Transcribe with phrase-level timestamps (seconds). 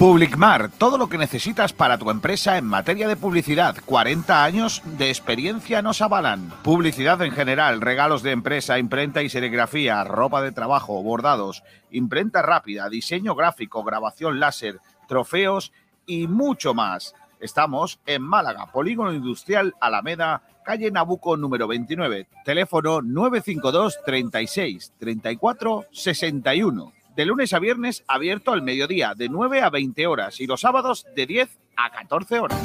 [0.00, 3.76] Publicmar, todo lo que necesitas para tu empresa en materia de publicidad.
[3.84, 6.54] 40 años de experiencia nos avalan.
[6.62, 12.88] Publicidad en general, regalos de empresa, imprenta y serigrafía, ropa de trabajo, bordados, imprenta rápida,
[12.88, 15.70] diseño gráfico, grabación láser, trofeos
[16.06, 17.14] y mucho más.
[17.38, 26.99] Estamos en Málaga, Polígono Industrial Alameda, calle Nabuco número 29, teléfono 952 36 34 61
[27.16, 31.06] de lunes a viernes abierto al mediodía, de 9 a 20 horas, y los sábados
[31.14, 32.58] de 10 a 14 horas.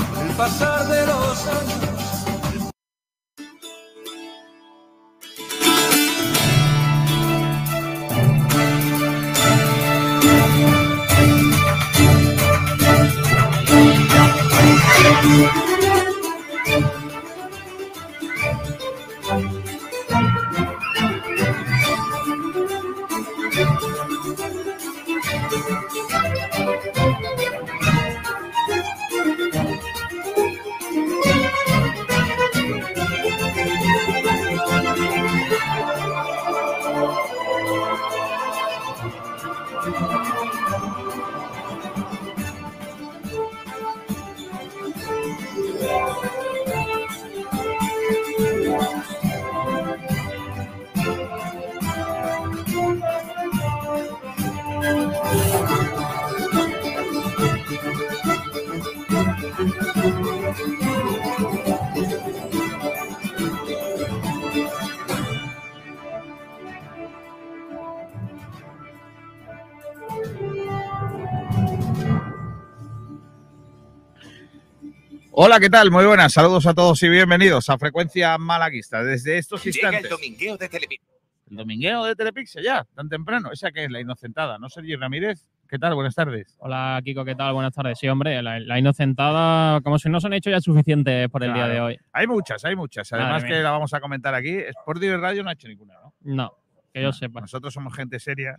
[75.38, 75.91] Hola, ¿qué tal?
[75.91, 76.31] Muy buenas.
[76.34, 79.03] Saludos a todos y bienvenidos a Frecuencia Malaguista.
[79.03, 80.03] Desde estos instantes.
[80.03, 81.03] Llega el domingueo de Telepizza.
[81.51, 83.51] El domingueo de Telepixel ya, tan temprano.
[83.51, 85.45] Esa que es la inocentada, ¿no, Sergio Ramírez?
[85.68, 85.94] ¿Qué tal?
[85.94, 86.56] Buenas tardes.
[86.59, 87.53] Hola, Kiko, ¿qué tal?
[87.53, 88.00] Buenas tardes.
[88.00, 91.53] Sí, hombre, la, la inocentada, como si no se han hecho ya suficientes por el
[91.53, 92.00] día de hoy.
[92.13, 93.12] Hay muchas, hay muchas.
[93.12, 93.63] Además Madre que mía.
[93.63, 94.56] la vamos a comentar aquí.
[94.57, 96.13] Sport Radio no ha hecho ninguna, ¿no?
[96.22, 96.53] No,
[96.94, 97.13] que yo No.
[97.13, 97.41] sepa.
[97.41, 98.57] Nosotros somos gente seria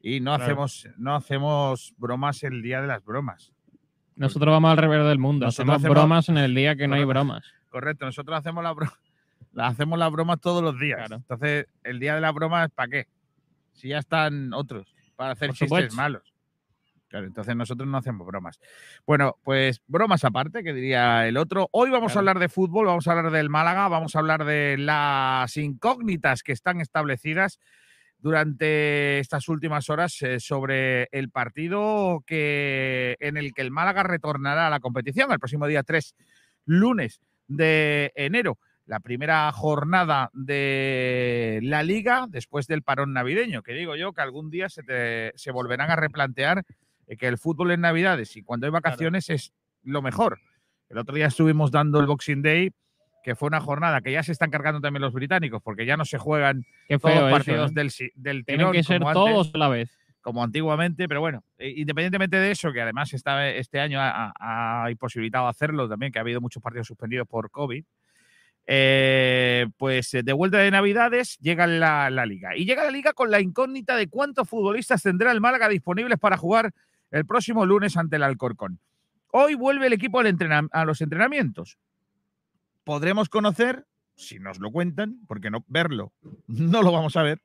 [0.00, 0.44] y no Claro.
[0.44, 3.52] hacemos, no hacemos bromas el día de las bromas.
[4.16, 5.46] Nosotros vamos al revés del mundo.
[5.46, 7.44] Nosotros Hacemos hacemos- bromas en el día que no hay bromas.
[7.68, 8.92] Correcto, nosotros hacemos la broma,
[9.58, 10.98] hacemos las bromas todos los días.
[10.98, 11.16] Claro.
[11.16, 13.06] Entonces, el día de la broma, ¿para qué?
[13.74, 15.96] Si ya están otros, para hacer Por chistes supuesto.
[15.96, 16.22] malos.
[17.08, 18.58] Claro, entonces nosotros no hacemos bromas.
[19.06, 21.68] Bueno, pues bromas aparte, que diría el otro.
[21.70, 24.76] Hoy vamos a hablar de fútbol, vamos a hablar del Málaga, vamos a hablar de
[24.78, 27.60] las incógnitas que están establecidas
[28.18, 34.66] durante estas últimas horas eh, sobre el partido que, en el que el Málaga retornará
[34.66, 36.14] a la competición el próximo día 3,
[36.64, 38.58] lunes de enero.
[38.86, 44.48] La primera jornada de la liga después del parón navideño, que digo yo que algún
[44.50, 46.62] día se, te- se volverán a replantear
[47.08, 49.52] eh, que el fútbol en Navidades y cuando hay vacaciones es
[49.82, 50.38] lo mejor.
[50.88, 52.70] El otro día estuvimos dando el Boxing Day,
[53.26, 56.04] que fue una jornada que ya se están cargando también los británicos, porque ya no
[56.04, 57.74] se juegan todos los eso, partidos ¿eh?
[57.74, 59.90] del, del Tienen tirón que ser antes, todos a la vez.
[60.20, 65.88] como antiguamente, pero bueno, eh, independientemente de eso, que además este año ha, imposibilitado hacerlo
[65.88, 67.84] también, que ha habido muchos partidos suspendidos por COVID,
[68.68, 72.56] eh, pues de vuelta de Navidades llega la, la liga.
[72.56, 76.36] Y llega la liga con la incógnita de cuántos futbolistas tendrá el Málaga disponibles para
[76.36, 76.70] jugar
[77.10, 78.78] el próximo lunes ante el Alcorcón.
[79.32, 81.76] Hoy vuelve el equipo a los entrenamientos.
[82.86, 83.84] Podremos conocer,
[84.14, 86.12] si nos lo cuentan, porque no verlo
[86.46, 87.42] no lo vamos a ver,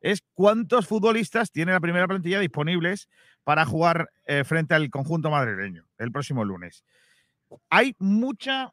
[0.00, 3.10] es cuántos futbolistas tiene la primera plantilla disponibles
[3.44, 6.82] para jugar eh, frente al conjunto madrileño el próximo lunes.
[7.68, 8.72] Hay mucha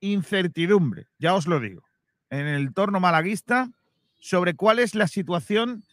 [0.00, 1.82] incertidumbre, ya os lo digo,
[2.30, 3.68] en el torno malaguista
[4.18, 5.84] sobre cuál es la situación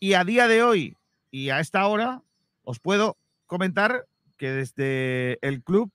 [0.00, 0.96] y a día de hoy
[1.30, 2.22] y a esta hora
[2.64, 3.16] os puedo
[3.46, 5.92] comentar que desde el club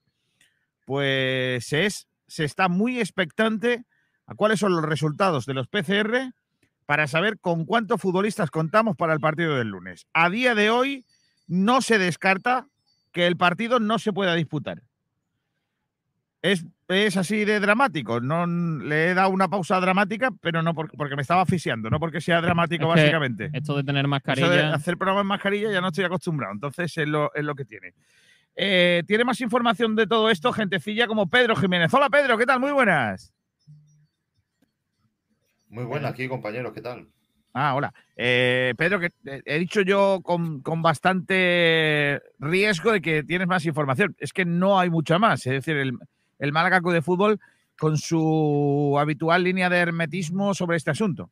[0.86, 3.84] pues es, se está muy expectante
[4.26, 6.32] a cuáles son los resultados de los PCR
[6.86, 10.06] para saber con cuántos futbolistas contamos para el partido del lunes.
[10.14, 11.04] A día de hoy
[11.46, 12.68] no se descarta
[13.12, 14.82] que el partido no se pueda disputar.
[16.40, 18.20] Es, es así de dramático.
[18.20, 22.00] No le he dado una pausa dramática, pero no por- porque me estaba asfixiando, no
[22.00, 23.50] porque sea dramático Es que básicamente.
[23.52, 24.74] Esto de tener Eso de mascarilla.
[24.74, 27.94] hacer programa en mascarilla ya no estoy acostumbrado, entonces es lo, es lo que tiene.
[28.54, 31.92] Eh, tiene más información de todo esto, gentecilla como Pedro Jiménez.
[31.94, 32.60] Hola Pedro, ¿qué tal?
[32.60, 33.32] Muy buenas.
[35.68, 37.08] Muy buena aquí, compañeros, ¿qué tal?
[37.54, 37.92] Ah, hola.
[38.16, 44.14] Eh, Pedro, que he dicho yo con, con bastante riesgo de que tienes más información.
[44.18, 45.46] Es que no hay mucha más.
[45.46, 45.98] Es decir, el,
[46.38, 47.40] el Málaga de Fútbol
[47.78, 51.30] con su habitual línea de hermetismo sobre este asunto.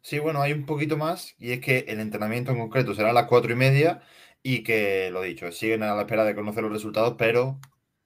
[0.00, 3.12] Sí, bueno, hay un poquito más y es que el entrenamiento en concreto será a
[3.12, 4.00] las cuatro y media
[4.42, 7.58] y que, lo dicho, siguen a la espera de conocer los resultados, pero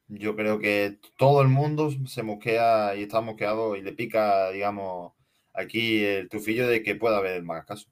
[0.08, 5.12] yo creo que todo el mundo se mosquea y está mosqueado y le pica, digamos,
[5.54, 7.88] aquí el tufillo de que pueda haber más casos.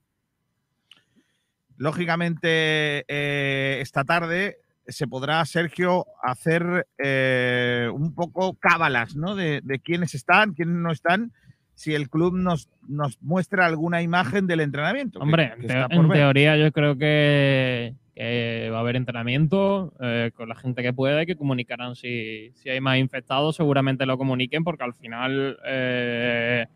[1.78, 9.34] Lógicamente, eh, esta tarde se podrá, Sergio, hacer eh, un poco cábalas ¿no?
[9.34, 11.32] de, de quiénes están, quiénes no están,
[11.74, 15.18] si el club nos, nos muestra alguna imagen del entrenamiento.
[15.20, 16.18] Hombre, que en, te- está por en ver.
[16.18, 21.22] teoría yo creo que, que va a haber entrenamiento eh, con la gente que pueda
[21.22, 26.66] y que comunicarán si, si hay más infectados, seguramente lo comuniquen porque al final, eh,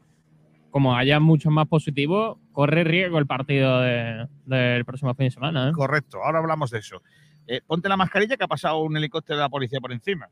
[0.70, 5.68] como haya muchos más positivos, corre riesgo el partido de- del próximo fin de semana.
[5.68, 5.72] ¿eh?
[5.72, 7.02] Correcto, ahora hablamos de eso.
[7.46, 10.28] Eh, ponte la mascarilla que ha pasado un helicóptero de la policía por encima.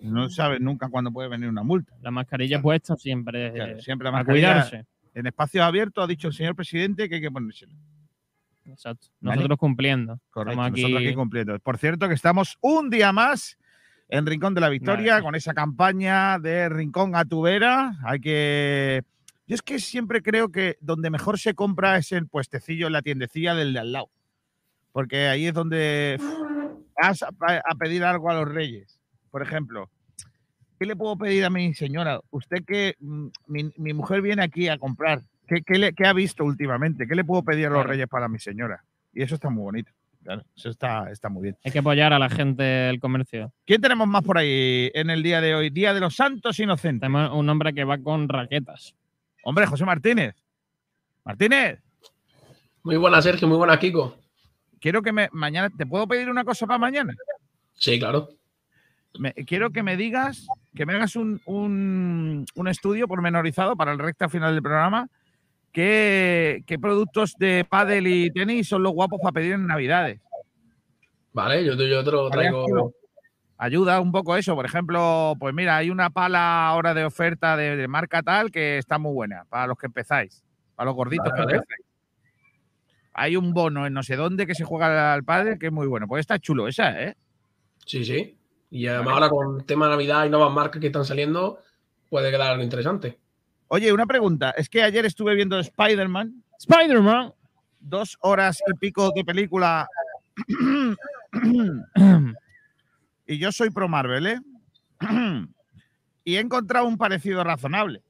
[0.00, 1.92] No sabes nunca cuándo puede venir una multa.
[2.00, 4.86] La mascarilla puesta siempre, Claro, eh, siempre la a mascarilla cuidarse.
[5.14, 7.74] en espacios abiertos ha dicho el señor presidente que hay que ponérsela.
[8.64, 9.08] Exacto.
[9.20, 9.36] Vale.
[9.36, 10.20] Nosotros cumpliendo.
[10.30, 11.58] Correcto, aquí- nosotros aquí cumpliendo.
[11.60, 13.58] Por cierto, que estamos un día más
[14.08, 15.24] en Rincón de la Victoria Vale.
[15.24, 17.96] con esa campaña de Rincón a tu vera.
[18.04, 19.02] Hay que.
[19.46, 23.02] Yo es que siempre creo que donde mejor se compra es el puestecillo, en la
[23.02, 24.10] tiendecilla del de al lado.
[24.92, 26.20] Porque ahí es donde
[27.00, 29.00] vas a, pedir algo a los reyes.
[29.30, 29.90] Por ejemplo,
[30.78, 32.20] ¿qué le puedo pedir a mi señora?
[32.30, 35.22] Usted que mm, mi, mi mujer viene aquí a comprar.
[35.50, 37.08] ¿Qué, qué le- qué ha visto últimamente?
[37.08, 37.90] ¿Qué le puedo pedir a los Claro.
[37.90, 38.84] reyes para mi señora?
[39.12, 39.90] Y eso está muy bonito.
[40.22, 41.56] Claro, eso está, está muy bien.
[41.64, 43.52] Hay que apoyar a la gente del comercio.
[43.66, 45.70] ¿Quién tenemos más por ahí en el día de hoy?
[45.70, 47.00] Día de los Santos Inocentes.
[47.10, 48.94] Tenemos un hombre que va con raquetas.
[49.42, 50.36] Hombre, José Martínez.
[51.24, 51.80] Martínez,
[52.82, 54.16] Muy buena, Sergio, muy buena, Kiko.
[54.80, 57.14] quiero que me mañana te puedo pedir una cosa para mañana.
[57.74, 58.28] Sí, claro.
[59.18, 63.98] Me- quiero que me digas, que me hagas un, un, un estudio pormenorizado para el
[63.98, 65.08] recta final del programa.
[65.72, 70.20] ¿Qué, qué productos de pádel y tenis son los guapos para pedir en Navidades?
[71.32, 72.92] Vale, yo, yo te lo traigo.
[73.56, 74.54] Ayuda un poco eso.
[74.56, 78.78] Por ejemplo, pues mira, hay una pala ahora de oferta de, de marca tal que
[78.78, 80.42] está muy buena para los que empezáis,
[80.74, 81.56] para los gorditos Vale, que vale.
[81.58, 81.86] empezáis.
[83.12, 85.86] Hay un bono en no sé dónde que se juega al padre que es muy
[85.86, 86.08] bueno.
[86.08, 87.14] Pues está chulo esa, ¿eh?
[87.84, 88.36] Sí, sí.
[88.70, 89.26] Y además Vale.
[89.26, 91.60] ahora con tema de Navidad y nuevas marcas que están saliendo,
[92.08, 93.18] puede quedar algo interesante.
[93.72, 94.50] Oye, una pregunta.
[94.50, 97.32] Es que ayer estuve viendo Spider-Man, Spider-Man.
[97.78, 99.88] dos horas y pico de película.
[103.26, 104.40] y yo soy pro Marvel, ¿eh?
[106.24, 108.02] y he encontrado un parecido razonable.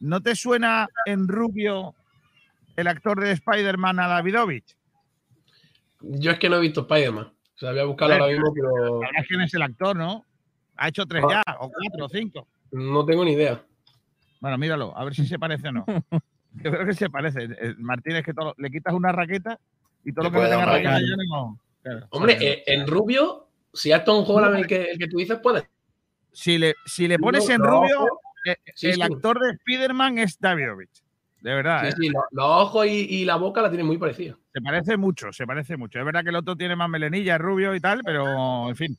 [0.00, 1.94] ¿No te suena en rubio
[2.76, 4.74] el actor de Spider-Man a Davidovich?
[6.00, 7.26] Yo es que no he visto Spider-Man.
[7.26, 10.24] O sea, voy a buscarlo ahora mismo, pero Sabrás quién es el actor, ¿no?
[10.76, 11.42] Ha hecho tres Ah.
[11.46, 12.48] ya, o cuatro, o cinco.
[12.72, 13.62] no tengo ni idea.
[14.42, 15.84] Bueno, míralo, a ver si se parece o no.
[16.54, 17.44] Yo creo que se parece.
[17.44, 19.56] Eh, Martínez, que todo, le quitas una raqueta
[20.04, 21.10] y todo Le lo que dar tenga raqueta raqueta.
[21.10, 21.60] ya no.
[21.80, 22.06] Claro.
[22.10, 25.62] Hombre, eh, en rubio, si es Tom Holland el que, el que tú dices, puede.
[26.32, 28.04] si le, si le pones en rubio,
[28.44, 29.02] eh, Sí, el sí.
[29.02, 31.04] actor de Spider-Man es Davidovich.
[31.40, 31.94] De verdad, Sí, ¿eh?
[32.00, 34.36] sí, lo- los ojos y, y la boca la tienen muy parecida.
[34.52, 36.00] se parece mucho, se parece mucho.
[36.00, 38.98] Es verdad que el otro tiene más melenilla, es rubio y tal, pero en fin.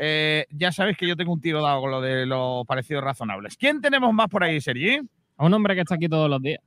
[0.00, 3.56] Eh, ya sabéis que yo tengo un tiro dado con lo de los parecidos razonables.
[3.56, 5.00] ¿Quién tenemos más por ahí, Sergi?
[5.36, 6.60] A un hombre que está aquí todos los días.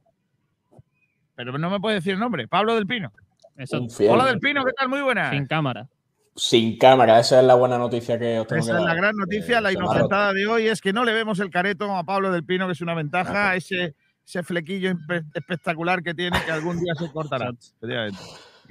[1.36, 2.48] Pero no me puede decir el nombre.
[2.50, 3.12] Pablo del Pino.
[3.56, 3.88] Eso.
[4.10, 4.90] Hola del Pino, ¿qué tal?
[4.90, 5.32] Muy buenas.
[5.32, 5.88] sin cámara.
[6.36, 9.16] Sin cámara, esa es la buena noticia que os tengo Esa que es la gran
[9.16, 12.32] noticia, Eh, la inocentada de hoy es que no le vemos el careto a Pablo
[12.32, 13.96] del Pino, que es una ventaja, ese,
[14.26, 14.94] ese flequillo
[15.34, 17.52] espectacular que tiene que algún día se cortará.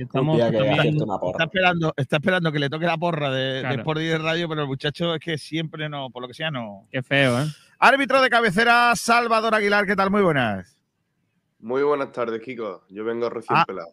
[0.02, 3.76] Estamos Está esperando, está esperando que le toque la porra de, de Claro.
[3.80, 6.50] Sport y de Radio, pero el muchacho es que siempre no, por lo que sea,
[6.50, 6.86] no.
[6.90, 7.46] Qué feo, ¿eh?
[7.78, 10.10] Árbitro de cabecera, Salvador Aguilar, ¿qué tal?
[10.10, 10.76] Muy buenas.
[11.60, 12.84] Muy buenas tardes, Kiko.
[12.88, 13.64] Yo vengo recién Ah.
[13.66, 13.90] pelado.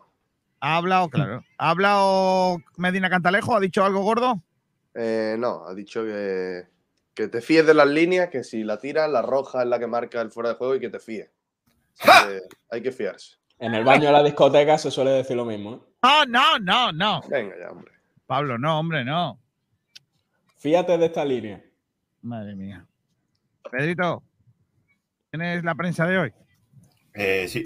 [0.59, 1.43] ¿Ha hablado, claro?
[1.57, 3.55] ¿Ha hablado Medina Cantalejo?
[3.55, 4.41] ¿Ha dicho algo gordo?
[4.95, 6.63] Eh, no, ha dicho que,
[7.13, 9.87] que te fíes de las líneas, que si la tiras, la roja es la que
[9.87, 11.29] marca el fuera de juego y que te fíes.
[12.03, 13.37] Que hay que fiarse.
[13.59, 15.73] En el baño de la discoteca se suele decir lo mismo.
[15.75, 15.79] ¿eh?
[16.07, 17.21] No, no, no, no.
[17.29, 17.91] Venga ya, hombre.
[18.25, 19.39] Pablo, no, hombre, no.
[20.57, 21.61] Fíjate de esta línea.
[22.21, 22.85] Madre mía.
[23.69, 24.23] Pedrito,
[25.29, 26.33] ¿tienes la prensa de hoy?
[27.13, 27.63] Eh, sí.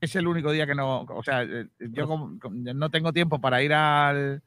[0.00, 1.00] Es el único día que no.
[1.02, 4.42] O sea, eh, yo como- no tengo tiempo para ir al.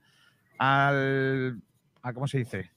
[0.58, 1.62] al
[2.02, 2.72] a, ¿Cómo se dice?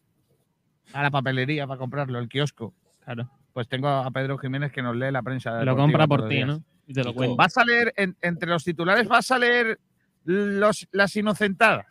[0.92, 2.74] A la papelería para comprarlo, el kiosco.
[3.04, 3.30] Claro.
[3.52, 5.50] Pues tengo a Pedro Jiménez que nos lee la prensa.
[5.64, 6.44] Lo deportiva compra por ti.
[6.44, 6.62] ¿no?
[6.86, 7.14] Y te lo.
[7.36, 9.78] ¿Vas a leer, en- entre los titulares, vas a leer
[10.26, 11.86] los, las inocentadas?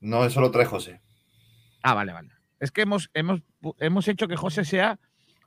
[0.00, 1.00] No, eso lo trae José.
[1.82, 2.28] Ah, vale, vale.
[2.60, 3.40] Es que hemos, hemos,
[3.78, 4.98] hemos hecho que José sea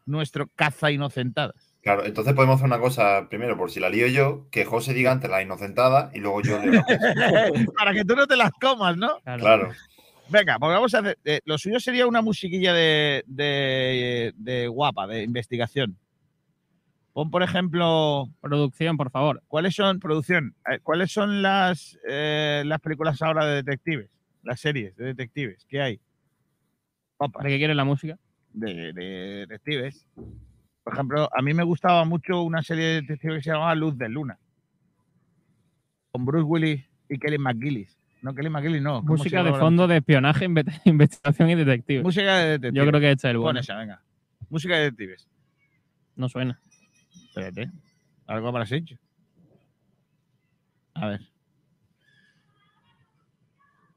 [0.05, 1.73] nuestro caza inocentadas.
[1.81, 5.11] Claro, entonces podemos hacer una cosa primero, por si la lío yo, que José diga
[5.11, 7.71] antes la inocentada y luego yo leo la prensa.
[7.77, 9.19] Para que tú no te las comas, ¿no?
[9.37, 9.71] Claro.
[10.29, 11.17] Venga, pues vamos a hacer.
[11.25, 15.97] eh, lo suyo sería una musiquilla de, de, de guapa, de investigación.
[17.13, 19.41] Pon, por ejemplo, Producción, por favor.
[19.47, 24.09] ¿cuáles son, producción, eh, cuáles son las, eh, las películas ahora de detectives?
[24.43, 25.99] Las series de detectives, ¿qué hay?
[27.17, 28.17] Opa, ¿De qué quieres la música?
[28.53, 29.03] de, de
[29.47, 30.05] detectives.
[30.83, 33.97] Por ejemplo, a mí me gustaba mucho una serie de detectives que se llamaba Luz
[33.97, 34.39] de Luna.
[36.11, 37.97] Con Bruce Willis y Kelly McGillis.
[38.21, 39.01] No, Kelly McGillis no.
[39.01, 42.03] ¿cómo se Música de fondo de espionaje, inve- investigación y detective.
[42.03, 42.73] Música de detectives.
[42.85, 43.59] Yo creo que este es el bueno.
[43.59, 44.01] esa, venga.
[44.49, 45.27] Música de detectives.
[46.15, 46.59] No suena.
[47.31, 47.71] Espérate.
[48.27, 48.97] Algo habrás hecho.
[50.95, 51.21] A ver.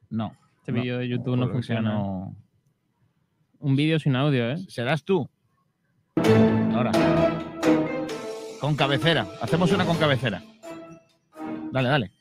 [0.08, 0.36] No.
[0.60, 1.80] Este No, vídeo de YouTube no funciona.
[1.94, 2.36] no.
[3.58, 4.58] Un vídeo sin audio, ¿eh?
[4.68, 5.28] ¿Serás tú?
[6.74, 6.92] Ahora.
[8.60, 9.26] Con cabecera.
[9.42, 10.40] Hacemos una con cabecera.
[11.72, 12.12] Dale, dale.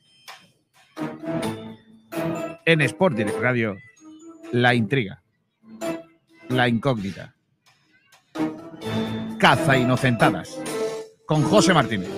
[2.66, 3.76] En Sport Direct Radio,
[4.52, 5.22] la intriga.
[6.48, 7.34] La incógnita.
[9.38, 10.58] Caza inocentadas.
[11.26, 12.10] Con José Martínez.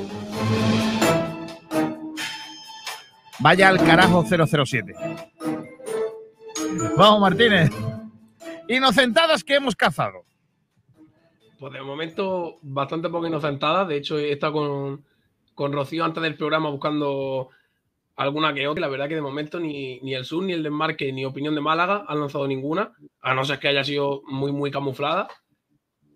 [3.39, 4.95] Vaya al carajo 007.
[6.97, 7.71] Vamos, Martínez.
[8.69, 10.25] Inocentadas que hemos cazado.
[11.59, 13.85] Pues de momento, bastante poco inocentada.
[13.85, 15.05] De hecho, he estado con,
[15.55, 17.51] con Rocío antes del programa buscando
[18.17, 18.81] alguna que otra.
[18.81, 21.61] La verdad que de momento ni, ni el sur, ni el desmarque, ni opinión de
[21.61, 22.93] Málaga han lanzado ninguna.
[23.21, 25.29] A no ser que haya sido muy, muy camuflada.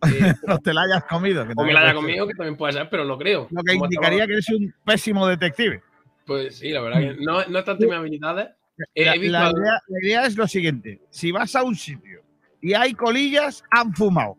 [0.03, 1.43] Eh, No te la hayas comido.
[1.47, 2.07] que o me también la haya puede ser.
[2.07, 3.49] comido, que también puede ser, pero no creo.
[3.51, 5.83] Lo que indicaría que eres un pésimo detective.
[6.27, 8.49] Pues sí, la verdad que no, no es tanto mis habilidades.
[8.95, 12.23] He- La, la idea, la idea es lo siguiente: si vas a un sitio
[12.63, 14.37] y hay colillas, han fumado.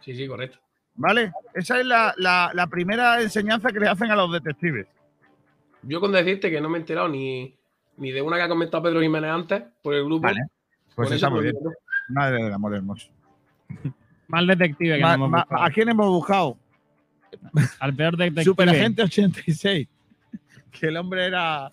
[0.00, 0.58] Sí, sí, correcto.
[0.94, 1.32] ¿Vale?
[1.54, 4.86] Esa es la, la- primera enseñanza que le hacen a los detectives.
[5.82, 7.54] Yo con decirte que no me he enterado ni,
[7.96, 10.22] ni de una que ha comentado Pedro Jiménez antes por el grupo.
[10.26, 10.40] Vale.
[10.94, 11.54] Pues está muy bien.
[12.08, 13.08] Madre del amor hermoso.
[14.30, 15.62] Mal detective que Ma- no hemos ma- buscado.
[15.64, 16.56] ¿A quién hemos buscado?
[17.80, 18.44] Al peor detective.
[18.44, 19.88] Superagente 86.
[20.72, 21.70] Que el hombre era.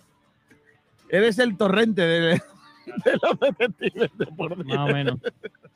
[1.10, 4.68] Eres el torrente de, de los detectives de por Dios.
[4.78, 5.20] Más o menos.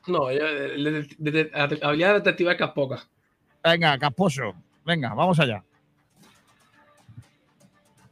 [0.08, 3.04] No, yo, de- de- de- de- habilidad detective es poca.
[3.64, 4.56] Venga, Casposo.
[4.84, 5.64] Venga, vamos allá.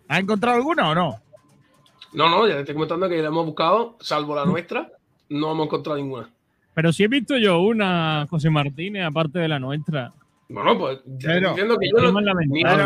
[0.07, 1.19] ¿Has encontrado alguna o no?
[2.13, 4.89] No, no, ya te estoy comentando que la hemos buscado, salvo la nuestra,
[5.29, 6.29] no hemos encontrado ninguna.
[6.79, 10.13] Pero sí he visto yo una, José Martínez, aparte de la nuestra.
[10.47, 12.85] Bueno, pues diciendo que yo ni ni vamos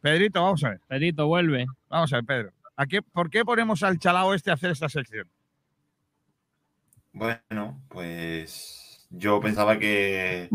[0.00, 0.80] Pedrito, vamos a ver.
[0.86, 1.66] Pedrito, vuelve.
[1.88, 2.52] Vamos a ver, Pedro.
[2.76, 5.26] ¿A qué, ¿Por qué ponemos al chalao este a hacer esta sección?
[7.12, 10.48] Bueno, pues yo pensaba que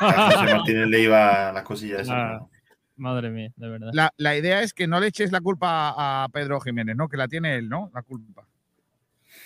[0.00, 2.08] a José Martínez le iba las cosillas.
[2.10, 2.44] Ah.
[2.96, 3.90] Madre mía, de verdad.
[3.92, 7.08] La, la idea es que no le eches la culpa a Pedro Jiménez, ¿no?
[7.08, 7.88] Que la tiene él, ¿no?
[7.94, 8.49] La culpa.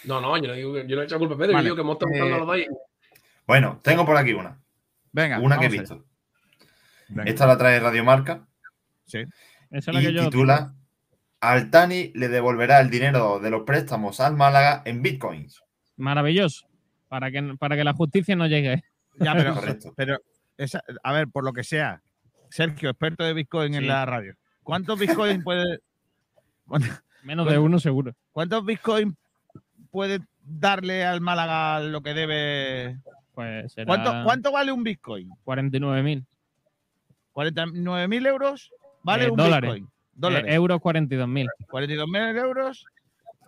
[0.07, 1.69] No, no, yo no, digo, que- yo no he hecho culpa a Pedro, Vale.
[1.69, 2.67] yo digo que hemos estado buscando Eh, los dos y-
[3.47, 4.59] Bueno, tengo por aquí una.
[5.13, 5.39] Venga.
[5.41, 6.05] Una que he visto.
[7.09, 7.31] Venga.
[7.31, 8.47] Esta la trae Radio Marca
[9.07, 9.19] Sí.
[9.71, 10.25] Esa es la que y yo.
[10.25, 10.75] titula
[11.41, 15.63] Altani le devolverá el dinero de los préstamos al Málaga en bitcoins.
[15.97, 16.67] Maravilloso.
[17.09, 18.83] Para que, para que la justicia no llegue.
[19.21, 19.93] Ya, pero, Correcto.
[19.97, 20.19] pero
[20.57, 22.03] esa- a ver, por lo que sea,
[22.51, 24.35] Sergio, experto de Bitcoin en la radio.
[24.63, 25.81] ¿Cuántos Bitcoin puede,
[27.23, 28.15] Menos de uno seguro.
[28.33, 29.15] ¿Cuántos bitcoins
[29.95, 32.99] puede darle al Málaga lo que debe?
[33.33, 35.31] Pues será ¿Cuánto, cuánto vale un bitcoin?
[35.45, 36.25] 49.000.
[37.33, 38.73] ¿49.000 euros?
[39.05, 39.71] ¿Vale Eh, un dólares.
[39.73, 39.91] bitcoin?
[40.15, 40.51] Dólares.
[40.51, 41.47] Eh, euros 42.000.
[41.69, 42.85] 42.000 euros.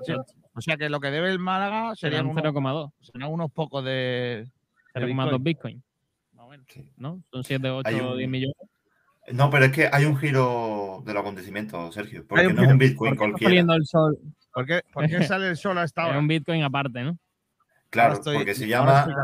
[0.05, 0.13] Sí.
[0.55, 2.93] O sea que lo que debe el Málaga serían Serían unos, 0,2.
[3.13, 4.47] serán unos pocos de,
[4.95, 5.43] de 0,2 bitcoin.
[5.43, 5.83] bitcoin.
[6.69, 6.91] Sí.
[6.97, 7.21] ¿no?
[7.33, 8.57] Son 7, 8, Hay un- 10 millones.
[9.33, 12.25] No, pero es que hay un giro de los acontecimientos, Sergio.
[12.29, 13.49] Porque un no es un Bitcoin ¿Por qué está cualquiera.
[13.51, 14.19] saliendo el sol?
[14.57, 16.19] ¿Por qué, por qué sale el sol a esta Es hora?
[16.19, 17.19] un bitcoin aparte, ¿no?
[17.91, 19.23] Claro, Ahora estoy- porque se ahora llama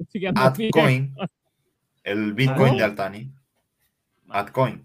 [0.00, 0.26] estoy.
[0.26, 1.14] Altcoin,
[2.02, 2.78] el Bitcoin ¿Cómo?
[2.78, 3.32] de Altani.
[4.28, 4.84] Altcoin,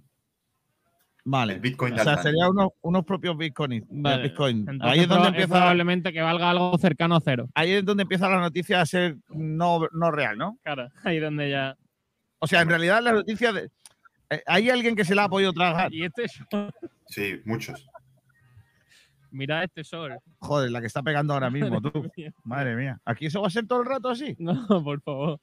[1.25, 1.53] Vale.
[1.53, 2.23] el Bitcoin O sea, Altani.
[2.23, 3.83] serían unos, unos propios bitcoins.
[3.89, 4.23] Vale.
[4.23, 4.57] Bitcoin.
[4.59, 7.50] Entonces, Ahí es donde empieza, probablemente que valga algo cercano a cero.
[7.55, 10.59] ahí es donde empieza la noticia a ser no, no real, ¿no?
[10.63, 11.75] Claro, ahí donde ya.
[12.39, 13.69] O sea, en realidad la noticia de.
[14.29, 15.91] eh, ¿Hay alguien que se la ha podido tragar?
[15.93, 16.71] Y este sol,
[17.07, 17.88] Sí, muchos.
[19.31, 20.17] Mira este sol.
[20.39, 22.09] Joder, la que está pegando ahora mismo, tú.
[22.43, 23.00] Madre mía.
[23.05, 24.35] ¿Aquí eso va a ser todo el rato así?
[24.39, 25.39] No, por favor.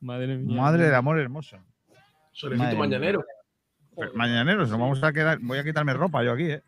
[0.00, 0.56] Madre mía.
[0.60, 1.58] Madre del amor hermoso.
[2.32, 3.24] Solecito mañanero.
[3.96, 5.38] Pero, Mañaneros, nos vamos a quedar.
[5.42, 6.62] Voy a quitarme ropa yo aquí, ¿eh?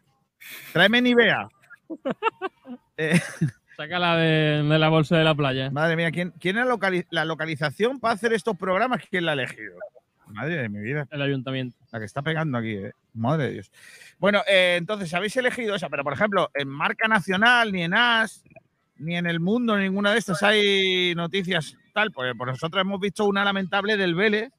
[0.72, 1.49] Tráeme Nivea.
[2.96, 3.18] Eh,
[3.76, 5.70] Sácala de, de la bolsa de la playa.
[5.70, 9.00] madre mía, ¿quién, quién es la, locali- la localización para hacer estos programas?
[9.11, 9.75] ¿Quién la ha elegido?
[10.26, 11.08] Madre de mi vida.
[11.11, 11.76] El ayuntamiento.
[11.90, 12.92] La que está pegando aquí, ¿eh?
[13.14, 13.73] Madre de Dios.
[14.19, 18.42] Bueno, eh, entonces habéis elegido esa, pero por ejemplo, en Marca Nacional, ni en AS,
[18.97, 22.11] ni en El Mundo, ni ninguna de estas hay noticias tal.
[22.11, 24.50] Pues por nosotros hemos visto una lamentable del Vélez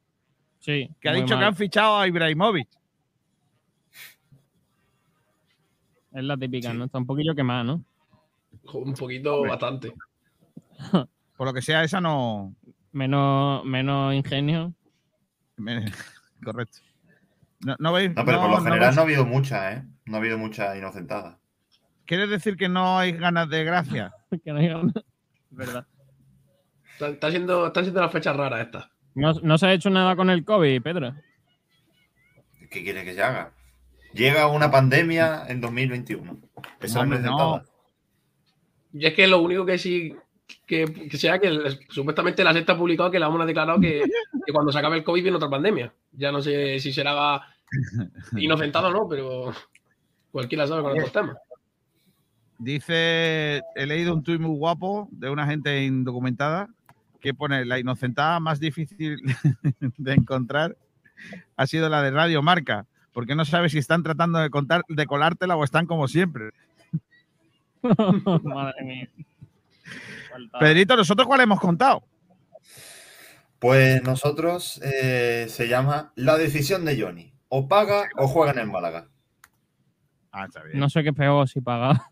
[0.60, 0.89] Sí.
[1.01, 2.69] que ha dicho que han fichado a Ibrahimovic.
[6.13, 6.77] Es la típica, Sí.
[6.77, 6.86] ¿no?
[6.86, 7.83] Está un poquillo quemada, ¿no?
[8.74, 9.93] Un poquito, bastante.
[11.38, 12.55] Por lo que sea, esa no.
[12.91, 14.74] Menos, menos ingenio.
[16.43, 16.77] Correcto.
[17.65, 18.13] No, no veis.
[18.15, 19.84] No, pero por lo no general no ha habido muchas, ¿eh?
[20.05, 21.38] No ha habido muchas inocentadas.
[22.05, 24.13] ¿Quieres decir que no hay ganas de gracia?
[24.43, 24.93] que no hay ganas.
[25.50, 25.85] ¿Verdad?
[26.94, 28.90] Está, está siendo, están siendo las fechas raras estas.
[29.16, 31.14] No, no se ha hecho nada con el COVID, Pedro.
[32.70, 33.51] ¿Qué quiere que se haga?
[34.14, 36.37] Llega una pandemia en 2021.
[36.81, 37.16] Esa no.
[37.16, 37.66] inocentada.
[38.94, 40.16] Y es que lo único que sí
[40.68, 43.79] que, que sea que el- supuestamente la secta ha publicado que la ONU ha declarado
[43.79, 44.03] que,
[44.46, 45.94] que cuando se acabe el COVID viene otra pandemia.
[46.11, 47.42] Ya no sé si será
[48.38, 49.53] inocentado no, pero
[50.31, 51.38] cualquiera sabe con estos temas.
[52.59, 56.70] Dice, he leído un tuit muy guapo de una gente indocumentada
[57.20, 59.18] que pone la inocentada más difícil
[59.98, 60.77] de encontrar
[61.55, 65.05] ha sido la de Radio Marca, porque no sabes si están tratando de contar, de
[65.05, 66.51] colártela o están como siempre.
[68.44, 69.09] Madre mía.
[70.59, 72.03] Pedrito, ¿nosotros cuál hemos contado?
[73.59, 77.32] Pues nosotros eh, se llama La decisión de Johnny.
[77.55, 79.07] O paga o juega en el Málaga.
[80.31, 80.79] Ah, está bien.
[80.79, 82.09] No sé qué peor si paga.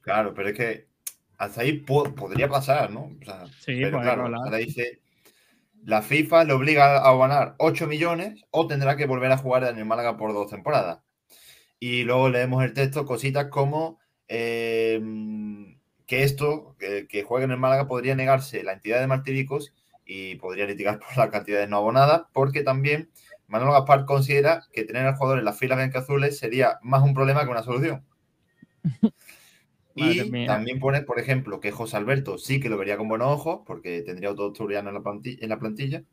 [0.00, 0.88] Claro, pero es que
[1.36, 3.02] hasta ahí po- podría pasar, ¿no?
[3.20, 5.00] O sea, Sí, pero puede claro, ahora dice,
[5.84, 9.78] la FIFA le obliga a ganar 8 millones o tendrá que volver a jugar en
[9.78, 11.04] el Málaga por dos temporadas.
[11.78, 15.00] Y luego leemos el texto, cositas como eh,
[16.06, 19.72] que esto, que, que juegue en el Málaga, podría negarse la entidad de Martiricos
[20.04, 23.10] y podría litigar por las cantidades no abonadas, porque también
[23.48, 27.44] Manuel Gaspar considera que tener al jugador en las filas blancazules sería más un problema
[27.44, 28.04] que una solución.
[30.00, 33.62] Y también pone, por ejemplo, que José Alberto sí que lo vería con buenos ojos,
[33.66, 35.38] porque tendría otro asturiano en la plantilla.
[35.40, 36.04] En la plantilla.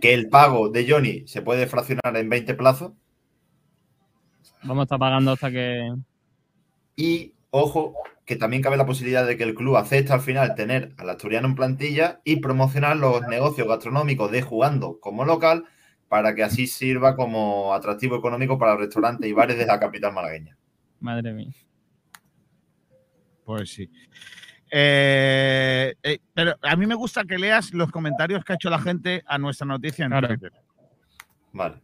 [0.00, 2.92] que el pago de Johnny se puede fraccionar en 20 plazos.
[4.64, 5.94] Vamos a estar pagando hasta que.
[6.96, 10.92] Y, ojo, que también cabe la posibilidad de que el club acepte al final tener
[10.98, 15.64] al asturiano en plantilla y promocionar los negocios gastronómicos de jugando como local
[16.08, 20.56] para que así sirva como atractivo económico para restaurantes y bares de la capital malagueña.
[21.00, 21.52] Madre mía.
[23.44, 23.88] Pues sí.
[24.70, 28.80] Eh, eh, pero a mí me gusta que leas los comentarios que ha hecho la
[28.80, 30.28] gente a nuestra noticia en Claro.
[30.28, 30.52] Twitter.
[31.52, 31.76] Vale.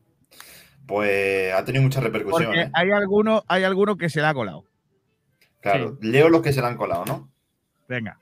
[0.87, 2.47] Pues ha tenido mucha repercusión.
[2.47, 2.71] Porque ¿eh?
[2.75, 4.67] hay alguno, hay alguno que se le ha colado.
[5.63, 7.31] Claro, leo los que se le han colado, ¿no?
[7.89, 8.19] Venga.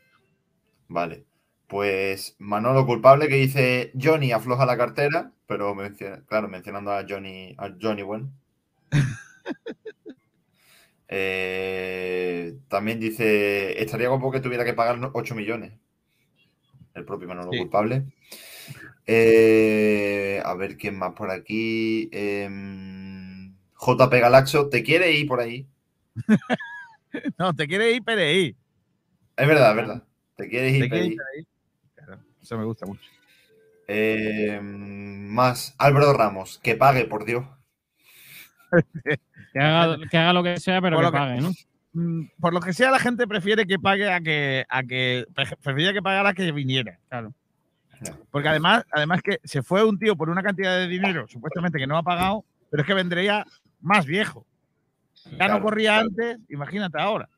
[0.88, 1.24] Vale.
[1.66, 7.54] Pues Manolo culpable que dice Johnny afloja la cartera, pero menciona- claro, mencionando a Johnny,
[7.58, 8.30] a Johnny bueno.
[11.12, 15.72] Eh, también dice, estaría guapo que tuviera que pagar 8 millones.
[16.94, 17.58] El propio Manolo Sí.
[17.58, 18.04] culpable.
[19.06, 22.08] Eh, a ver quién más por aquí.
[22.12, 25.66] Em, JP Galaxo, ¿te quiere ir por ahí?
[27.38, 28.56] No, te quiere ir PDI.
[29.36, 30.02] Es verdad, es verdad.
[30.36, 30.88] ¿Te quieres ir?
[30.90, 31.46] Te ir PDI.
[31.94, 33.02] Claro, eso me gusta mucho.
[33.88, 37.44] Eh, más Álvaro Ramos, que pague, por Dios.
[39.52, 41.50] Que haga, que haga lo que sea, pero Por que lo que- pague, ¿no?
[41.92, 45.56] Mm, Por lo que sea, la gente prefiere que pague a que, a que pre-
[45.60, 46.98] prefería que pagara que viniera.
[47.08, 47.34] Claro.
[48.30, 51.86] Porque además, además que se fue un tío por una cantidad de dinero, supuestamente que
[51.88, 53.44] no ha pagado, pero es que vendría
[53.80, 54.46] más viejo.
[55.24, 56.08] Ya Claro, no corría claro.
[56.08, 57.28] antes, imagínate ahora.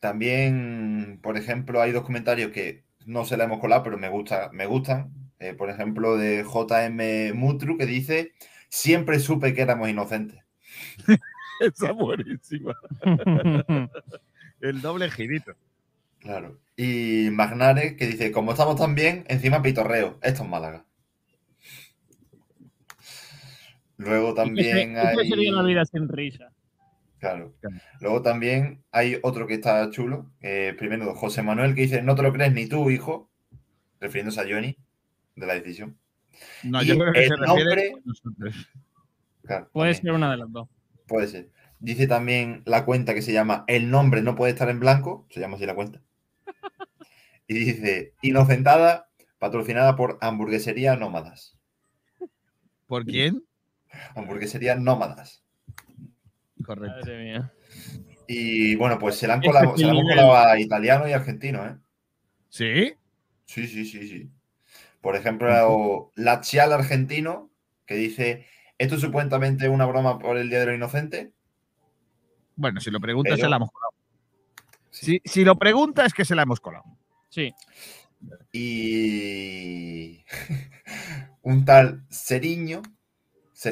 [0.00, 4.50] También, por ejemplo, hay dos comentarios que no se le hemos colado, pero me, gusta,
[4.52, 5.12] me gustan.
[5.38, 8.32] Eh, por ejemplo, de JM Mutru, que dice:
[8.68, 10.42] Siempre supe que éramos inocentes.
[11.60, 12.74] Esa buenísima.
[14.60, 15.54] El doble girito.
[16.18, 16.58] Claro.
[16.76, 20.18] Y Magnare, que dice: Como estamos tan bien, encima pitorreo.
[20.22, 20.84] Esto es Málaga.
[24.04, 25.28] Luego ¿Y qué, se- también y qué hay.
[25.30, 26.50] sería la vida sin risa?
[27.18, 27.54] Claro.
[28.00, 30.30] Luego también hay otro que está chulo.
[30.40, 33.30] eh, primero, José Manuel, que dice: No te lo crees ni tú, hijo.
[34.00, 34.76] Refiriéndose a Johnny,
[35.36, 35.96] de la decisión.
[36.62, 38.68] No, Y yo creo que el se refiere nombre- a nosotros.
[39.44, 40.02] Claro, Puede también.
[40.02, 40.68] ser una de las dos.
[41.06, 41.50] Puede ser.
[41.80, 45.26] Dice también la cuenta que se llama El nombre no puede estar en blanco.
[45.30, 46.00] Se llama así la cuenta.
[47.46, 51.56] Y dice Inocentada, patrocinada por Hamburguesería Nómadas.
[52.86, 53.42] ¿Por quién?
[54.14, 55.44] Hamburguesería Nómadas.
[56.64, 56.96] Correcto.
[57.00, 57.52] Madre mía.
[58.26, 61.08] Y bueno, pues se la han Ese colado, se la el hemos colado a italiano
[61.08, 61.76] y argentino, ¿eh?
[62.48, 62.94] ¿Sí?
[63.44, 64.30] Sí, sí, sí, sí.
[65.00, 67.50] Por ejemplo, Lachial argentino,
[67.84, 68.46] que dice,
[68.78, 71.28] ¿esto es supuestamente una broma por el Día de los Inocentes?
[72.56, 73.90] Bueno, si lo preguntas, Pero- se la hemos colado.
[74.90, 76.84] Si, si lo pregunta, es que se la hemos colado.
[77.28, 77.52] Sí.
[78.52, 80.24] Y
[81.42, 82.80] un tal Seriño,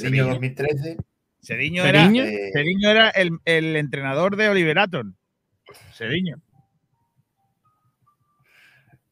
[0.00, 0.26] Seriño.
[0.28, 0.96] 2013.
[1.40, 2.50] Seriño era, eh,
[2.84, 5.14] era el, el entrenador de Oliver Atom.
[5.92, 6.40] Seriño.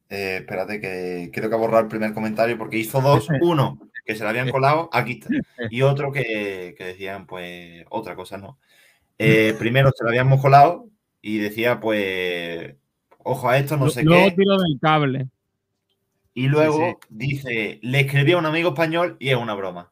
[0.09, 3.27] eh, espérate que creo que ha borrado el primer comentario porque hizo dos.
[3.41, 5.29] Uno, que se le habían colado, aquí está.
[5.71, 8.57] Y otro que, que decían, pues, otra cosa, ¿no?
[9.17, 10.87] Eh, primero se lo habíamos colado
[11.21, 12.75] y decía, pues,
[13.19, 14.35] ojo a esto, no sé Luego qué.
[14.35, 15.27] tiro del cable.
[16.33, 19.91] Y luego Sí, dice, le escribí a un amigo español y es una broma.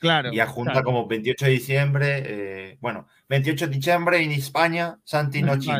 [0.00, 0.32] Claro.
[0.32, 0.84] Y adjunta claro.
[0.84, 5.70] como 28 de diciembre, eh, bueno, 28 de diciembre en España, Santi Nochi.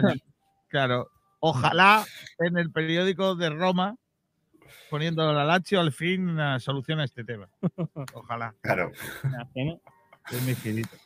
[0.69, 1.09] Claro.
[1.41, 2.05] Ojalá
[2.41, 3.97] en el periódico de Roma,
[4.91, 7.49] poniendo la Lazio, al fin una solución a este tema.
[8.13, 8.55] Ojalá.
[8.61, 8.91] Claro.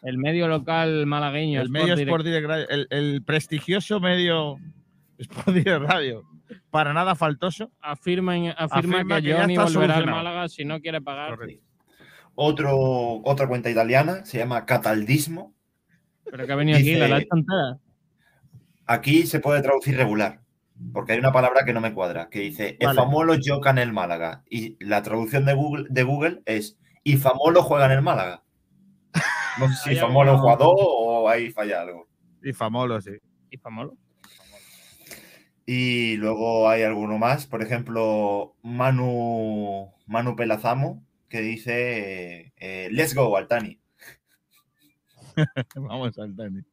[0.03, 1.61] El medio local malagueño.
[1.61, 4.57] El medio Sport Sport Direct Radio, el, el prestigioso medio
[5.19, 6.23] Sport Direct Radio,
[6.71, 7.71] para nada faltoso.
[7.81, 10.07] Afirma, en- afirma, Afirma que, que ya Johnny está volverá al.
[10.07, 11.37] Málaga si no quiere pagar.
[11.37, 11.63] Correcto.
[12.35, 15.55] Otro, otra cuenta italiana, se llama Cataldismo.
[16.25, 17.79] Pero que ha venido aquí, la la.
[18.87, 20.41] Aquí se puede traducir regular,
[20.93, 22.91] porque hay una palabra que no me cuadra, que dice, Vale.
[22.91, 24.43] el famolo gioca en el Málaga.
[24.49, 28.43] Y la traducción de Google, de Google es, y famolo juega en el Málaga.
[29.59, 32.09] No sé si famolo es jugador o ahí falla algo.
[32.43, 33.13] Y famolo, sí.
[33.51, 33.97] Y famolo.
[35.65, 43.35] Y luego hay alguno más, por ejemplo, Manu, Manu Pelazamo, que dice, eh, let's go,
[43.39, 43.81] Altani.
[45.75, 46.67] Vamos al tenis.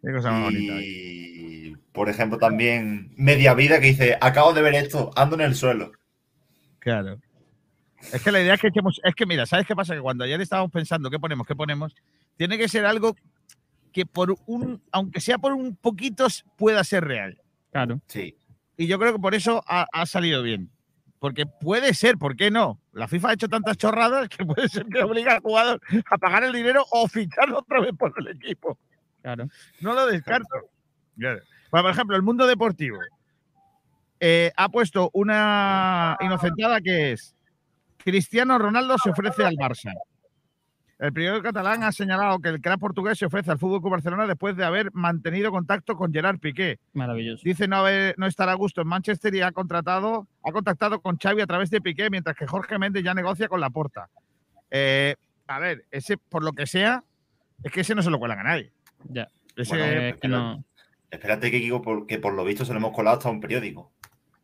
[0.00, 0.74] Qué cosa más bonita.
[0.78, 5.56] Y, por ejemplo, también Media Vida, que dice, acabo de ver esto, ando en el
[5.56, 5.90] suelo.
[6.78, 7.20] Claro.
[8.12, 9.00] Es que la idea es que echemos.
[9.02, 9.96] Es que mira, ¿sabes qué pasa?
[9.96, 11.92] Que cuando ayer estábamos pensando qué ponemos, qué ponemos,
[12.36, 13.16] tiene que ser algo
[13.92, 17.42] que por un, aunque sea por un poquito, pueda ser real.
[17.72, 18.00] Claro.
[18.06, 18.36] Sí.
[18.76, 20.70] Y yo creo que por eso ha, ha salido bien.
[21.26, 22.78] Porque puede ser, ¿por qué no?
[22.92, 26.44] La FIFA ha hecho tantas chorradas que puede ser que obliga al jugador a pagar
[26.44, 28.78] el dinero o ficharlo otra vez por el equipo.
[29.22, 29.48] Claro.
[29.80, 30.70] No lo descarto.
[31.18, 31.40] Claro.
[31.72, 32.98] Bueno, por ejemplo, el mundo deportivo
[34.20, 37.34] eh, ha puesto una inocentada que es
[37.96, 39.92] Cristiano Ronaldo se ofrece al Barça.
[40.98, 44.26] El periódico catalán ha señalado que el crack portugués se ofrece al Fútbol Club Barcelona
[44.26, 46.78] después de haber mantenido contacto con Gerard Piqué.
[46.94, 47.42] Maravilloso.
[47.44, 51.18] Dice no, haber- no estar a gusto en Manchester y ha contratado, ha contactado con
[51.18, 54.08] Xavi a través de Piqué, mientras que Jorge Méndez ya negocia con la porta.
[55.48, 57.04] a ver, ese, por lo que sea,
[57.62, 58.72] es que ese no se lo cuelan a nadie.
[59.04, 59.28] Ya.
[59.54, 60.64] Ese- Bueno, Eh, que no.
[61.10, 63.92] Espérate que digo porque por lo visto se lo hemos colado hasta un periódico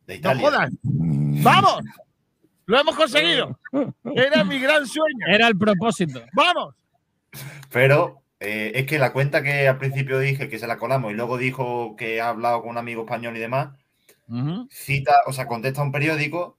[0.07, 0.41] de ¡No Italia.
[0.49, 0.69] jodas!
[0.83, 1.79] ¡Vamos!
[2.65, 3.59] ¡Lo hemos conseguido!
[4.15, 5.25] Era mi gran sueño.
[5.27, 6.21] Era el propósito.
[6.33, 6.75] ¡Vamos!
[7.71, 11.15] Pero eh, es que la cuenta que al principio dije que se la colamos y
[11.15, 13.69] luego dijo que ha hablado con un amigo español y demás,
[14.69, 16.57] cita, o sea, contesta a un periódico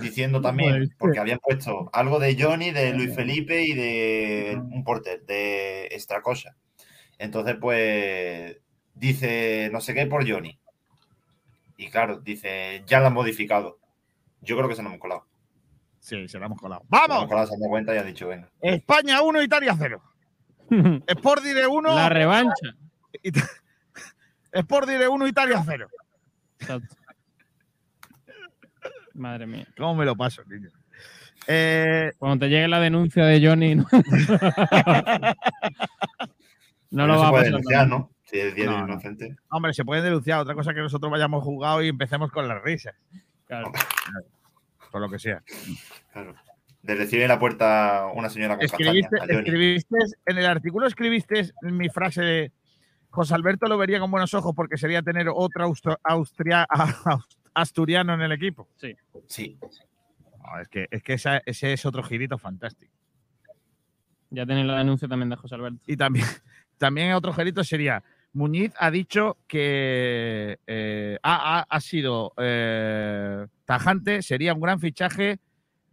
[0.00, 5.24] diciendo también, porque habían puesto algo de Johnny, de Luis Felipe y de un porter,
[5.24, 6.56] de extra cosa.
[7.18, 8.56] Entonces, pues,
[8.94, 10.58] dice no sé qué por Johnny.
[11.76, 13.78] Y claro, dice, ya lo han modificado.
[14.40, 15.26] Yo creo que se nos hemos colado.
[16.00, 16.82] Sí, se la hemos colado.
[16.88, 17.08] Vamos.
[17.08, 17.28] ¡Vamos!
[17.28, 18.48] Colado se han cuenta y ha dicho, venga.
[18.60, 20.02] España 1, Italia 0.
[21.06, 21.94] Sport Dire 1.
[21.94, 22.74] La revancha.
[24.52, 25.88] Sport Dire 1, Italia 0.
[26.60, 26.94] Exacto.
[29.14, 29.66] Madre mía.
[29.76, 30.68] ¿Cómo me lo paso, niño?
[31.46, 33.86] Eh, Cuando te llegue la denuncia de Johnny, no,
[36.90, 37.44] no lo va a puede pasar.
[37.44, 37.88] denunciar.
[37.88, 38.10] ¿no?
[38.24, 38.92] Si es No, no.
[38.92, 39.36] inocente.
[39.50, 40.40] hombre, se pueden denunciar.
[40.40, 42.94] Otra cosa que nosotros vayamos jugado y empecemos con las risas.
[43.46, 43.72] Claro.
[44.90, 45.42] Por lo que sea.
[46.12, 46.34] Claro.
[46.82, 49.96] De recibir en la puerta una señora con Escribiste, castaña, escribiste,
[50.26, 52.52] en el artículo escribiste mi frase de
[53.10, 56.66] José Alberto lo vería con buenos ojos porque sería tener otro austro- austria-
[57.54, 58.68] asturiano en el equipo.
[58.76, 58.94] Sí.
[59.26, 59.58] Sí.
[60.42, 62.92] No, es que, es que esa- ese es otro girito fantástico.
[64.30, 65.80] Ya tenéis la denuncia también de José Alberto.
[65.86, 66.26] Y también,
[66.78, 74.54] también otro girito sería, Muñiz ha dicho que eh, ha, ha- sido eh, tajante, sería
[74.54, 75.38] un gran fichaje.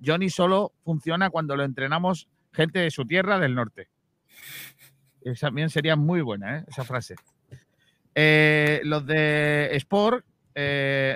[0.05, 3.87] Johnny solo funciona cuando lo entrenamos gente de su tierra del norte.
[5.21, 6.65] Esa también sería muy buena, ¿eh?
[6.67, 7.15] esa frase.
[8.13, 10.25] Eh, los de Sport,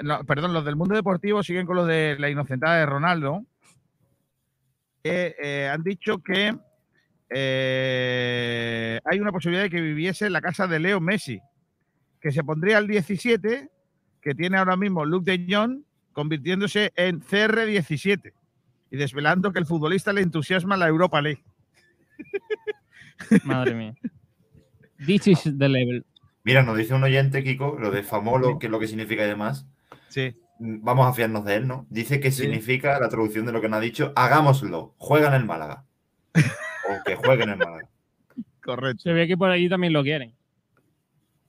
[0.03, 3.43] no, perdón, los del mundo deportivo siguen con lo de la inocentada de Ronaldo.
[5.05, 6.58] han dicho que
[7.30, 11.39] eh, hay una posibilidad de que viviese en la casa de Leo Messi,
[12.22, 13.70] que se pondría al 17,
[14.22, 15.82] que tiene ahora mismo Luke de Jong,
[16.13, 18.34] convirtiéndose en CR17
[18.92, 21.44] y desvelando que el futbolista le entusiasma la Europa League.
[23.44, 23.96] Madre mía.
[25.06, 26.06] This is the level.
[26.44, 29.28] Mira, nos dice un oyente, Kiko, lo de famolo, que es lo que significa y
[29.28, 29.65] demás.
[30.10, 30.36] Sí.
[30.60, 31.86] Mm, Vamos a fiarnos de él, ¿no?
[31.89, 32.42] Dice que Sí.
[32.42, 35.86] significa, la traducción de lo que nos ha dicho, hagámoslo, juega en el Málaga.
[36.89, 37.88] o que juegue en el Málaga.
[38.63, 39.04] Correcto.
[39.04, 40.34] Se ve que por allí también lo quieren.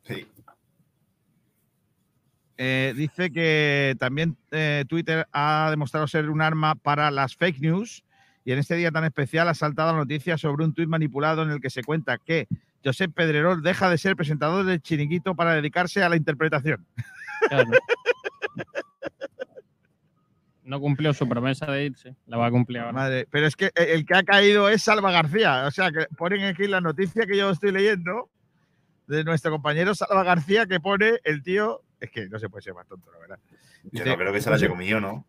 [0.03, 0.26] Sí.
[2.57, 8.05] Eh, dice que también eh, Twitter ha demostrado ser un arma para las fake news
[8.44, 11.50] y en este día tan especial ha saltado la noticia sobre un tuit manipulado en
[11.50, 12.48] el que se cuenta que
[12.85, 16.87] Josep Pedrerol deja de ser presentador del chiringuito para dedicarse a la interpretación.
[17.48, 17.70] Claro.
[20.70, 22.14] No cumplió su promesa de irse.
[22.28, 22.92] La va a cumplir ahora.
[22.92, 25.64] Madre, pero es que el que ha caído es Salva García.
[25.66, 28.30] O sea, que ponen aquí la noticia que yo estoy leyendo
[29.09, 31.83] de nuestro compañero Salva García que pone el tío.
[31.98, 33.38] Es que no se puede ser más tonto, la verdad.
[33.90, 35.26] Yo no creo que se la haya comido, ¿no?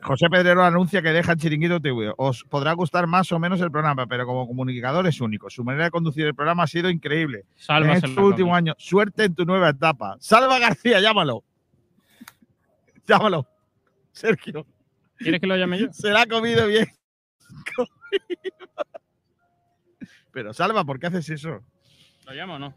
[0.00, 2.14] José Pedrero anuncia que deja el chiringuito TV.
[2.16, 5.50] Os podrá gustar más o menos el programa, pero como comunicador es único.
[5.50, 7.44] Su manera de conducir el programa ha sido increíble.
[7.56, 8.56] Salva en se este la último comió.
[8.56, 8.74] año.
[8.78, 10.16] Suerte en tu nueva etapa.
[10.18, 11.44] Salva García, llámalo.
[13.06, 13.46] Llámalo.
[14.12, 14.66] Sergio,
[15.18, 15.92] ¿Quieres que lo llame yo?
[15.92, 16.86] se la ha comido bien.
[20.32, 21.60] Pero Salva, ¿por qué haces eso?
[22.26, 22.74] ¿Lo llamo o no?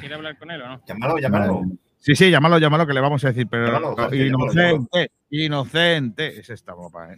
[0.00, 0.82] ¿Quiere hablar con él o no?
[0.86, 1.62] Llámalo, llámalo.
[1.98, 6.72] Sí, sí, llámalo, llámalo, que le vamos a decir, pero Llámalo, inocente, inocente es esta
[6.72, 7.16] guapa, ¿eh?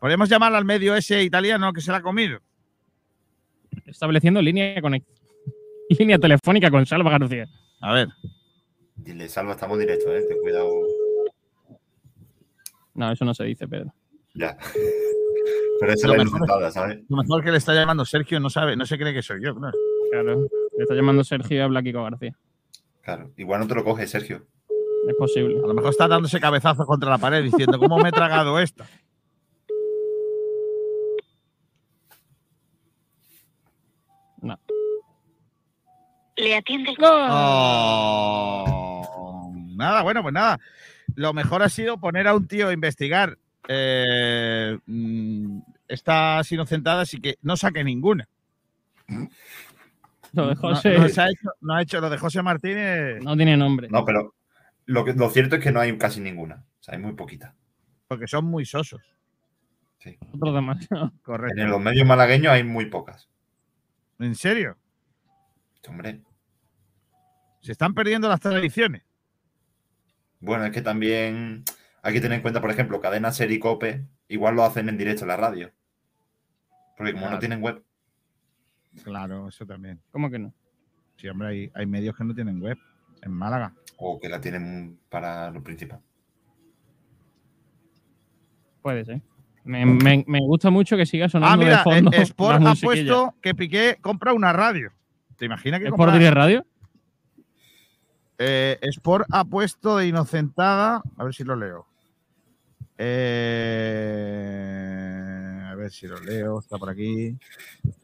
[0.00, 2.40] Podemos llamar al medio ese italiano que se la ha comido.
[3.86, 5.06] Estableciendo línea conect-
[5.88, 7.46] línea telefónica con Salva García.
[7.80, 8.08] A ver.
[8.96, 10.24] Dile, Salva, estamos directos, ¿eh?
[10.28, 10.68] Ten cuidado.
[12.94, 13.92] No, eso no se dice, Pedro.
[14.34, 14.56] Ya.
[15.80, 16.98] Pero esa Lo mejor es- inocentada, ¿sabes?
[17.08, 19.54] Lo mejor que le está llamando Sergio no sabe, no se cree que soy yo.
[19.54, 19.76] claro.
[20.10, 20.40] Claro.
[20.76, 22.36] Le está llamando Sergio y habla Kiko García.
[23.02, 23.30] Claro.
[23.36, 24.46] Igual no te lo coges, Sergio.
[25.08, 25.58] Es posible.
[25.58, 28.86] A lo mejor está dándose cabezazos contra la pared diciendo, ¿cómo me he tragado esta?
[34.40, 34.58] No.
[36.36, 36.96] Le atiende el...
[37.40, 38.64] Oh.
[39.76, 40.58] Nada, bueno, pues nada.
[41.14, 47.20] Lo mejor ha sido poner a un tío a investigar eh, mm, estas inocentadas y
[47.20, 48.28] que no saque ninguna.
[50.32, 53.22] Lo de No- José No, se ha hecho, no ha hecho lo de José Martínez
[53.22, 53.88] no tiene nombre.
[53.90, 54.34] No, pero
[54.86, 56.64] lo, que, lo cierto es que no hay casi ninguna.
[56.80, 57.54] O sea, hay muy poquita.
[58.08, 59.00] porque son muy sosos.
[60.34, 61.12] Otro demasiado.
[61.22, 61.60] Correcto.
[61.62, 63.28] En los medios malagueños hay muy pocas.
[64.18, 64.76] ¿En serio?
[65.88, 66.20] Hombre.
[67.60, 69.02] Se están perdiendo las tradiciones.
[70.42, 71.64] Bueno, es que también
[72.02, 74.98] hay que tener en cuenta, por ejemplo, Cadena Ser y Cope, igual lo hacen en
[74.98, 75.72] directo en la radio.
[76.96, 77.36] Porque como Claro.
[77.36, 77.82] no tienen web,
[79.04, 80.02] Claro, eso también.
[80.10, 80.52] ¿Cómo que no?
[81.16, 82.76] Sí, hombre, hay, hay medios que no tienen web
[83.22, 83.72] en Málaga.
[84.04, 86.00] o que la tienen para lo principal.
[88.82, 89.20] Puede ser.
[89.64, 92.10] Me, me- me gusta mucho que siga sonando Ah, mira, de fondo.
[92.12, 94.92] eh, Sport ha puesto que Piqué compra una radio.
[95.36, 96.66] ¿Te imaginas que ¿Es por compra- Radio?
[98.38, 101.02] Eh, Sport ha puesto de inocentada.
[101.16, 101.86] A ver si lo leo.
[102.98, 104.28] Eh,
[105.70, 106.60] a ver si lo leo.
[106.60, 107.36] Está por aquí.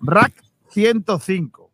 [0.00, 0.32] Rack
[0.70, 1.68] 105.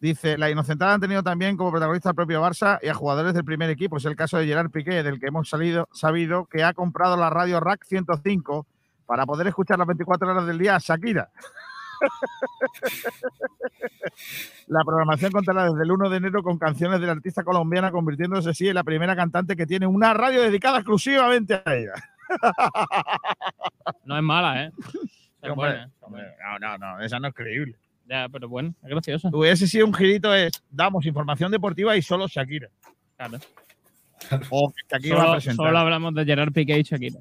[0.00, 3.44] Dice, la inocentada han tenido también como protagonista al propio Barça y a jugadores del
[3.44, 3.98] primer equipo.
[3.98, 7.30] Es el caso de Gerard Piqué, del que hemos salido, sabido que ha comprado la
[7.30, 8.66] radio Rack 105
[9.06, 11.30] para poder escuchar las 24 horas del día a Shakira.
[14.66, 18.50] La programación contará desde el 1 de enero con canciones de la artista colombiana, convirtiéndose
[18.50, 21.92] así en la primera cantante que tiene una radio dedicada exclusivamente a ella.
[24.04, 24.72] No es mala, ¿eh?
[25.42, 25.90] Es Hombre, buena.
[26.00, 27.76] hombre, no, no, no, esa no es creíble.
[28.06, 29.28] Ya, pero bueno, es gracioso.
[29.32, 32.68] Hubiese sido un girito es, damos información deportiva y solo Shakira.
[33.16, 33.38] Claro.
[34.50, 35.66] O Shakira va a Solo, presentar.
[35.66, 37.20] solo hablamos de Gerard Piqué y Shakira.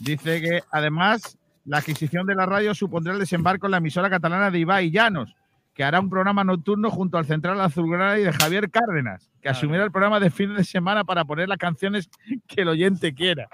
[0.00, 4.50] Dice que además la adquisición de la radio supondrá el desembarco en la emisora catalana
[4.50, 5.34] de Ibai Llanos,
[5.74, 9.56] que hará un programa nocturno junto al Central Azulgrana y de Javier Cárdenas, que Claro.
[9.58, 12.10] asumirá el programa de fin de semana para poner las canciones
[12.46, 13.48] que el oyente quiera.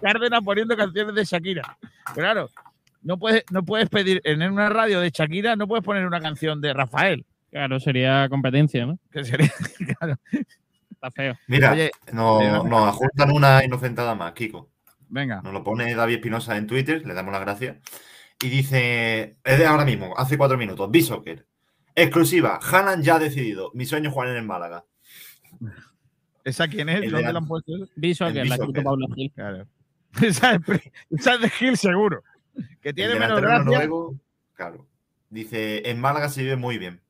[0.00, 1.76] Cárdenas poniendo canciones de Shakira.
[2.14, 2.50] Claro,
[3.02, 6.60] no puedes, no puedes pedir en una radio de Shakira, no puedes poner una canción
[6.60, 7.24] de Rafael.
[7.50, 8.98] Claro, sería competencia, ¿no?
[9.10, 9.50] Que sería,
[9.98, 10.16] claro.
[10.90, 11.34] Está feo.
[11.46, 14.68] Mira, Oye, nos, eh, nos adjuntan una inocentada más, Kiko.
[15.12, 17.76] Venga, Nos lo pone David Espinosa en Twitter, le damos las gracias.
[18.42, 21.46] Y dice, es de ahora mismo, hace cuatro minutos, B-Soccer.
[21.94, 23.70] Exclusiva, Hanan ya ha decidido.
[23.74, 24.84] Mi sueño es jugar en el Málaga.
[26.44, 26.96] ¿esa quién es?
[26.96, 27.72] El de ¿Dónde la- la han puesto?
[28.00, 29.32] que la que- Pablo Gil.
[29.34, 29.66] Claro.
[30.22, 32.22] esa, es, pri- esa es de Gil seguro.
[32.80, 33.64] Que tiene menos gracia.
[33.64, 34.14] noruego,
[34.54, 34.86] claro.
[35.28, 37.00] Dice, en Málaga se vive muy bien.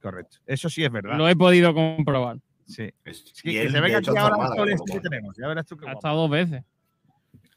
[0.00, 0.38] Correcto.
[0.46, 1.16] Eso sí es verdad.
[1.16, 2.38] Lo he podido comprobar.
[2.66, 2.92] Sí.
[3.04, 5.36] Es- Sí, y que él, se venga aquí ahora este que tenemos.
[5.36, 6.64] Ya verás tú Ha estado dos veces.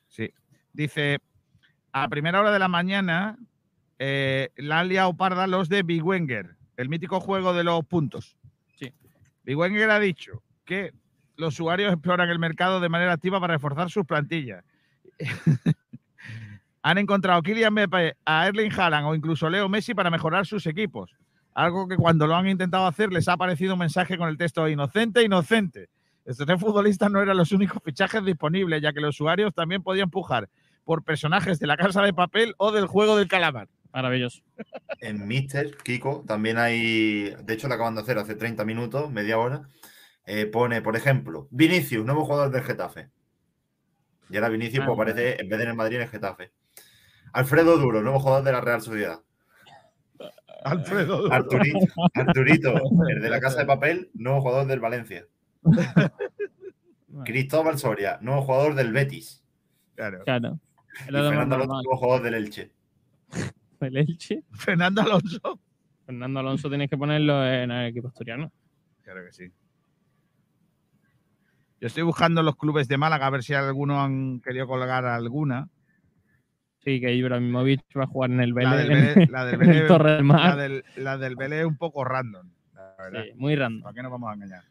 [0.08, 0.32] Sí.
[0.74, 1.19] Dice,
[1.91, 3.38] a primera hora de la mañana
[3.98, 8.38] eh, la han liado parda los de Big Wenger, el mítico juego de los puntos.
[8.76, 8.93] Sí.
[9.43, 10.93] Big Wenger ha dicho que
[11.36, 14.63] los usuarios exploran el mercado de manera activa para reforzar sus plantillas.
[16.82, 20.65] han encontrado a Kylian Mbappé, a Erling Haaland o incluso Leo Messi para mejorar sus
[20.67, 21.15] equipos.
[21.54, 24.68] Algo que cuando lo han intentado hacer les ha aparecido un mensaje con el texto
[24.68, 25.90] inocente, inocente.
[26.26, 30.10] Estos tres futbolistas no eran los únicos fichajes disponibles, ya que los usuarios también podían
[30.10, 30.48] pujar
[30.86, 33.68] por personajes de la casa de papel o del juego del calamar.
[33.92, 34.42] Maravilloso.
[35.02, 39.38] En Mister, Kiko, también hay, de hecho lo acaban de hacer hace 30 minutos, media
[39.38, 39.70] hora,
[40.26, 43.10] eh, pone, por ejemplo, Vinicius, nuevo jugador del Getafe.
[44.30, 46.52] Y ahora Vinicius Ah, pues, aparece en vez de en el Madrid en el Getafe.
[47.34, 49.22] Alfredo Duro, nuevo jugador de la Real Sociedad.
[50.63, 51.32] Alfredo.
[51.32, 51.80] Arturito,
[52.13, 55.26] Arturito, el de la Casa de Papel, nuevo jugador del Valencia.
[57.26, 59.43] Cristóbal Soria, nuevo jugador del Betis.
[59.95, 60.24] Claro.
[60.24, 60.60] Claro.
[61.08, 62.72] Y Fernando Alonso, nuevo jugador del Elche.
[63.80, 64.43] El Elche.
[64.52, 65.60] Fernando Alonso.
[66.06, 68.52] Fernando Alonso tienes que ponerlo en el equipo asturiano.
[69.04, 69.52] Claro que sí.
[71.80, 75.69] Yo estoy buscando los clubes de Málaga a ver si alguno han querido colgar alguna.
[76.84, 78.88] Sí, que Ibrahimovic va a jugar en el La Vélez.
[78.88, 79.88] del Vélez, la del Vélez-
[80.30, 82.50] la del, la del Vélez es un poco random.
[82.74, 83.24] La verdad.
[83.26, 83.84] Sí, muy random.
[83.84, 84.63] ¿Para qué nos vamos a engañar?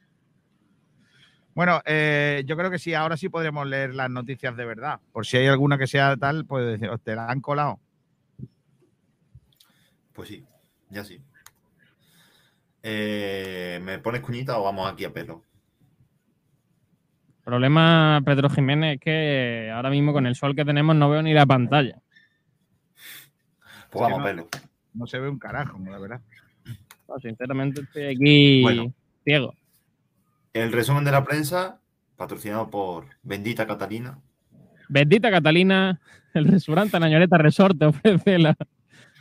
[1.55, 5.01] Bueno, eh, yo creo que sí, ahora sí podremos leer las noticias de verdad.
[5.12, 7.81] Por si hay alguna que sea tal, pues decir, "Oh, te la han colado.
[10.12, 10.44] Pues sí,
[10.90, 11.21] ya sí.
[12.83, 15.42] Eh, ¿Me pones cuñita o vamos aquí a pelo?
[17.52, 21.32] Problema, Pedro Jiménez, es que ahora mismo con el sol que tenemos no veo ni
[21.32, 21.98] la pantalla.
[23.90, 24.24] Pues vamos no.
[24.24, 24.48] a pelo.
[24.92, 26.20] No se ve un carajo, la verdad.
[27.08, 28.92] No, sinceramente estoy aquí Bueno.
[29.24, 29.54] ciego.
[30.52, 31.80] El resumen de la prensa,
[32.18, 34.18] patrocinado por Bendita Catalina.
[34.90, 35.98] Bendita Catalina,
[36.34, 38.56] el restaurante Nañoreta Resort te ofrece la-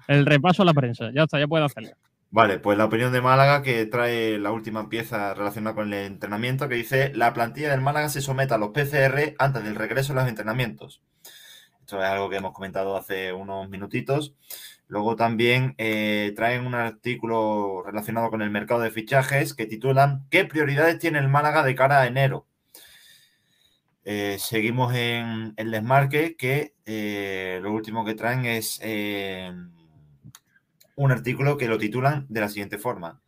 [0.09, 1.11] el repaso a la prensa.
[1.13, 1.91] Ya está, ya puedo hacerlo.
[2.29, 6.67] Vale, pues la opinión de Málaga que trae la última pieza relacionada con el entrenamiento
[6.67, 10.17] que dice la plantilla del Málaga se somete a los PCR antes del regreso a
[10.17, 11.01] los entrenamientos.
[11.79, 14.35] Esto es algo que hemos comentado hace unos minutitos.
[14.89, 20.45] Luego también eh, traen un artículo relacionado con el mercado de fichajes que titulan ¿Qué
[20.45, 22.45] prioridades tiene el Málaga de cara a enero?
[24.03, 28.79] Eh, seguimos en el desmarque que eh, lo último que traen es
[30.97, 33.21] un artículo que lo titulan de la siguiente forma.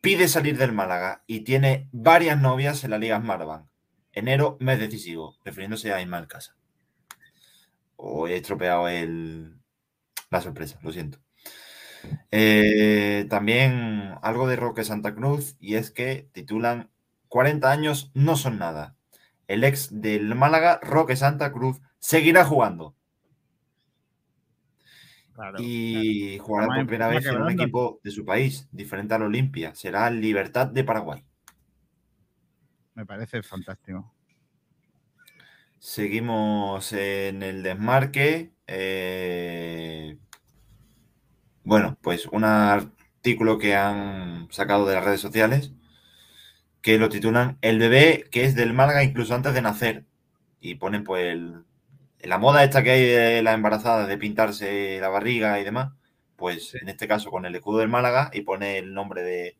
[0.00, 3.66] Pide salir del Málaga y tiene varias novias en la Liga Smartbank.
[4.12, 6.56] Enero, mes decisivo, refiriéndose a Ismael Casa.
[7.94, 9.56] O he estropeado el,
[10.30, 11.20] la sorpresa, lo siento.
[12.32, 16.90] Eh, también algo de Roque Santa Cruz y es que titulan
[17.28, 18.96] 40 años no son nada.
[19.46, 22.95] El ex del Málaga, Roque Santa Cruz, seguirá jugando.
[25.36, 25.58] Claro.
[25.62, 29.74] y jugará por primera vez en un equipo de su país, diferente al Olimpia.
[29.74, 31.22] Será Libertad de Paraguay.
[32.94, 34.12] Me parece fantástico.
[35.78, 38.52] Seguimos en el desmarque.
[38.66, 40.18] eh,
[41.64, 45.72] Bueno, pues un artículo artículo que han sacado de las redes sociales
[46.80, 50.04] que lo titulan El bebé que es del Málaga incluso antes de nacer.
[50.60, 51.64] Y ponen pues el-
[52.22, 55.92] la moda esta que hay de las embarazadas de pintarse la barriga y demás.
[56.36, 59.56] Pues en este caso con el escudo del Málaga y pone el nombre de,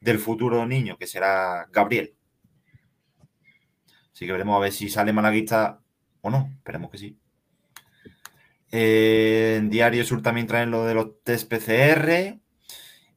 [0.00, 2.14] del futuro niño que será Gabriel.
[4.12, 5.80] Así que veremos a ver si sale malaguista
[6.20, 6.50] o no.
[6.58, 7.18] Esperemos que sí.
[8.70, 12.38] Eh, en Diario Sur también traen lo de los test PCR.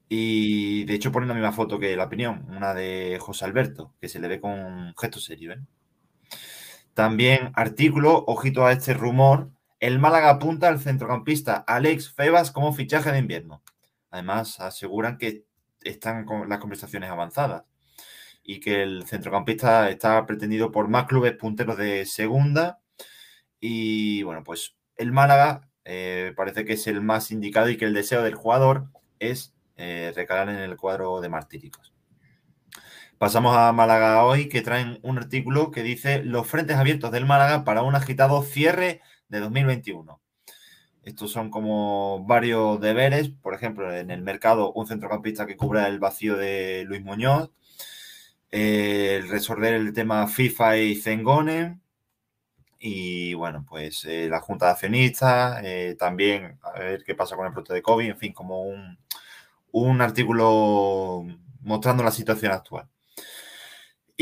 [0.08, 4.10] Y de hecho ponen la misma foto que la opinión, una de José Alberto, que
[4.10, 5.54] se le ve con un gesto serio.
[5.54, 5.60] ¿eh?
[6.94, 13.12] También artículo, ojito a este rumor, el Málaga apunta al centrocampista Alex Febas como fichaje
[13.12, 13.64] de invierno.
[14.12, 15.46] Además, aseguran que
[15.82, 17.64] están con las conversaciones avanzadas
[18.44, 22.82] y que el centrocampista está pretendido por más clubes punteros de segunda.
[23.60, 27.94] Y bueno, pues el Málaga eh, parece que es el más indicado y que el
[27.94, 28.88] deseo del jugador
[29.20, 31.91] es eh, recalar en el cuadro de martíricos.
[33.22, 37.64] Pasamos a Málaga hoy, que traen un artículo que dice los frentes abiertos del Málaga
[37.64, 39.00] para un agitado cierre
[39.30, 40.20] de 2021.
[41.04, 46.00] Estos son como varios deberes, por ejemplo, en el mercado un centrocampista que cubra el
[46.00, 47.52] vacío de Luis Muñoz,
[48.50, 51.80] eh, el resolver el tema FIFA y Zengone,
[52.80, 57.46] y bueno, pues eh, la Junta de Accionistas, eh, también a ver qué pasa con
[57.46, 58.98] el brote de COVID, en fin, como un,
[59.74, 61.24] un artículo
[61.62, 62.91] mostrando la situación actual.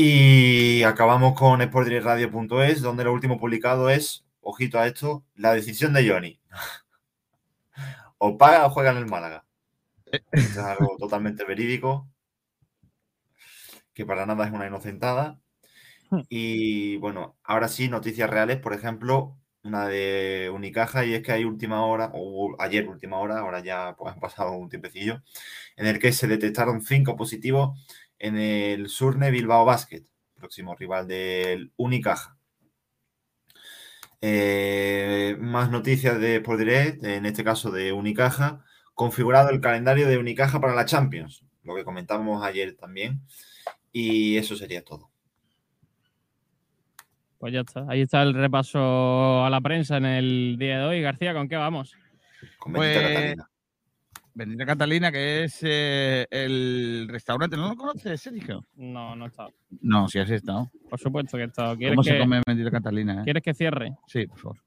[0.02, 6.08] Y acabamos con sportdirectradio.es, donde lo último publicado es, ojito a esto, la decisión de
[6.08, 6.40] Johnny.
[8.16, 9.44] o paga o juega en el Málaga.
[10.06, 12.08] Esto es algo totalmente verídico,
[13.92, 15.38] que para nada es una inocentada.
[16.30, 21.44] Y bueno, ahora sí, noticias reales, por ejemplo, una de Unicaja, y es que hay
[21.44, 25.22] última hora, o ayer última hora, ahora ya pues, han pasado un tiempecillo,
[25.76, 27.78] en el que se detectaron cinco positivos
[28.20, 30.04] en el Surne Bilbao Basket,
[30.36, 32.36] próximo rival del Unicaja.
[34.20, 38.62] Eh, más noticias de Sport Direct, en este caso de Unicaja,
[38.94, 43.22] configurado el calendario de Unicaja para la Champions, lo que comentamos ayer también,
[43.92, 45.10] y eso sería todo.
[47.38, 47.86] Pues ya está.
[47.88, 51.00] Ahí está el repaso a la prensa en el día de hoy.
[51.00, 51.96] García, ¿con qué vamos?
[52.58, 53.49] Con Pues- Catalina.
[54.34, 57.56] Bendita Catalina, que es eh, el restaurante.
[57.56, 58.64] ¿No lo conoces, Sergio?
[58.76, 59.48] No, no está.
[59.82, 60.70] No, sí has estado.
[60.88, 61.76] Por supuesto que está.
[61.76, 63.20] ¿Quieres ¿Cómo se come Bendita Catalina?
[63.20, 63.24] eh?
[63.24, 63.96] ¿Quieres que cierre?
[64.06, 64.58] Sí, por favor.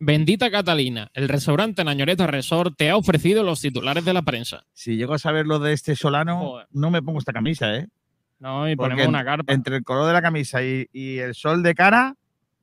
[0.00, 4.64] Bendita Catalina, el restaurante Nañoreta Resort te ha ofrecido los titulares de la prensa.
[4.72, 6.66] Si llego a saber lo de este Solano, Joder.
[6.70, 7.88] no me pongo esta camisa, ¿eh?
[8.38, 9.52] No, y Porque ponemos una carpa.
[9.52, 12.14] Entre el color de la camisa y, y el sol de cara,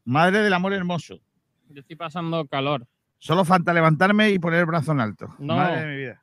[0.06, 1.20] madre del amor hermoso.
[1.68, 2.88] Yo estoy pasando calor.
[3.18, 5.36] Solo falta levantarme y poner el brazo en alto.
[5.40, 5.58] No.
[5.58, 6.22] Madre de mi vida.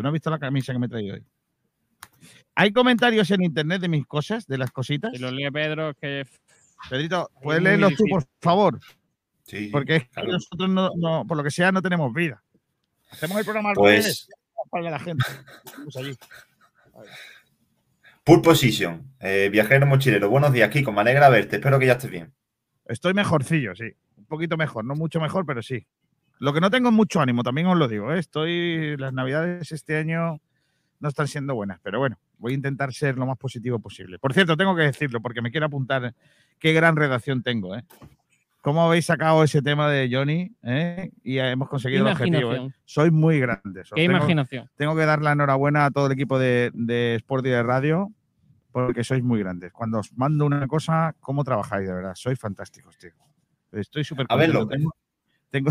[0.00, 1.22] Tú no has visto la camisa que me he traído hoy.
[2.54, 5.12] Hay comentarios en internet de mis cosas, de las cositas.
[5.12, 6.24] Si lo lee Pedro, es que.
[6.88, 8.80] Pedrito, ¿puedes leerlos tú, por favor?
[9.44, 10.32] Sí, Porque es que claro.
[10.32, 12.42] nosotros, no, no- por lo que sea, no tenemos vida.
[13.10, 14.28] Hacemos el programa al Pues- revés,
[14.70, 15.22] para la gente.
[15.84, 16.16] Pues allí.
[18.24, 20.30] Pool Position, eh, viajero mochilero.
[20.30, 20.92] Buenos días, Kiko.
[20.92, 21.56] Me alegra verte.
[21.56, 22.32] Espero que ya estés bien.
[22.86, 23.92] Estoy mejorcillo, sí.
[24.16, 25.86] Un poquito mejor, no mucho mejor, pero sí.
[26.40, 28.12] Lo que no tengo mucho ánimo, también os lo digo.
[28.12, 28.18] ¿eh?
[28.18, 28.96] Estoy.
[28.96, 30.40] Las navidades este año
[30.98, 34.18] no están siendo buenas, pero bueno, voy a intentar ser lo más positivo posible.
[34.18, 36.14] Por cierto, tengo que decirlo porque me quiero apuntar
[36.58, 37.76] qué gran redacción tengo.
[37.76, 37.84] ¿eh?
[38.62, 40.52] ¿Cómo habéis sacado ese tema de Johnny?
[40.62, 41.10] eh?
[41.22, 42.52] Y hemos conseguido el objetivo.
[42.54, 42.70] ¿eh?
[42.84, 43.84] Sois muy grandes.
[43.92, 44.68] Os Qué tengo- imaginación.
[44.76, 48.10] tengo que dar la enhorabuena a todo el equipo de, de Sport y de Radio
[48.72, 49.72] porque sois muy grandes.
[49.72, 51.88] Cuando os mando una cosa, ¿cómo trabajáis?
[51.88, 53.10] De verdad, sois fantásticos, tío.
[53.72, 54.60] Estoy súper A ver, contento.
[54.60, 54.78] López.
[55.50, 55.70] Tengo,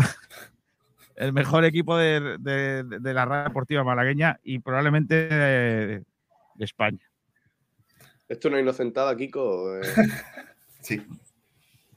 [1.20, 6.04] el mejor equipo de, de- de la radio deportiva malagueña y probablemente de,
[6.54, 7.06] de España.
[8.28, 9.76] Esto no es inocentada, Kiko.
[9.76, 9.82] eh.
[10.80, 11.02] Sí.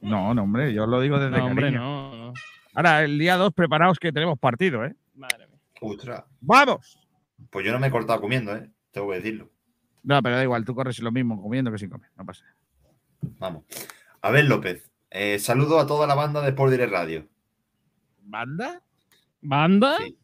[0.02, 2.34] No, no, hombre, yo lo digo desde No, hombre, no, no.
[2.74, 4.94] Ahora, el día 2, preparaos que tenemos partido, ¿eh?
[5.16, 5.58] Madre mía.
[5.80, 6.24] Ostras.
[6.42, 7.00] ¡Vamos!
[7.50, 8.70] Pues yo no me he cortado comiendo, ¿eh?
[8.92, 9.50] Tengo que decirlo.
[10.04, 12.44] No, pero da igual, tú corres lo mismo comiendo que sin comer, no pasa.
[13.40, 13.64] Vamos.
[14.22, 14.92] A ver, López.
[15.12, 17.26] eh, saludo a toda la banda de Sport Direct Radio.
[18.24, 18.82] ¿Banda?
[19.44, 19.98] ¿Banda?
[19.98, 20.18] Sí.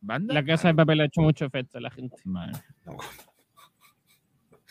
[0.00, 0.34] ¿Banda?
[0.34, 2.16] La casa de papel ha hecho mucho efecto en la gente.
[2.24, 2.64] Madre mía.
[2.86, 2.96] No.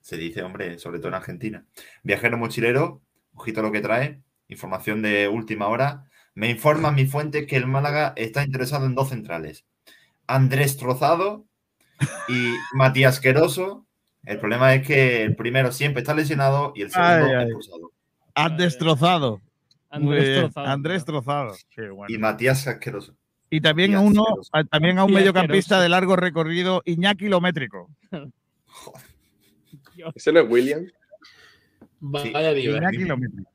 [0.00, 1.64] Se dice, hombre, sobre todo en Argentina.
[2.02, 3.02] Viajero mochilero,
[3.34, 4.20] ojito lo que trae.
[4.48, 6.06] Información de última hora.
[6.34, 9.64] Me informan mis fuentes que el Málaga está interesado en dos centrales.
[10.26, 11.46] Andrés Trozado
[12.28, 13.86] y Matías Queroso.
[14.24, 17.44] El problema es que el primero siempre está lesionado y el segundo Ay, ay.
[17.44, 17.92] expulsado.
[18.56, 19.40] Destrozado.
[19.90, 20.66] Andrés Trozado.
[20.66, 21.54] Andrés Trozado.
[21.54, 22.14] Sí, bueno.
[22.14, 23.16] Y Matías Asqueroso.
[23.50, 27.90] Y también Y a uno, a- también a un mediocampista de largo recorrido, Iñaki Kilométrico.
[30.14, 30.86] ¿Ese no es William?
[32.00, 32.52] Vaya.
[32.58, 33.50] Iñaki Kilométrico.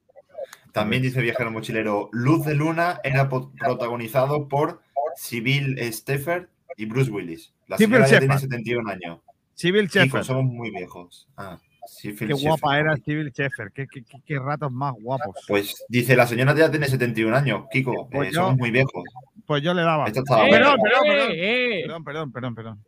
[0.71, 4.81] También dice Viajero Mochilero, Luz de Luna era protagonizado por
[5.15, 7.53] Sibyl Steffer y Bruce Willis.
[7.67, 8.49] La señora ya tiene Shepherd.
[8.49, 9.19] 71 años.
[9.53, 10.23] Civil Chicos, Sheffer.
[10.25, 11.29] somos muy viejos.
[11.37, 11.57] Ah,
[12.01, 13.71] Qué guapa era Civil Sheffer.
[13.73, 15.35] Qué, qué, qué- qué ratos más guapos.
[15.47, 18.09] Pues dice, la señora ya tiene 71 años, Kiko.
[18.09, 19.03] Pues eh, yo- somos muy viejos.
[19.45, 20.07] Pues yo le daba.
[20.07, 20.75] Esto estaba ¡Eh, bueno.
[20.81, 21.31] perdón, perdón, perdón.
[21.33, 21.81] eh!
[21.85, 22.85] Perdón, perdón, perdón, perdón.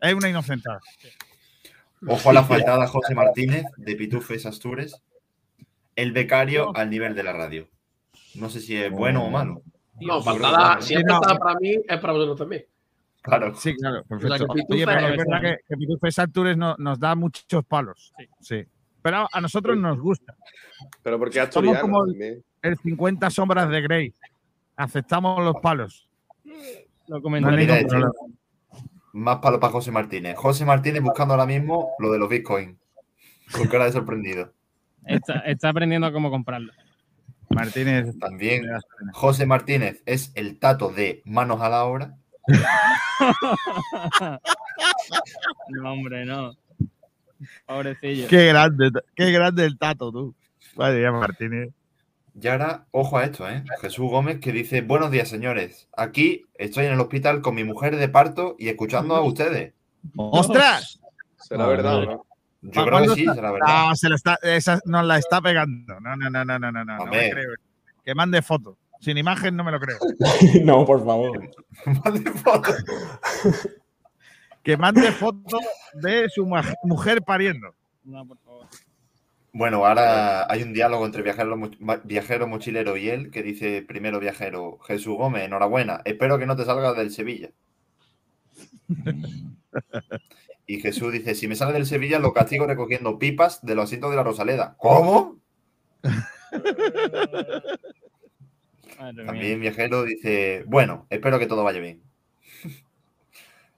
[0.00, 0.80] Es una inocentada.
[2.06, 5.02] Ojo a la faltada José Martínez de Pitufes Astures.
[5.96, 7.68] El becario al nivel de la radio.
[8.34, 9.62] No sé si es bueno o malo.
[10.00, 12.66] No, faltada, si es faltada para mí, es para vosotros también.
[13.26, 13.54] Claro.
[13.56, 14.46] Sí, claro, sea, perfecto.
[14.70, 15.76] Oye, pero es verdad que, que
[16.56, 18.12] no- nos da muchos palos.
[18.40, 18.64] Sí.
[19.02, 20.34] Pero a nosotros nos gusta.
[21.02, 21.40] Pero porque
[21.72, 22.44] Somos como el- también.
[22.62, 24.14] El 50 sombras de Grey.
[24.76, 26.08] Aceptamos los palos.
[27.06, 27.22] Lo No
[27.86, 28.12] problema.
[29.12, 30.36] Más palo para José Martínez.
[30.36, 32.76] José Martínez buscando ahora mismo lo de los bitcoins.
[33.56, 34.52] Con cara de sorprendido.
[35.04, 36.72] Está, está aprendiendo a cómo comprarlo.
[37.48, 38.18] Martínez.
[38.18, 38.64] También
[39.12, 42.16] José Martínez es el tato de manos a la obra.
[45.68, 46.52] No, hombre, no.
[47.66, 48.28] Pobrecillo.
[48.28, 50.34] Qué grande, qué grande el tato, tú.
[50.76, 51.70] Madre mía, Martínez.
[52.40, 53.64] Y ahora, ojo a esto, ¿eh?
[53.80, 55.88] Jesús Gómez que dice, buenos días, señores.
[55.96, 59.72] Aquí estoy en el hospital con mi mujer de parto y escuchando a ustedes.
[60.16, 61.00] ¡Ostras!
[61.38, 62.06] Será Ah, verdad, vale.
[62.06, 62.26] ¿no?
[62.62, 63.34] Yo ¿Para creo que sí, está?
[63.34, 63.66] será verdad.
[63.70, 65.98] Ah, se lo está, esa nos la está pegando.
[66.00, 66.96] No, no, no, no, no, no, no.
[66.98, 67.54] no creo.
[68.04, 68.76] Que mande foto.
[69.06, 69.98] Sin imagen no me lo creo.
[70.64, 71.48] no, por favor.
[72.04, 72.72] Mande foto.
[74.64, 75.60] Que mande foto
[75.94, 76.44] de su
[76.82, 77.72] mujer pariendo.
[78.02, 78.66] No, por favor.
[79.52, 81.56] Bueno, ahora hay un diálogo entre viajero,
[82.02, 86.64] viajero mochilero y él que dice primero viajero, Jesús Gómez, enhorabuena, espero que no te
[86.64, 87.50] salgas del Sevilla.
[90.68, 94.10] Y Jesús dice, si me sale del Sevilla lo castigo recogiendo pipas de los asientos
[94.10, 94.74] de la Rosaleda.
[94.80, 95.38] ¿Cómo?
[98.96, 102.02] También viajero dice, bueno, espero que todo vaya bien.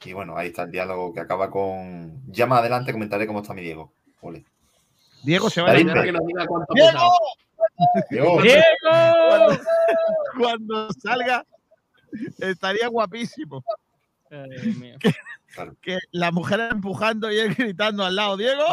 [0.05, 3.53] Y bueno, ahí está el diálogo que acaba con, ya más adelante comentaré cómo está
[3.53, 3.93] mi Diego.
[4.21, 4.45] Ole.
[5.25, 7.13] Diego se va a David, que nos diga cuánto ha ¡Diego!
[8.09, 9.61] Diego, ¡Diego!
[10.39, 11.45] Cuando salga,
[12.39, 13.65] estaría guapísimo.
[14.31, 14.97] Ay, Dios mío.
[15.83, 18.65] Que la mujer empujando y él gritando al lado, ¡Diego!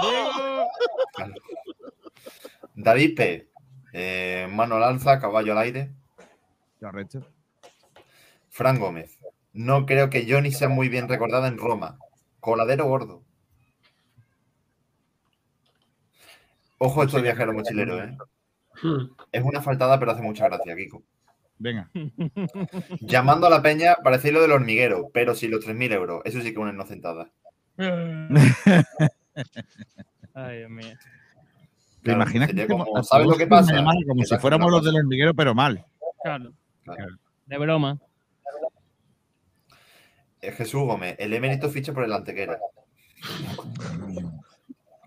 [2.75, 3.49] David P.
[3.93, 5.91] eh, mano al alza, caballo al aire.
[6.79, 7.25] Correcto.
[8.49, 9.17] Fran Gómez.
[9.53, 11.97] No creo que Johnny sea muy bien recordada en Roma.
[12.39, 13.23] Coladero gordo.
[16.77, 18.17] Ojo esto de viajero mochilero, ¿eh?
[19.31, 21.03] Es una faltada, pero hace mucha gracia, Kiko.
[21.57, 21.89] Venga.
[22.99, 26.21] Llamando a la peña, parece lo del hormiguero, pero sí los 3.000 euros.
[26.25, 27.31] Eso sí que es una inocentada.
[30.33, 30.95] Ay, Dios mío.
[32.03, 33.73] ¿Te imaginas que como, ¿sabes lo que pasa?
[33.75, 35.83] Como Que si fuéramos los del hormiguero, pero mal.
[36.21, 36.53] Claro.
[36.85, 37.17] Claro.
[37.45, 37.99] De broma.
[40.41, 42.59] Eh, Jesús Gómez, el emérito ficha por el antequera.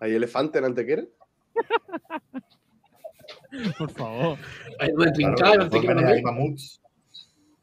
[0.01, 1.03] ¿Hay elefante en Antequera?
[3.79, 4.39] Por favor.
[4.79, 4.91] Hay
[5.37, 6.81] Claro, maneras, hay mamuts.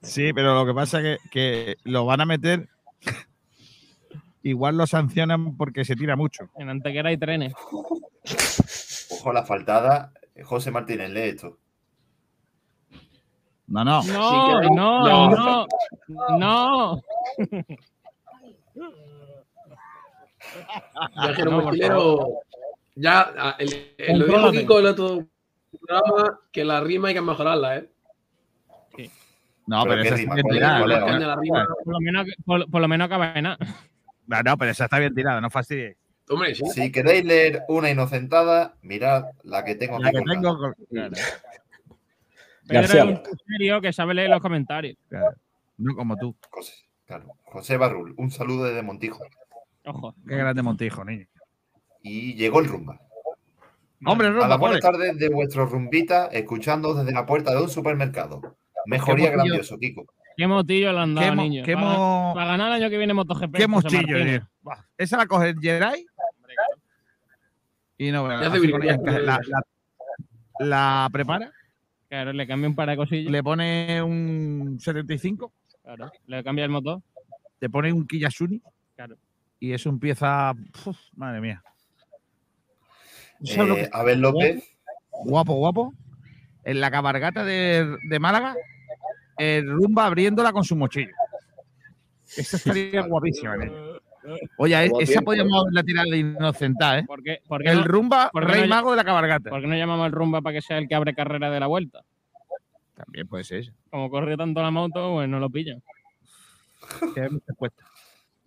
[0.01, 2.69] Sí, pero lo que pasa es que, que lo van a meter.
[4.43, 6.49] Igual lo sancionan porque se tira mucho.
[6.57, 7.53] En Antequera hay trenes.
[9.09, 10.13] Ojo, la faltada.
[10.43, 11.57] José Martínez, lee esto.
[13.67, 14.03] No, no.
[14.03, 15.67] No, no, no.
[16.07, 17.01] no, no.
[21.23, 22.27] Viajero No, por mochilero.
[22.95, 24.51] Ya, ah, el, el- lo dijo.
[24.51, 25.25] Kiko el otro
[25.85, 27.89] programa que la rima hay que mejorarla, ¿eh?
[29.67, 30.35] No, ¿Pero pero, esa rima?
[30.35, 31.35] tirada.
[31.83, 33.57] Por lo menos, por, por lo menos acaba en nada.
[34.27, 35.97] No, no, pero esa está bien tirada, no fastidies.
[36.29, 36.63] Hombre, sí.
[36.71, 40.57] Si queréis leer una inocentada, mirad la que tengo La que tengo.
[40.57, 40.75] con-
[42.67, 44.97] Claro, Pedro es García un serio que sabe leer los comentarios.
[45.09, 45.35] claro.
[45.77, 46.35] No como tú.
[46.49, 46.73] José,
[47.05, 47.27] claro.
[47.43, 49.19] José Barrul, un saludo desde Montijo.
[49.85, 50.15] Ojo.
[50.27, 51.25] Qué grande Montijo, niño.
[52.01, 52.99] Y llegó el rumba.
[54.05, 57.69] Hombre, A Rumba, las buenas tardes de vuestro rumbita, escuchando desde la puerta de un
[57.69, 58.55] supermercado.
[58.85, 60.05] Mejoría grandioso, Kiko.
[60.37, 61.63] Qué motillo le han dado, Qué mo- niño.
[61.65, 63.55] qué para, mo- para ganar el año que viene MotoGP.
[63.55, 64.47] Qué tío.
[64.61, 66.05] Buah, Esa la coge el Jedi
[67.97, 69.39] y no la, la-
[70.59, 71.51] la prepara,
[72.15, 73.29] Claro, le cambia un par de cosillas.
[73.29, 75.51] le pone un 75,
[75.83, 77.01] Claro, le cambia el motor.
[77.59, 78.61] te pone un Kiyasuni
[78.95, 79.17] Claro.
[79.59, 80.53] y eso empieza.
[80.85, 81.61] uf, madre mía.
[83.43, 84.63] ¿Sabes lo Eh, que- Abel López,
[85.25, 85.93] Guapo, guapo.
[86.63, 88.55] En la cabargata de, de Málaga,
[89.37, 91.11] el rumba abriéndola con su mochillo.
[92.37, 93.71] Esa estaría guapísima, ¿eh?
[94.57, 95.25] Oye, esa tiempo.
[95.25, 97.03] podríamos haberla tirado de inocentar, ¿eh?
[97.05, 99.49] ¿Por qué, por qué El no, rumba, por qué rey no- mago de la cabalgata.
[99.49, 101.67] por qué no llamamos al rumba para que sea el que abre carrera de la
[101.67, 102.01] vuelta?
[102.95, 103.71] También puede ser eso.
[103.89, 105.81] Como corre tanto la moto, pues no lo pillan.
[107.13, 107.87] Que cuestas.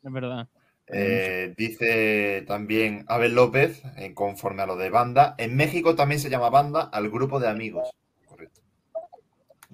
[0.03, 0.49] Es verdad.
[0.87, 3.83] Eh, dice también Abel López,
[4.15, 7.91] conforme a lo de banda, en México también se llama banda al grupo de amigos.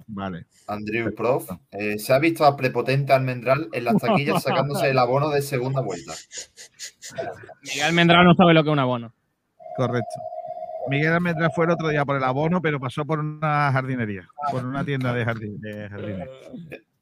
[0.07, 0.45] Vale.
[0.67, 1.49] Andrew Prof.
[1.71, 5.81] eh, se ha visto a prepotente almendral en las taquillas sacándose el abono de segunda
[5.81, 6.13] vuelta.
[7.63, 9.13] Miguel Almendral no sabe lo que es un abono.
[9.77, 10.15] Correcto.
[10.87, 14.65] Miguel Almendral fue el otro día por el abono, pero pasó por una jardinería, por
[14.65, 16.29] una tienda de, jardín, de jardines.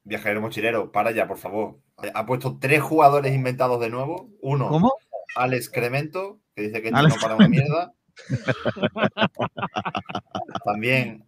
[0.04, 1.78] Viajero mochilero, para ya, por favor.
[2.14, 4.30] Ha puesto tres jugadores inventados de nuevo.
[4.40, 4.92] Uno, ¿Cómo?
[5.36, 7.92] Alex Cremento, que dice que no para una mierda.
[10.64, 11.24] También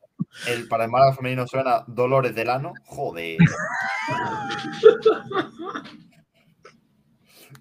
[0.48, 2.72] el para el Málaga femenino suena Dolores Delano.
[2.84, 3.38] Joder.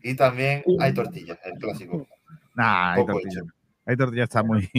[0.04, 2.08] Y también hay tortillas, el clásico.
[2.56, 3.42] Nah, hay Poco tortilla.
[3.88, 4.70] Hay tortilla está muy.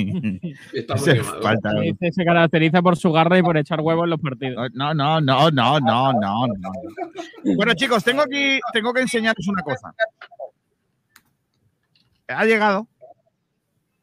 [0.72, 1.88] Está muy.
[1.90, 4.70] Este se caracteriza por su garra y por echar huevos en los partidos.
[4.74, 6.72] No, no, no, no, no, no, no.
[7.56, 9.92] Bueno, chicos, tengo aquí, tengo que enseñaros una cosa.
[12.28, 12.88] Ha llegado.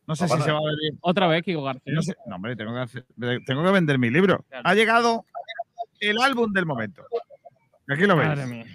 [0.06, 0.98] No sé No si se va a ver bien.
[1.02, 1.94] Otra vez, Kiko García.
[1.94, 3.06] No, sé- no, hombre, tengo que, hacer-
[3.46, 4.44] tengo que vender mi libro.
[4.50, 4.68] Claro.
[4.68, 5.26] Ha llegado
[6.00, 7.06] el álbum del momento.
[7.90, 8.48] Aquí lo veis.
[8.48, 8.66] Mía.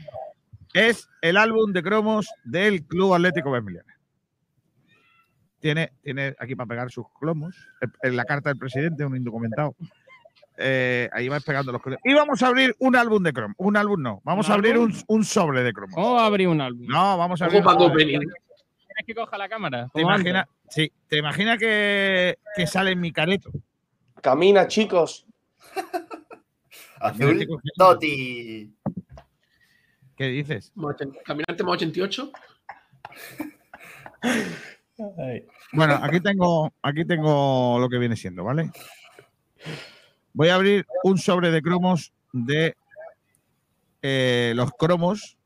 [0.74, 3.94] Es el álbum de cromos del Club Atlético Bermiliana.
[5.60, 7.56] Tiene, tiene aquí para pegar sus cromos.
[8.02, 9.74] En- la carta del presidente, un indocumentado.
[10.56, 12.00] Eh, ahí vais pegando los cromos.
[12.04, 13.54] Y vamos a abrir un álbum de cromos.
[13.58, 14.20] Un álbum no.
[14.24, 15.94] Vamos ¿Un a abrir un, sobre de cromos.
[15.94, 16.86] ¿Cómo va a abrir un álbum?
[16.86, 17.62] No, vamos a abrir.
[17.64, 18.22] Un.
[18.98, 19.88] ¿Quieres que coja la cámara?
[19.94, 20.48] ¿Te imaginas?
[20.68, 23.52] Sí, te imaginas que, que sale en mi careto.
[24.20, 25.24] Camina, chicos.
[27.00, 27.46] Azul,
[27.76, 28.74] Toti.
[30.16, 30.72] ¿Qué dices?
[31.24, 32.32] Caminante más 88.
[35.72, 38.72] Bueno, aquí tengo, aquí tengo lo que viene siendo, ¿vale?
[40.32, 42.76] Voy a abrir un sobre de cromos de
[44.02, 45.37] eh, los cromos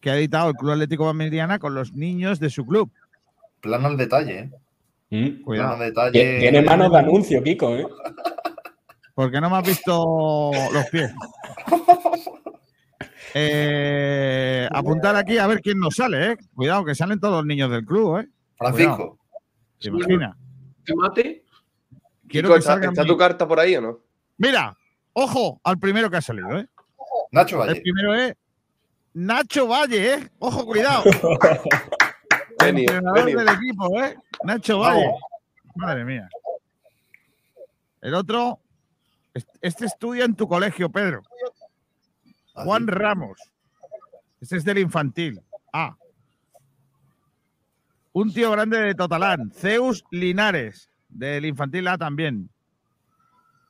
[0.00, 2.90] que ha editado el Club Atlético Bamiliana con los niños de su club.
[3.60, 4.50] Plano al detalle, ¿eh?
[5.10, 5.42] Mm.
[5.42, 5.68] Cuidado.
[5.76, 6.12] Plano al detalle.
[6.36, 7.86] Tie- Tiene manos de anuncio, Kiko, ¿eh?
[9.14, 11.12] Porque no me has visto los pies.
[13.34, 16.36] Eh, apuntar aquí a ver quién nos sale, ¿eh?
[16.54, 18.28] Cuidado, que salen todos los niños del club, ¿eh?
[18.56, 19.18] Francisco.
[19.78, 20.36] ¿Te imaginas?
[20.84, 21.44] Que mate.
[22.28, 23.98] Quiero Kiko, que ¿está, está tu carta por ahí o no?
[24.38, 24.76] Mira,
[25.12, 26.66] ojo al primero que ha salido, ¿eh?
[27.30, 27.80] Nacho El Valle.
[27.82, 28.34] primero es
[29.14, 30.30] Nacho Valle, ¿eh?
[30.38, 31.02] Ojo, cuidado.
[32.60, 33.38] Genio, Entrenador genio.
[33.38, 34.16] del equipo, ¿eh?
[34.44, 35.10] Nacho Valle.
[35.74, 36.28] Madre mía.
[38.00, 38.60] El otro,
[39.34, 41.22] est- este estudia en tu colegio, Pedro.
[42.54, 43.38] Juan Ramos.
[44.40, 45.40] Este es del infantil.
[45.72, 45.96] Ah.
[48.12, 49.50] Un tío grande de Totalán.
[49.52, 52.50] Zeus Linares, del infantil A también.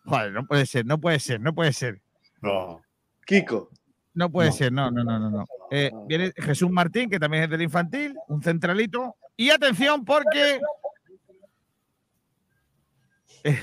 [0.04, 2.00] Joder, no puede ser, no puede ser, no puede ser.
[2.40, 2.82] No.
[3.26, 3.70] Kiko.
[4.20, 4.54] No puede No.
[4.54, 5.30] ser, no, no, no, no.
[5.30, 5.46] no.
[5.70, 9.16] Eh, viene Jesús Martín, que también es del infantil, un centralito.
[9.34, 10.60] Y atención, porque.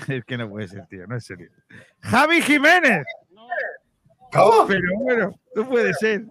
[0.10, 1.52] Es que no puede ser, tío, no es serio.
[2.00, 3.06] Javi Jiménez.
[4.34, 4.66] ¿Cómo?
[4.68, 6.26] Pero bueno, no puede ser.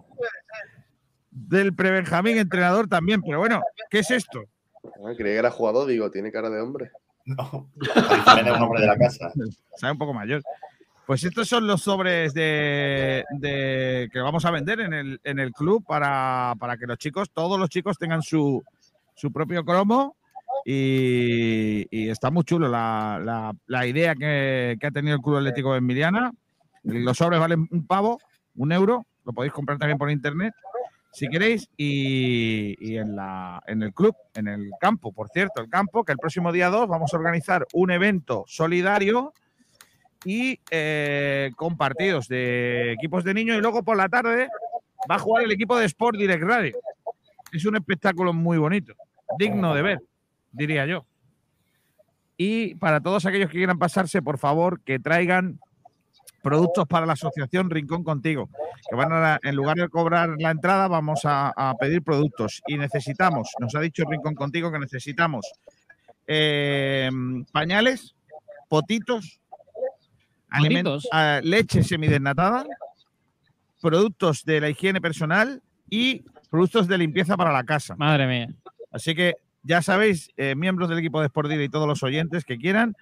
[1.30, 3.22] Del prebenjamín, entrenador también.
[3.22, 4.42] Pero bueno, ¿qué es esto?
[4.84, 6.90] Ah, creí que era jugador, digo, tiene cara de hombre.
[7.26, 7.70] No.
[7.94, 9.32] Javi Jiménez es un hombre de la casa.
[9.76, 10.42] Sabe un poco mayor.
[11.06, 13.24] Pues estos son los sobres de,
[14.12, 17.60] que vamos a vender en el, en el club para, para que los chicos, todos
[17.60, 18.64] los chicos tengan su,
[19.14, 20.16] su propio cromo
[20.64, 25.78] y, está muy chulo la, la- idea que, que ha tenido el Club Atlético de
[25.78, 26.32] Emiliana.
[26.82, 28.18] Los sobres valen un pavo,
[28.56, 30.54] un euro, lo podéis comprar también por internet
[31.12, 35.70] si queréis y, y en, la, en el club, en el campo, por cierto, el
[35.70, 39.32] campo, que el próximo día 2 vamos a organizar un evento solidario
[40.26, 44.48] y eh, con partidos de equipos de niños y luego por la tarde
[45.08, 46.76] va a jugar el equipo de Sport Direct Radio.
[47.52, 48.94] Es un espectáculo muy bonito,
[49.38, 50.02] digno de ver,
[50.50, 51.06] diría yo.
[52.36, 55.60] Y para todos aquellos que quieran pasarse, por favor, que traigan
[56.42, 58.50] productos para la asociación Rincón Contigo,
[58.90, 62.64] que van a, en lugar de cobrar la entrada, vamos a, pedir productos.
[62.66, 65.46] Y necesitamos, nos ha dicho Rincón Contigo que necesitamos
[66.26, 67.10] eh,
[67.52, 68.16] pañales,
[68.68, 69.40] potitos,
[70.56, 71.08] alimen- ¿Potitos?
[71.12, 72.66] ah, leche semidesnatada,
[73.80, 77.94] productos de la higiene personal y productos de limpieza para la casa.
[77.96, 78.48] Madre mía.
[78.90, 82.44] Así que ya sabéis, eh, miembros del equipo de Sport Direct y todos los oyentes
[82.44, 82.94] que quieran,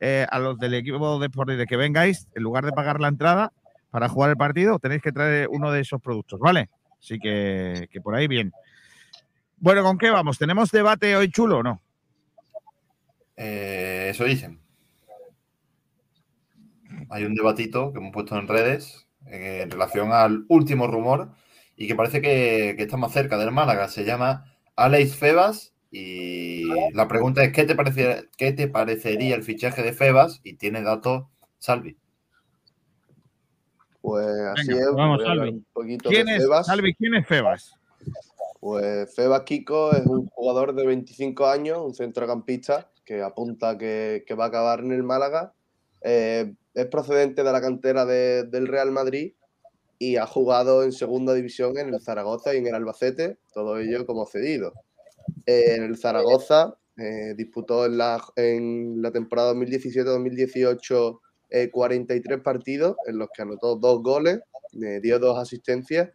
[0.00, 3.08] eh, a los del equipo de Sport Direct que vengáis, en lugar de pagar la
[3.08, 3.52] entrada
[3.90, 6.68] para jugar el partido, tenéis que traer uno de esos productos, ¿vale?
[6.98, 8.52] Así que, que por ahí bien.
[9.58, 10.38] Bueno, ¿con qué vamos?
[10.38, 11.80] ¿Tenemos debate hoy chulo o no?
[13.36, 14.60] Eh, eso dicen.
[17.10, 21.30] Hay un debatito que hemos puesto en redes eh, en relación al último rumor
[21.76, 23.88] y que parece que, que está más cerca del Málaga.
[23.88, 29.44] Se llama Alex Febas y la pregunta es ¿qué te, parece, ¿qué te parecería el
[29.44, 30.40] fichaje de Febas?
[30.42, 31.26] Y tiene datos
[31.58, 31.96] Salvi.
[34.00, 34.94] Pues así Venga, es.
[34.94, 35.58] vamos, voy a hablar Salvi.
[35.58, 36.66] un poquito ¿Quién de es, Febas.
[36.66, 37.74] Salvi, ¿quién es Febas?
[38.60, 44.34] Pues Febas Kiko es un jugador de 25 años, un centrocampista que apunta que, que
[44.34, 45.54] va a acabar en el Málaga.
[46.02, 49.32] Eh, es procedente de la cantera de- del Real Madrid
[49.98, 54.04] y ha jugado en segunda división en el Zaragoza y en el Albacete, todo ello
[54.06, 54.72] como cedido.
[55.46, 61.20] Eh, en el Zaragoza eh, disputó en la, en la temporada 2017-2018
[61.50, 64.40] eh, 43 partidos en los que anotó dos goles,
[64.82, 66.10] eh, dio dos asistencias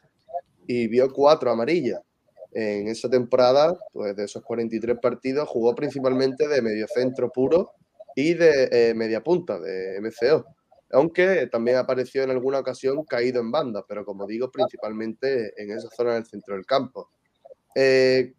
[0.68, 2.02] y vio cuatro amarillas.
[2.52, 7.72] En esa temporada, pues de esos 43 partidos, jugó principalmente de mediocentro puro
[8.20, 10.46] y de eh, media punta, de MCO.
[10.92, 15.88] Aunque también apareció en alguna ocasión caído en banda, pero como digo, principalmente en esa
[15.96, 17.10] zona del centro del campo.
[17.76, 18.34] Eh,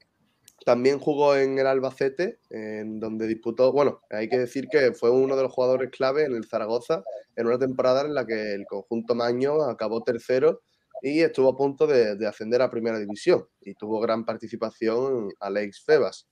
[0.66, 5.34] también jugó en el Albacete, en donde disputó, bueno, hay que decir que fue uno
[5.34, 7.02] de los jugadores clave en el Zaragoza
[7.36, 10.60] en una temporada en la que el conjunto Maño acabó tercero
[11.00, 15.82] y estuvo a punto de, de ascender a primera división y tuvo gran participación Alex
[15.86, 16.29] Febas.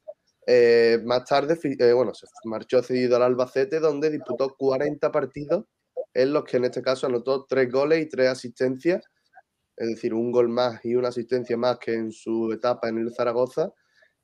[0.50, 5.66] Eh, más tarde, eh, bueno, se marchó cedido al Albacete donde disputó 40 partidos
[6.14, 9.04] en los que en este caso anotó tres goles y tres asistencias,
[9.76, 13.14] es decir, un gol más y una asistencia más que en su etapa en el
[13.14, 13.74] Zaragoza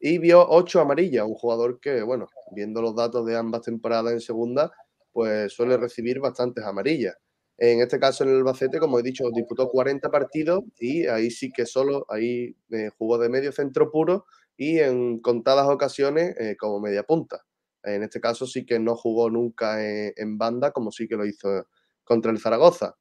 [0.00, 4.20] y vio ocho amarillas, un jugador que, bueno, viendo los datos de ambas temporadas en
[4.20, 4.72] segunda,
[5.12, 7.16] pues suele recibir bastantes amarillas.
[7.58, 11.52] En este caso, en el Albacete, como he dicho, disputó 40 partidos y ahí sí
[11.52, 14.24] que solo, ahí eh, jugó de medio centro puro
[14.56, 17.44] y en contadas ocasiones eh, como media punta.
[17.82, 21.26] En este caso sí que no jugó nunca en, en banda, como sí que lo
[21.26, 21.66] hizo
[22.04, 22.96] contra el Zaragoza.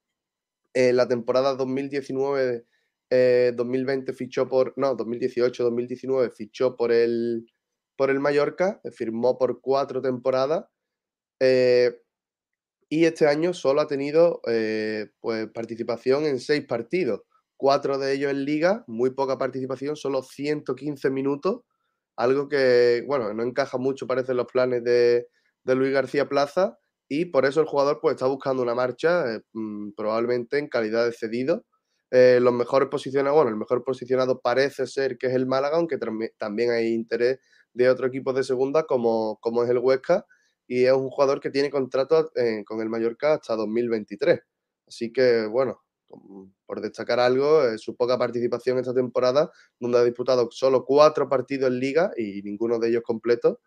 [0.74, 2.66] En la temporada 2019
[3.16, 7.45] eh, 2020 fichó por, no, 2018-2019 fichó por el,
[7.95, 10.66] por el Mallorca, eh, firmó por cuatro temporadas
[11.39, 12.01] eh,
[12.89, 14.41] y este año solo ha tenido
[15.20, 17.22] pues, participación en seis partidos,
[17.64, 21.61] cuatro de ellos en liga, muy poca participación, solo 115 minutos,
[22.18, 25.28] algo que, bueno, no encaja mucho parece en los planes de,
[25.66, 29.91] Luis García Plaza y por eso el jugador pues está buscando una marcha, eh, mm,
[29.95, 31.66] probablemente en calidad de cedido.
[32.11, 35.97] Eh, los mejores posicionados, bueno, el mejor posicionado parece ser que es el Málaga, aunque
[35.99, 37.39] tambi- también hay interés
[37.74, 40.26] de otro equipo de segunda como, como es el Huesca,
[40.68, 44.41] y es un jugador que tiene contrato eh, con el Mallorca hasta 2023.
[44.88, 45.82] Así que, bueno,
[46.66, 51.70] por destacar algo, eh, su poca participación esta temporada, donde ha disputado solo cuatro partidos
[51.72, 53.57] en liga y ninguno de ellos completos,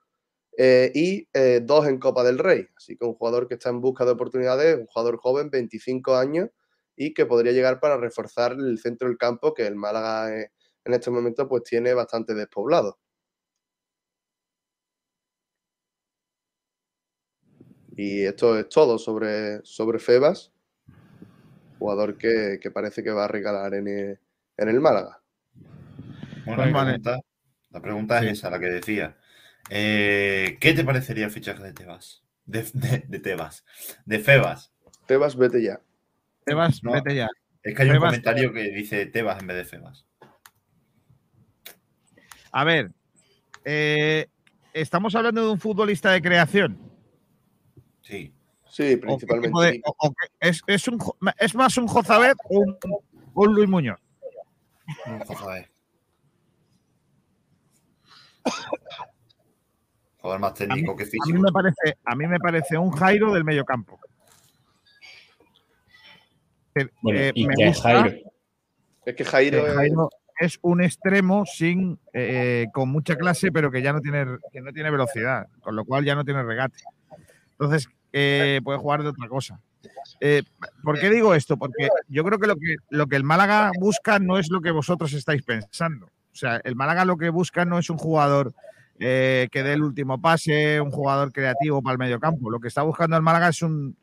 [0.59, 2.67] eh, y eh, dos en Copa del Rey.
[2.77, 6.51] Así que un jugador que está en busca de oportunidades, un jugador joven, 25 años,
[6.97, 10.33] y que podría llegar para reforzar el centro del campo, que el Málaga
[10.87, 12.99] en este momento pues tiene bastante despoblado.
[17.97, 20.53] Y esto es todo sobre, sobre Febas,
[21.79, 24.19] jugador que, que parece que va a regalar en el,
[24.57, 25.21] en el Málaga.
[26.45, 27.21] Bueno, la pregunta,
[27.71, 29.17] la pregunta es esa, la que decía.
[29.69, 32.23] Eh, ¿Qué te parecería el fichaje de Tebas?
[32.45, 33.65] De, de, de Tebas.
[34.05, 34.73] De Febas.
[35.07, 35.81] Tebas, vete ya.
[36.45, 37.29] Tebas, No, vete ya.
[37.63, 40.07] Es que hay un comentario que dice Tebas en vez de Febas.
[42.53, 42.93] A ver,
[43.65, 44.29] eh,
[44.73, 46.79] estamos hablando de un futbolista de creación.
[48.03, 48.33] Sí.
[48.77, 49.49] Sí, ¿O qué principalmente.
[49.49, 50.99] tipo de- o- o qué- es, es un
[51.39, 52.77] ¿Es más un Jozabet o un,
[53.33, 53.99] un Luis Muñoz?
[55.07, 55.71] Un Jozabet.
[60.19, 61.39] Jugador más A mí, técnico que a mí físico.
[61.41, 63.99] me parece, a mí me parece un Jairo del mediocampo.
[67.01, 68.17] Bueno, eh, ¿y me qué es gusta Jairo?
[69.07, 73.71] Es que Jairo, que es- Jairo es un extremo sin eh, con mucha clase, pero
[73.71, 76.77] que ya no tiene que no tiene velocidad, con lo cual ya no tiene regate.
[77.53, 79.61] Entonces eh, puede jugar de otra cosa.
[80.23, 80.43] Eh,
[80.83, 81.59] ¿Por qué digo esto?
[81.59, 84.71] Porque yo creo que lo que lo que el Málaga busca no es lo que
[84.71, 86.07] vosotros estáis pensando.
[86.07, 88.55] O sea, el Málaga lo que busca no es un jugador
[88.99, 92.51] eh, que dé el último pase, un jugador creativo para el mediocampo.
[92.51, 93.95] Lo que está buscando el Málaga es un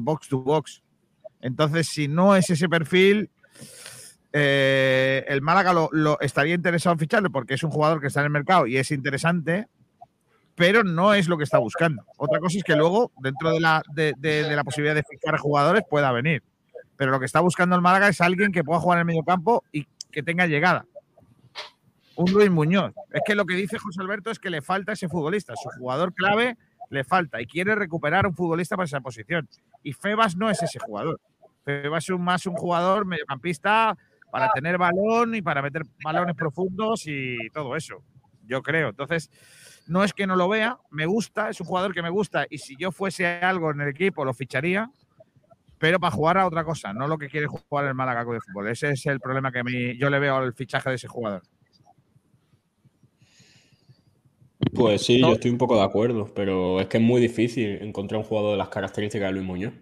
[0.00, 0.80] box to box.
[1.40, 3.30] Entonces, si no es ese perfil,
[4.30, 8.26] el Málaga lo, lo estaría interesado en ficharle porque es un jugador que está en
[8.26, 9.66] el mercado y es interesante,
[10.60, 12.04] pero no es lo que está buscando.
[12.18, 16.42] Otra cosa es que luego, dentro de la, de, posibilidad de fichar jugadores, pueda venir.
[16.96, 19.64] Pero lo que está buscando el Málaga es alguien que pueda jugar en el mediocampo
[19.72, 20.84] y que tenga llegada.
[22.14, 22.92] Un Luis Muñoz.
[23.10, 25.54] Es que lo que dice José Alberto es que le falta ese futbolista.
[25.56, 26.58] Su jugador clave
[26.90, 29.48] le falta y quiere recuperar un futbolista para esa posición.
[29.82, 31.22] Y Febas no es ese jugador.
[31.64, 33.96] Febas es más un jugador mediocampista
[34.30, 38.02] para tener balón y para meter balones profundos y todo eso.
[38.46, 38.90] Yo creo.
[38.90, 39.30] Entonces,
[39.90, 42.58] no es que no lo vea, me gusta, es un jugador que me gusta y
[42.58, 44.88] si yo fuese algo en el equipo lo ficharía,
[45.78, 48.68] pero para jugar a otra cosa, no lo que quiere jugar el Málaga de Fútbol.
[48.68, 51.42] Ese es el problema que mí- yo le veo al fichaje de ese jugador.
[54.74, 58.18] Pues sí, yo estoy un poco de acuerdo, pero es que es muy difícil encontrar
[58.20, 59.72] un jugador de las características de Luis Muñoz.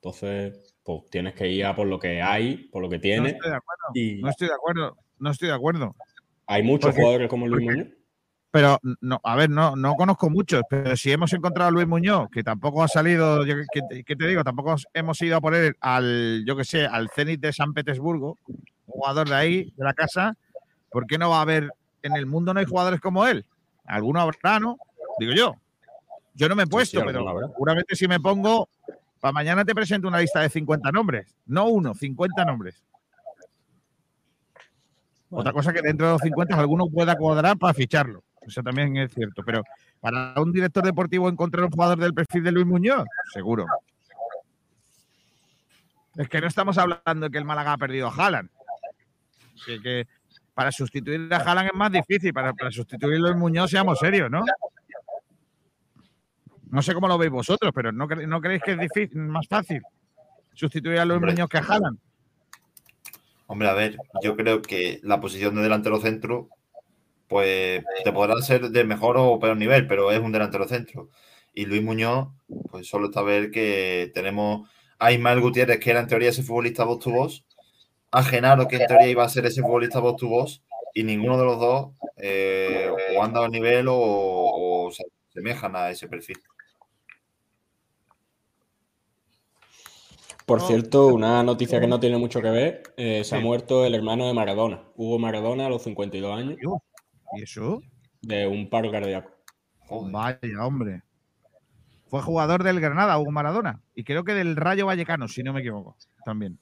[0.00, 3.28] Entonces, pues tienes que ir a por lo que hay, por lo que No tiene.
[3.30, 3.82] estoy de acuerdo.
[3.94, 4.96] y No estoy de acuerdo.
[5.18, 5.96] No estoy de acuerdo.
[6.48, 7.95] hay muchos Porque- jugadores como Luis porque- Muñoz.
[8.50, 12.30] Pero, no, a ver, no, no conozco muchos, pero si hemos encontrado a Luis Muñoz,
[12.30, 14.44] que tampoco ha salido, yo, ¿qué, te- digo?
[14.44, 18.62] Tampoco hemos ido a poner al, yo que sé, al Zenit de San Petersburgo, un
[18.86, 20.36] jugador de ahí, de la casa,
[20.90, 21.70] ¿por qué no va a haber,
[22.02, 23.44] en el mundo no hay jugadores como él?
[23.84, 24.78] Alguno habrá, ¿no?
[25.18, 25.54] Digo yo.
[26.34, 28.68] Yo no me he puesto, pero seguramente si me pongo,
[29.20, 31.34] para mañana te presento una lista de 50 nombres.
[31.46, 32.82] No uno, 50 nombres.
[35.30, 38.22] Otra cosa que dentro de los 50 alguno pueda cuadrar para ficharlo.
[38.46, 39.42] Eso también es cierto.
[39.44, 39.62] Pero
[40.00, 43.66] para un director deportivo encontrar un jugador del perfil de Luis Muñoz, seguro.
[46.16, 48.48] Es que no estamos hablando de que el Málaga ha perdido a Haaland.
[49.64, 50.06] Que, que
[50.54, 52.32] para sustituir a Haaland es más difícil.
[52.32, 54.42] Para, para sustituir a Luis Muñoz, seamos serios, ¿no?
[56.70, 59.46] No sé cómo lo veis vosotros, pero ¿no, cre- no creéis que es difícil, más
[59.46, 59.82] fácil
[60.52, 61.32] sustituir a Luis Hombre.
[61.32, 61.98] Muñoz que a Haaland?
[63.46, 66.48] Hombre, a ver, yo creo que la posición de delantero centro,
[67.28, 71.10] pues te podrá ser de mejor o peor nivel, pero es un delantero centro.
[71.52, 72.28] Y Luis Muñoz,
[72.70, 74.68] pues solo está a ver que tenemos
[74.98, 77.44] a Ismael Gutiérrez, que era en teoría ese futbolista voz to voz,
[78.10, 80.62] a Genaro, que en teoría iba a ser ese futbolista voz to voz,
[80.94, 85.90] y ninguno de los dos eh, o han dado nivel o, o se asemejan a
[85.90, 86.38] ese perfil.
[90.46, 93.96] Por cierto, una noticia que no tiene mucho que ver, eh, se ha muerto el
[93.96, 96.56] hermano de Maradona, Hugo Maradona, a los 52 años,
[97.34, 97.82] ¿Y eso?
[98.26, 99.30] de un paro cardíaco.
[99.80, 100.12] Joder.
[100.12, 101.02] Vaya, hombre.
[102.08, 103.80] Fue jugador del Granada, Hugo Maradona.
[103.94, 105.96] Y creo que del Rayo Vallecano, si no me equivoco.
[106.24, 106.58] También.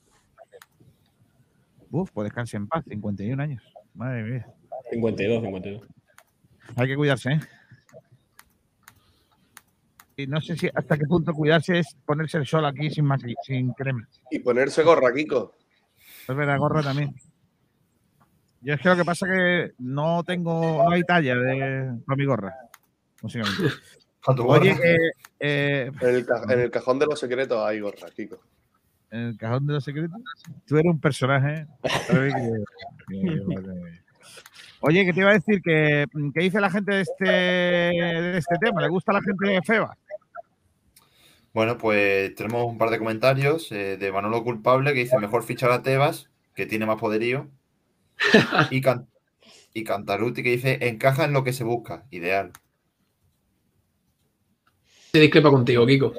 [1.91, 3.63] Uf, pues descanse en paz, 51 años.
[3.95, 4.47] Madre mía.
[4.91, 5.83] 52, 52.
[6.77, 7.41] Hay que cuidarse, ¿eh?
[10.17, 13.09] Y no sé si hasta qué punto cuidarse es ponerse el sol aquí sin,
[13.43, 14.09] sin crema.
[14.31, 15.53] Y ponerse gorra, Kiko.
[16.29, 17.15] Es verdad, gorra también.
[18.65, 22.17] Yo es que lo que pasa es que no tengo, no hay talla de, para
[22.17, 22.55] mi gorra.
[24.47, 24.75] Oye,
[25.39, 28.41] eh, En el, en el cajón de los secretos hay gorra, Kiko.
[29.11, 30.19] en el cajón de los secretos.
[30.67, 31.67] Tú eres un personaje.
[33.09, 33.43] mía.
[34.81, 38.57] Oye, que te iba a decir que ¿qué dice la gente de este, de este
[38.61, 38.83] tema?
[38.83, 39.97] ¿Le gusta a la gente de Feba?
[41.55, 45.71] Bueno, pues tenemos un par de comentarios eh, de Manolo Culpable que dice mejor fichar
[45.71, 47.49] a Tebas, que tiene más poderío.
[48.71, 49.09] Y, Can-
[49.73, 52.53] y Cantaruti que dice encaja en lo que se busca, ideal.
[55.13, 56.13] Se discrepa contigo, Kiko.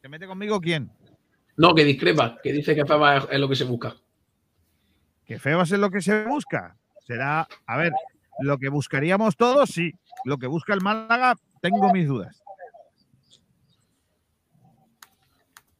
[0.00, 0.90] ¿Te mete conmigo quién?
[1.56, 3.96] No, que discrepa, que dice que Feba es, es lo que se busca.
[5.24, 6.76] ¿Que Febas es lo que se busca?
[7.06, 7.92] Será, a ver,
[8.40, 9.92] lo que buscaríamos todos, sí.
[10.24, 12.43] Lo que busca el Málaga, tengo mis dudas.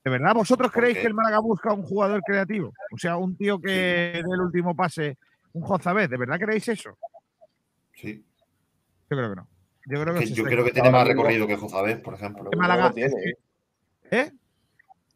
[0.05, 1.03] ¿De verdad vosotros ¿Por creéis qué?
[1.03, 2.73] que el Málaga busca un jugador creativo?
[2.93, 5.17] O sea, un tío que dé el último pase,
[5.55, 6.99] un Jozabez, ¿de verdad creéis eso?
[7.95, 8.23] Sí.
[9.11, 9.49] Yo creo que no.
[9.87, 12.51] Yo creo que, yo creo tiene más recorrido que Jozabés, por ejemplo.
[12.51, 13.35] que No Málaga- lo tiene, ¿eh?
[14.11, 14.33] ¿Eh?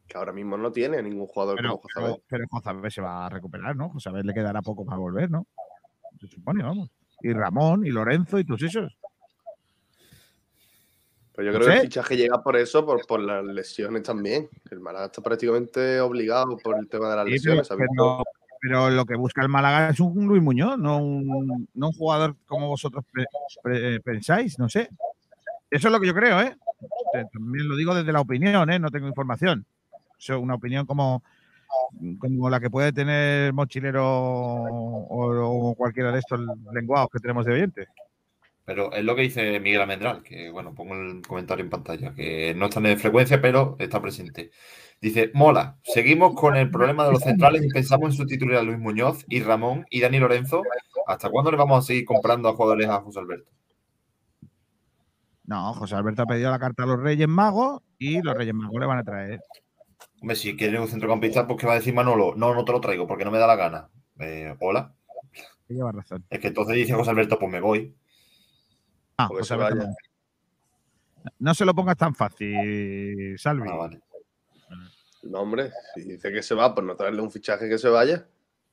[0.07, 2.23] Que ahora mismo no tiene ningún jugador Pero, como Jozabet.
[2.27, 3.91] pero, pero se va a recuperar, ¿no?
[3.91, 5.47] Jozabez le quedará poco para volver, ¿no?
[6.19, 6.91] Se supone, vamos.
[7.21, 8.97] Y Ramón, y Lorenzo, y todos esos.
[11.39, 14.49] Pero yo No creo que el fichaje llega por eso, por, por las lesiones también.
[14.73, 17.69] El Málaga está prácticamente obligado por el tema de las Sí, lesiones.
[17.69, 17.87] pero, ¿sabes?
[17.97, 18.25] pero-
[18.61, 22.35] pero lo que busca el Málaga es un Luis Muñoz, no un, no un jugador
[22.45, 23.27] como vosotros pre-
[23.63, 24.89] pre- pensáis, no sé.
[25.71, 26.57] Eso es lo que yo creo, ¿eh?
[27.33, 28.81] También lo digo desde la opinión, ¿eh?
[28.81, 29.65] No tengo información.
[30.19, 31.23] Es una opinión como,
[32.19, 36.41] como la que puede tener Mochilero o, o cualquiera de estos
[36.73, 37.89] lenguados que tenemos de oyentes.
[38.69, 42.53] Pero es lo que dice Miguel Almendral, que bueno, pongo el comentario en pantalla, que
[42.55, 44.51] no está en frecuencia, pero está presente.
[45.01, 48.79] Dice, mola, seguimos con el problema de los centrales y pensamos en sustituir a Luis
[48.79, 50.65] Muñoz y Ramón y Dani Lorenzo.
[51.07, 53.51] ¿Hasta cuándo le vamos a seguir comprando a jugadores a José Alberto?
[55.45, 58.79] No, José Alberto ha pedido la carta a los Reyes Magos y los Reyes Magos
[58.79, 59.41] le van a traer.
[60.21, 62.83] Hombre, si quiere un centrocampista, pues que va a decir Manolo, no, no te lo
[62.83, 63.89] traigo porque no me da la gana.
[64.19, 64.95] eh, hola.
[65.69, 66.23] Lleva razón.
[66.29, 67.95] Es que entonces dice José Alberto, pues me voy.
[69.19, 69.85] Ah, pues se vaya.
[71.41, 73.69] No se lo pongas tan fácil, Salvi.
[73.71, 74.01] Ah, vale.
[75.25, 78.25] No, hombre, si dice que se va, pues no traerle un fichaje que se vaya.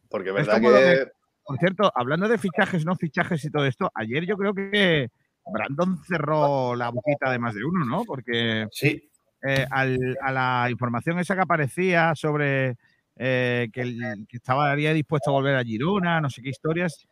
[0.09, 1.11] Porque es verdad que.
[1.43, 5.09] Por cierto, hablando de fichajes, no fichajes y todo esto, ayer yo creo que
[5.51, 8.03] Brandon cerró la boquita de más de uno, ¿no?
[8.03, 9.09] Porque Sí,
[9.47, 12.77] eh, al- a la información esa que aparecía sobre
[13.17, 17.07] eh, que, el- que estaría dispuesto a volver a Girona, no sé qué historias,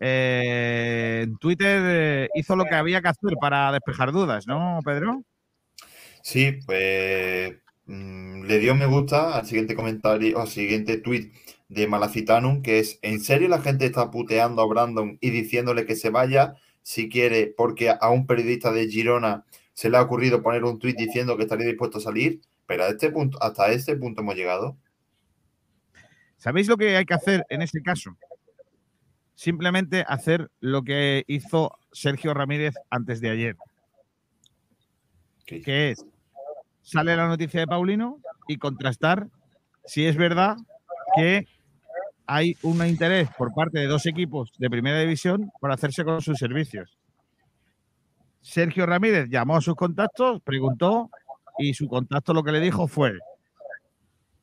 [0.00, 5.22] eh, en Twitter eh, hizo lo que había que hacer para despejar dudas, ¿no, Pedro?
[6.22, 7.54] sí, pues
[7.86, 11.30] mm, le dio me gusta al siguiente comentario, al siguiente tweet
[11.68, 15.96] de Malacitanum, que es, ¿en serio la gente está puteando a Brandon y diciéndole que
[15.96, 20.64] se vaya si quiere, porque a un periodista de Girona se le ha ocurrido poner
[20.64, 22.40] un tweet diciendo que estaría dispuesto a salir?
[22.66, 24.76] Pero a este punto, hasta este punto hemos llegado.
[26.36, 28.16] ¿Sabéis lo que hay que hacer en ese caso?
[29.36, 33.56] Simplemente hacer lo que hizo Sergio Ramírez antes de ayer,
[35.44, 36.04] que es,
[36.82, 38.18] sale la noticia de Paulino
[38.48, 39.28] y contrastar
[39.84, 40.56] si es verdad
[41.14, 41.46] que
[42.26, 46.38] hay un interés por parte de dos equipos de primera división por hacerse con sus
[46.38, 46.98] servicios.
[48.40, 51.10] Sergio Ramírez llamó a sus contactos, preguntó
[51.58, 53.18] y su contacto lo que le dijo fue,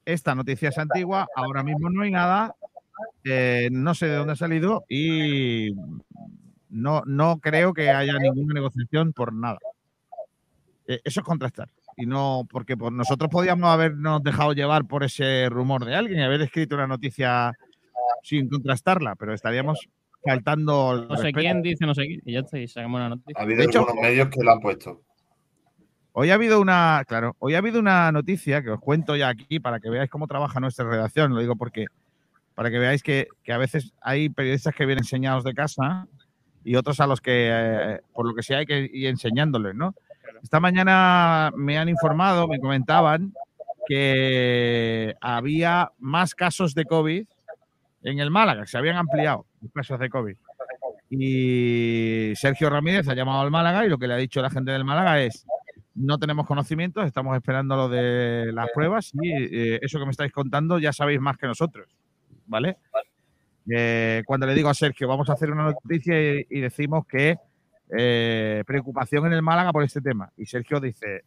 [0.05, 2.55] esta noticia es antigua, ahora mismo no hay nada,
[3.23, 5.71] eh, no sé de dónde ha salido y
[6.69, 9.59] no, no creo que haya ninguna negociación por nada.
[10.87, 11.69] Eh, eso es contrastar.
[11.95, 16.23] Y no, porque pues, nosotros podíamos habernos dejado llevar por ese rumor de alguien y
[16.23, 17.51] haber escrito una noticia
[18.23, 19.79] sin contrastarla, pero estaríamos
[20.25, 20.89] faltando.
[20.91, 21.39] al No sé respeto.
[21.39, 22.21] quién dice no sé quién.
[22.25, 23.35] Y ya está, y sacamos una noticia.
[23.39, 25.01] Ha habido De hecho- algunos medios que lo han puesto.
[26.15, 29.59] Hoy ha habido una, claro, hoy ha habido una noticia que os cuento ya aquí
[29.59, 31.33] para que veáis cómo trabaja nuestra redacción.
[31.33, 31.85] Lo digo porque
[32.55, 36.07] para que veáis que, que a veces hay periodistas que vienen enseñados de casa
[36.63, 39.95] y otros a los que, eh, por lo que sea, hay que ir enseñándoles, ¿no?
[40.41, 43.33] Esta mañana me han informado, me comentaban
[43.87, 47.25] que había más casos de COVID
[48.03, 50.35] en el Málaga, se habían ampliado los casos de COVID.
[51.09, 54.71] Y Sergio Ramírez ha llamado al Málaga y lo que le ha dicho la gente
[54.71, 55.45] del Málaga es
[55.95, 60.31] no tenemos conocimientos, estamos esperando lo de las pruebas y eh, eso que me estáis
[60.31, 61.87] contando ya sabéis más que nosotros,
[62.45, 62.77] ¿vale?
[63.69, 67.37] Eh, cuando le digo a Sergio, vamos a hacer una noticia y, y decimos que
[67.95, 70.31] eh, preocupación en el Málaga por este tema.
[70.37, 71.23] Y Sergio dice,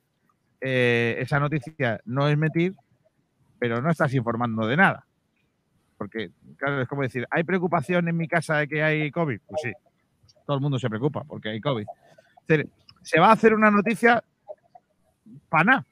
[0.61, 2.75] eh, esa noticia no es mentir,
[3.59, 5.07] pero no estás informando de nada.
[5.97, 9.41] Porque, claro, es como decir, ¿hay preocupación en mi casa de que hay COVID?
[9.47, 9.73] Pues sí,
[10.47, 11.87] todo el mundo se preocupa porque hay COVID.
[12.41, 12.69] Es decir,
[13.03, 14.23] se va a hacer una noticia
[15.49, 15.87] para nada,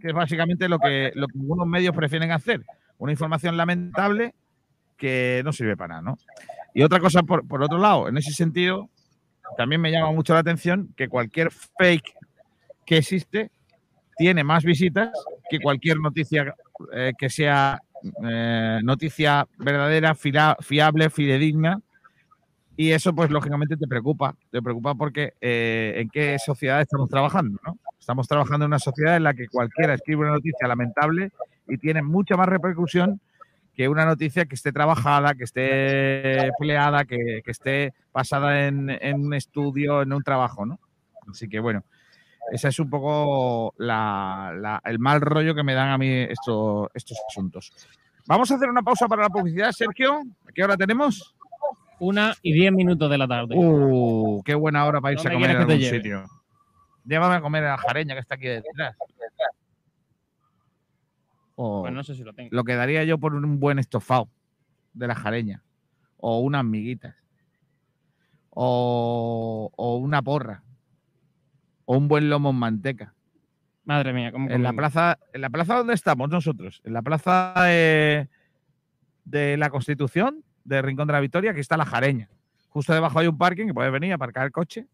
[0.00, 2.62] que es básicamente lo que, lo que algunos medios prefieren hacer.
[2.98, 4.34] Una información lamentable
[5.02, 6.18] que no sirve para nada, ¿no?
[6.74, 8.88] Y otra cosa, por, por otro lado, en ese sentido,
[9.56, 12.14] también me llama mucho la atención que cualquier fake
[12.86, 13.50] que existe
[14.16, 15.10] tiene más visitas
[15.50, 16.54] que cualquier noticia
[16.92, 17.80] eh, que sea
[18.24, 21.80] eh, noticia verdadera, fiable, fidedigna.
[22.76, 24.36] Y eso, pues, lógicamente te preocupa.
[24.52, 27.76] Te preocupa porque eh, en qué sociedad estamos trabajando, ¿no?
[27.98, 31.32] Estamos trabajando en una sociedad en la que cualquiera escribe una noticia lamentable
[31.66, 33.20] y tiene mucha más repercusión
[33.74, 39.24] que una noticia que esté trabajada, que esté empleada, que, que esté basada en, en
[39.26, 40.78] un estudio, en un trabajo, ¿no?
[41.30, 41.82] Así que bueno,
[42.50, 46.90] ese es un poco la- la- el mal rollo que me dan a mí esto-
[46.92, 47.72] estos asuntos.
[48.26, 50.20] Vamos a hacer una pausa para la publicidad, Sergio.
[50.48, 51.34] ¿A qué hora tenemos?
[51.98, 53.54] Una y diez minutos de la tarde.
[53.56, 56.24] Uh, qué buena hora para irse a ¿Dónde comer que algún sitio.
[57.04, 58.96] Llévame a comer a la jareña que está aquí detrás.
[61.54, 62.48] O Pues no sé si lo tengo.
[62.52, 64.28] lo que daría yo por un buen estofado
[64.92, 65.62] de la jareña.
[66.16, 67.16] O unas miguitas.
[68.50, 70.62] O, o una porra.
[71.84, 73.14] O un buen lomo en manteca.
[73.84, 77.52] Madre mía, ¿cómo En la plaza, en la plaza donde estamos nosotros, en la plaza
[77.64, 78.28] de,
[79.24, 82.30] de la Constitución, de Rincón de la Victoria, aquí está la Jareña.
[82.68, 84.86] Justo debajo hay un parking que puedes venir a aparcar el coche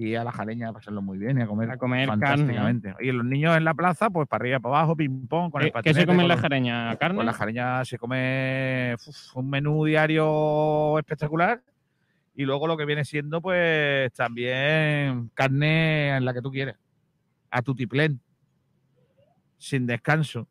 [0.00, 2.94] y a la Jareña a pasarlo muy bien y a comer, A comer carne, fantásticamente.
[3.00, 5.66] Y los niños en la plaza, pues para arriba, para abajo, ping pong, con el
[5.66, 6.00] ¿Qué, qué patinete.
[6.00, 6.96] se come en con la jareña?
[6.96, 7.16] ¿Carne?
[7.16, 11.60] Pues la jareña se come uf, un menú diario espectacular
[12.36, 16.76] y luego lo que viene siendo pues también carne en la que tú quieras.
[17.50, 18.20] A tutiplén.
[19.56, 20.46] Sin descanso.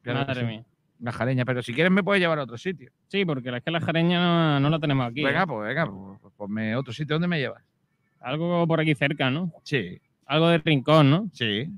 [0.00, 0.46] Claro Madre sí.
[0.46, 0.64] mía.
[1.00, 2.90] La jareña, pero si quieres me puedes llevar a otro sitio.
[3.08, 5.22] Sí, porque es que la jareña no, no la tenemos aquí.
[5.22, 5.46] venga, ¿eh?
[5.46, 7.16] pues venga, pues, ponme otro sitio.
[7.16, 7.62] ¿Dónde me llevas?
[8.20, 9.52] Algo por aquí cerca, ¿no?
[9.64, 11.28] Sí, Algo de rincón, ¿no?
[11.32, 11.68] sí.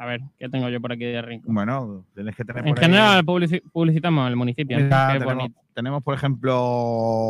[0.00, 1.52] A ver, ¿qué tengo yo por aquí de Rincón?
[1.52, 4.76] Bueno, tienes que tener En por ahí- general publici- publicitamos el municipio.
[4.78, 6.14] tenemos, tenemos, por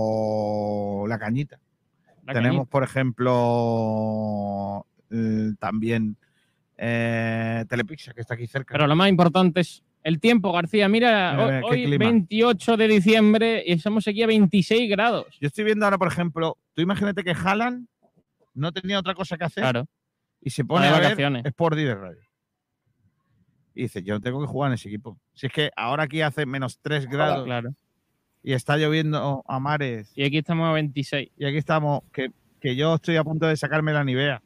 [0.08, 1.58] ejemplo, la cañita.
[2.26, 2.70] La tenemos, cañita.
[2.70, 2.82] por
[3.58, 6.16] ejemplo, eh, también
[6.76, 8.72] eh, Telepizza, que está aquí cerca.
[8.74, 10.88] Pero lo más importante es el tiempo, García.
[10.88, 12.04] Mira, Mira, hoy, hoy clima.
[12.04, 15.26] 28 de diciembre y estamos aquí a 26 grados.
[15.40, 17.86] Yo estoy viendo ahora, por ejemplo, tú imagínate que Haaland
[18.58, 19.86] no tenía otra cosa que hacer Claro.
[20.40, 21.44] y se pone de a ver vacaciones.
[21.46, 22.20] Sport de Radio.
[23.74, 25.18] Y dice, yo tengo que jugar en ese equipo.
[25.34, 27.70] Si es que ahora aquí hace menos 3 grados Claro.
[28.42, 31.30] y está lloviendo a mares Y aquí estamos a 26.
[31.36, 34.42] y aquí estamos, que, que yo estoy a punto de sacarme la Nivea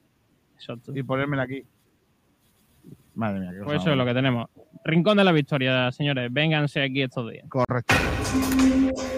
[0.56, 0.92] Exacto.
[0.94, 1.64] y ponérmela aquí.
[3.14, 4.48] Madre mía, qué Pues eso es lo que tenemos.
[4.84, 6.32] Rincón de la Victoria, señores.
[6.32, 7.44] Vénganse aquí estos días.
[7.48, 7.94] Correcto.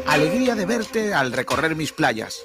[0.08, 2.44] Alegría de verte al recorrer mis playas,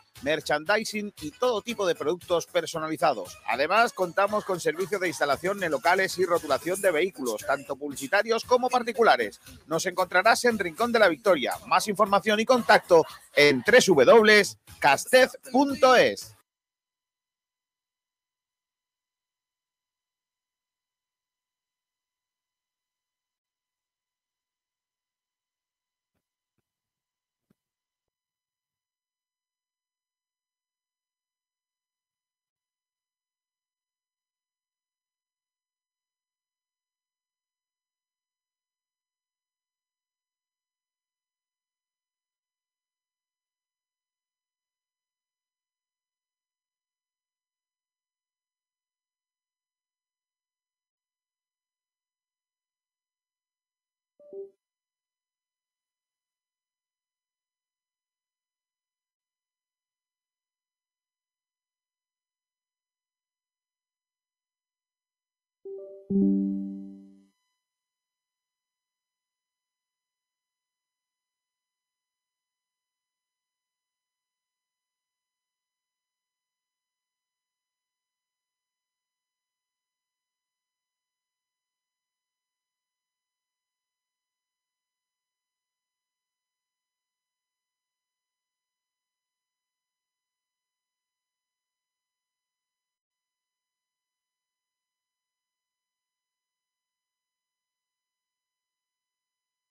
[0.23, 3.37] Merchandising y todo tipo de productos personalizados.
[3.47, 8.69] Además, contamos con servicio de instalación en locales y rotulación de vehículos, tanto publicitarios como
[8.69, 9.39] particulares.
[9.67, 11.53] Nos encontrarás en Rincón de la Victoria.
[11.67, 13.05] Más información y contacto
[13.35, 14.51] en www.castez.es.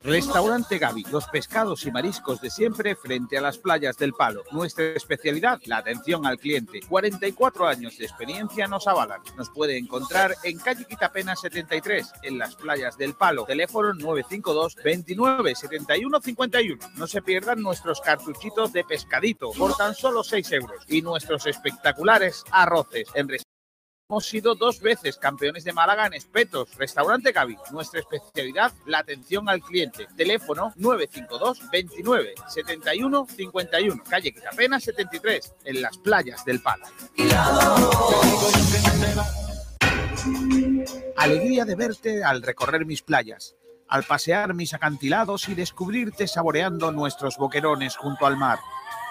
[0.00, 4.44] Restaurante Gaby, los pescados y mariscos de siempre frente a las playas del Palo.
[4.52, 6.80] Nuestra especialidad, la atención al cliente.
[6.88, 9.20] 44 años de experiencia nos avalan.
[9.36, 13.44] Nos puede encontrar en calle Quitapena 73, en las playas del Palo.
[13.44, 16.90] Teléfono 952 29 71 51.
[16.96, 22.44] No se pierdan nuestros cartuchitos de pescadito por tan solo 6 euros y nuestros espectaculares
[22.52, 23.08] arroces.
[23.14, 23.26] En
[24.10, 26.74] Hemos sido dos veces campeones de Málaga en espetos.
[26.78, 27.58] Restaurante Gaby.
[27.72, 30.06] Nuestra especialidad, la atención al cliente.
[30.16, 34.02] Teléfono 952 29 71 51.
[34.08, 36.86] Calle Quitapena 73, en las playas del Palo.
[41.18, 43.56] Alegría de verte al recorrer mis playas,
[43.88, 48.58] al pasear mis acantilados y descubrirte saboreando nuestros boquerones junto al mar.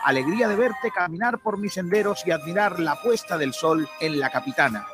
[0.08, 4.30] Alegría de verte caminar por mis senderos y admirar la puesta del sol en la
[4.30, 4.88] capitana.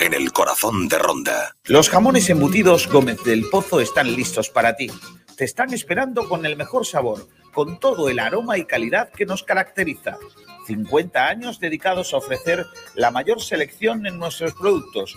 [0.00, 1.56] en el corazón de Ronda.
[1.64, 4.90] Los jamones embutidos Gómez del Pozo están listos para ti.
[5.36, 9.42] Te están esperando con el mejor sabor, con todo el aroma y calidad que nos
[9.42, 10.18] caracteriza.
[10.66, 15.16] 50 años dedicados a ofrecer la mayor selección en nuestros productos.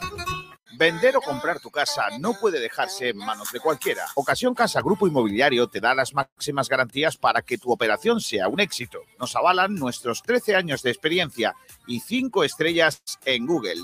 [0.81, 4.07] Vender o comprar tu casa no puede dejarse en manos de cualquiera.
[4.15, 8.59] Ocasión Casa Grupo Inmobiliario te da las máximas garantías para que tu operación sea un
[8.59, 9.01] éxito.
[9.19, 11.53] Nos avalan nuestros 13 años de experiencia
[11.85, 13.83] y 5 estrellas en Google.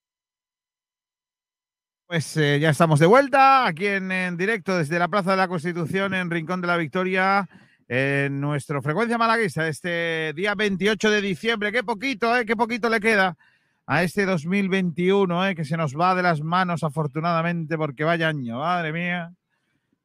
[2.11, 5.47] Pues eh, ya estamos de vuelta aquí en, en directo desde la Plaza de la
[5.47, 7.47] Constitución en Rincón de la Victoria
[7.87, 11.71] en nuestro frecuencia malaguista este día 28 de diciembre.
[11.71, 12.45] Qué poquito, ¿eh?
[12.45, 13.37] Qué poquito le queda
[13.85, 15.55] a este 2021, ¿eh?
[15.55, 19.31] Que se nos va de las manos afortunadamente porque vaya año, madre mía.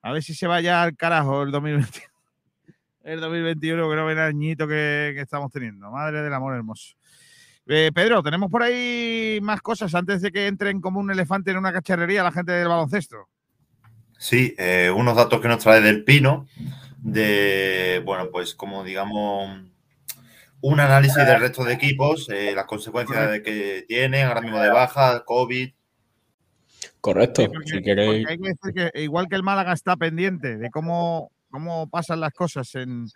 [0.01, 2.07] A ver si se vaya al carajo el 2021.
[3.03, 5.91] El 2021 que no ve el añito que estamos teniendo.
[5.91, 6.97] Madre del amor hermoso.
[7.69, 11.57] Eh, Pedro, tenemos por ahí más cosas antes de que entren como un elefante en
[11.57, 13.29] una cacharrería la gente del baloncesto.
[14.19, 16.47] Sí, eh, unos datos que nos trae del Pino,
[16.99, 19.61] de, bueno, pues como digamos,
[20.61, 24.71] un análisis del resto de equipos, eh, las consecuencias de que tienen, ahora mismo de
[24.71, 25.71] baja, COVID.
[27.01, 28.27] Correcto, Sí, porque- si queréis.
[28.29, 32.33] hay que decir que igual que el Málaga está pendiente de cómo, cómo pasan las
[32.33, 33.07] cosas en,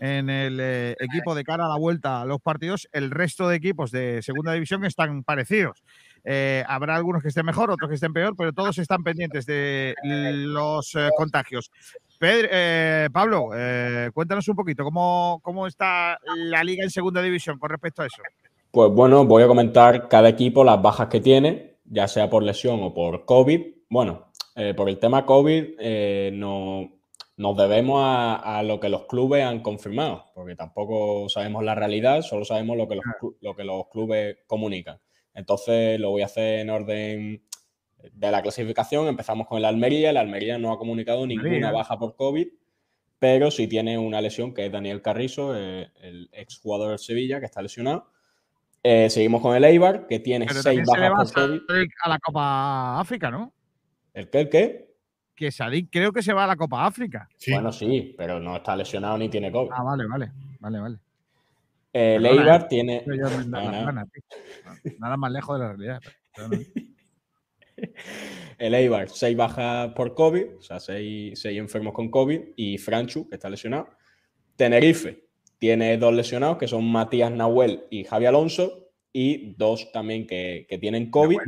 [0.00, 3.56] en el eh, equipo de cara a la vuelta a los partidos, el resto de
[3.56, 5.82] equipos de segunda división están parecidos.
[6.24, 9.94] Eh, habrá algunos que estén mejor, otros que estén peor, pero todos están pendientes de
[10.02, 11.70] los eh, contagios.
[12.18, 12.48] Pedro-
[13.12, 13.50] Pablo,
[14.12, 18.22] cuéntanos un poquito cómo, cómo está la liga en segunda división con respecto a eso.
[18.70, 22.80] Pues bueno, voy a comentar cada equipo las bajas que tiene, ya sea por lesión
[22.82, 23.60] o por COVID.
[23.88, 24.30] Bueno,
[24.76, 26.92] por el tema COVID no,
[27.40, 32.20] nos debemos a, a lo que los clubes han confirmado, porque tampoco sabemos la realidad,
[32.20, 35.00] solo sabemos lo que los, clu- lo que los clubes comunican.
[35.32, 37.42] Entonces lo voy a hacer en orden
[38.12, 39.08] de la clasificación.
[39.08, 40.10] Empezamos con el Almería.
[40.10, 42.46] El Almería no ha comunicado ninguna baja por COVID,
[43.18, 47.46] pero sí tiene una lesión que es Daniel Carrizo, eh, el exjugador del Sevilla, que
[47.46, 48.10] está lesionado.
[48.82, 51.88] Eh, seguimos con el Eibar, que tiene Pero seis también se bajas por COVID.
[52.04, 53.52] A la Copa África, ¿no?
[54.12, 54.40] ¿El qué?
[54.40, 54.89] ¿El qué?
[55.40, 57.26] Que Sadik creo que se va a la Copa África.
[57.50, 59.70] Bueno, sí, pero no está lesionado ni tiene COVID.
[59.72, 60.98] Ah, vale, vale, vale, vale.
[61.94, 62.66] El Perdona, Eibar ¿eh?
[62.68, 63.02] tiene.
[63.06, 64.04] Yo No, no.
[64.98, 66.02] Nada más lejos de la realidad.
[68.58, 73.26] El Eibar, seis bajas por COVID, o sea, seis, seis enfermos con COVID, y Franchu,
[73.26, 73.88] que está lesionado.
[74.56, 75.24] Tenerife
[75.58, 80.76] tiene dos lesionados, que son Matías Nahuel y Javi Alonso, y dos también que, que
[80.76, 81.38] tienen COVID.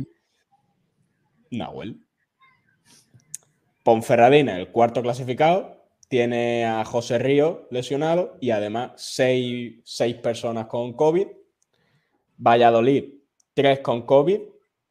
[1.51, 2.02] Nahuel.
[3.83, 10.93] Ponferradina, el cuarto clasificado, tiene a José Río lesionado y además seis, seis personas con
[10.93, 11.27] COVID.
[12.37, 13.13] Valladolid,
[13.53, 14.39] tres con COVID,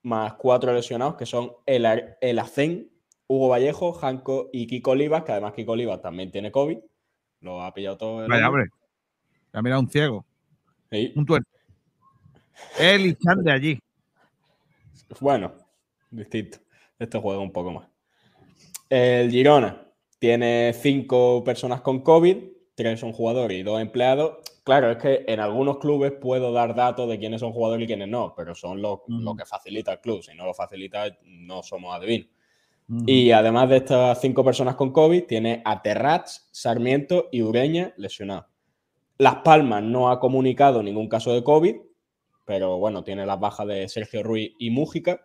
[0.03, 1.87] más cuatro lesionados, que son el,
[2.21, 2.91] el Acen,
[3.27, 6.79] Hugo Vallejo, Janco y Kiko Olivas, que además Kiko Olivas también tiene COVID.
[7.41, 8.63] Lo ha pillado todo el Vaya, hombre.
[8.63, 8.79] hombre.
[9.53, 10.25] Ya mira un ciego.
[10.91, 11.13] Sí.
[11.17, 11.49] Un tuerto.
[12.79, 13.79] Chan de allí.
[15.21, 15.53] Bueno,
[16.11, 16.59] distinto.
[16.99, 17.92] Este juega un poco más.
[18.95, 22.37] El Girona tiene cinco personas con COVID,
[22.75, 24.41] tres son jugadores y dos empleados.
[24.65, 28.09] Claro, es que en algunos clubes puedo dar datos de quiénes son jugadores y quiénes
[28.09, 29.03] no, pero son lo
[29.35, 30.23] que facilita el club.
[30.23, 32.29] Si no lo facilita, no somos adivinos.
[33.07, 38.45] Y además de estas cinco personas con COVID, tiene a Terrats, Sarmiento y Ureña lesionados.
[39.17, 41.77] Las Palmas no ha comunicado ningún caso de COVID,
[42.45, 45.23] pero bueno, tiene las bajas de Sergio Ruiz y Mújica.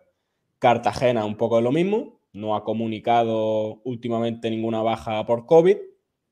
[0.58, 5.76] Cartagena un poco de lo mismo, no ha comunicado últimamente ninguna baja por COVID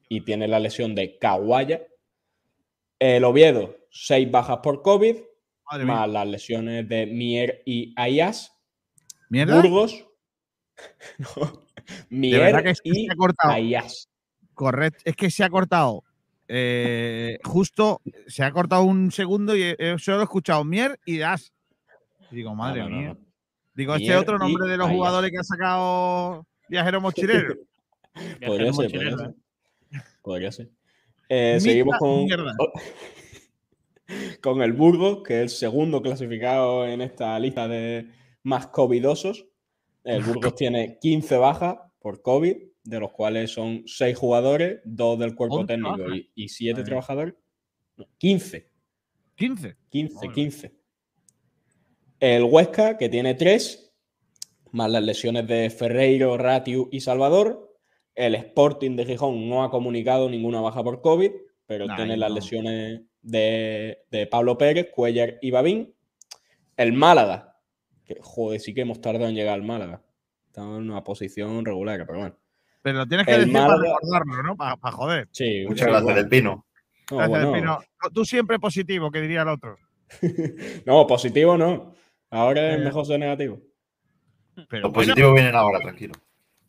[0.09, 1.83] y tiene la lesión de Caguaya.
[2.99, 5.17] El Oviedo, seis bajas por COVID,
[5.71, 5.95] Madre mía.
[5.95, 8.53] más las lesiones de Mier y Ayas.
[9.29, 9.61] ¿Mierda?
[9.61, 10.07] Burgos.
[11.19, 11.63] No.
[12.11, 13.53] Mier que es que y se ha cortado.
[13.55, 14.09] Ayas.
[14.55, 15.01] Correcto.
[15.05, 16.05] Es que se ha cortado.
[16.49, 21.53] eh, justo se ha cortado un segundo y he, he solo escuchado Mier y Das.
[22.31, 23.17] Y digo, madre no, no, mía.
[23.77, 27.55] Digo, este otro nombre y de los jugadores que ha sacado Viajero Mochilero.
[28.47, 29.35] Podría ser, podría ser.
[30.23, 30.71] Podría ser.
[31.29, 32.27] Eh, seguimos con,
[34.41, 38.11] con el Burgos, que es el segundo clasificado en esta lista de
[38.43, 39.47] más covidosos.
[40.03, 45.35] El Burgos tiene 15 bajas por COVID, de los cuales son 6 jugadores, 2 del
[45.35, 46.21] cuerpo 11 técnico bajas.
[46.35, 46.87] y, 7 Madre mía.
[46.87, 47.35] trabajadores.
[47.99, 48.71] No, 15.
[49.35, 49.77] 15.
[49.91, 50.76] 15, 15.
[52.21, 53.95] El Huesca, que tiene 3,
[54.73, 57.75] más las lesiones de Ferreiro, Ratiu y Salvador.
[58.15, 61.33] El Sporting de Gijón no ha comunicado ninguna baja por COVID,
[61.67, 65.95] pero Ay, tiene las lesiones de, de Pablo Pérez, Cuellar y Babín.
[66.77, 67.59] El Málaga,
[68.05, 70.03] que joder, sí que hemos tardado en llegar al Málaga.
[70.47, 72.37] Estamos en una posición regular, pero bueno.
[72.81, 74.57] Pero lo tienes que El decir para recordarlo, ¿no?
[74.57, 75.29] Para, joder.
[75.33, 76.21] Sí, Muchas gracias, bueno.
[76.21, 76.67] Del Pino.
[77.11, 77.53] No, Gracias, bueno.
[77.53, 78.11] Pino.
[78.15, 79.77] Tú siempre positivo, que diría el otro.
[80.87, 81.95] No, positivo no.
[82.37, 83.59] Ahora es Eh, mejor ser negativo.
[84.69, 86.15] Pero Los bueno, positivos vienen ahora, tranquilo.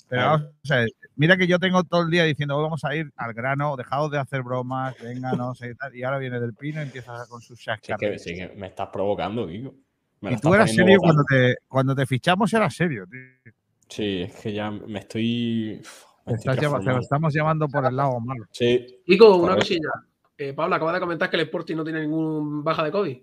[0.09, 2.95] pero vamos a ver, mira que yo tengo todo el día diciendo, "Hoy vamos a
[2.95, 6.53] ir al grano, dejaos de hacer bromas, venga, no sé, tal", y ahora viene del
[6.53, 8.23] pino y empieza con sus Sí, es que, chascarrillos.
[8.23, 9.73] sí que me estás provocando, Kiko.
[10.21, 13.05] Me Y tú eras serio cuando te, cuando te fichamos, eras serio.
[13.09, 13.51] tío.
[13.89, 15.81] Sí, es que ya me estoy.
[16.25, 18.45] Te, Me estoy estás llama- te lo estamos llamando por el lado malo.
[18.51, 19.89] Sí, Kiko, una cosilla.
[20.37, 23.17] Eh, Pablo, acaba de comentar que el Sporting no tiene ningún baja de COVID.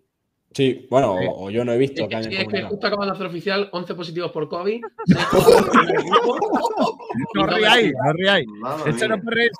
[0.54, 1.26] Sí, bueno, Sí.
[1.28, 3.26] o, o yo no he visto Es que sí, es que justo acaban de hacer
[3.26, 4.80] oficial 11 positivos por COVID.
[7.34, 8.46] No ríais, no ríais.
[8.86, 9.50] Esto no puede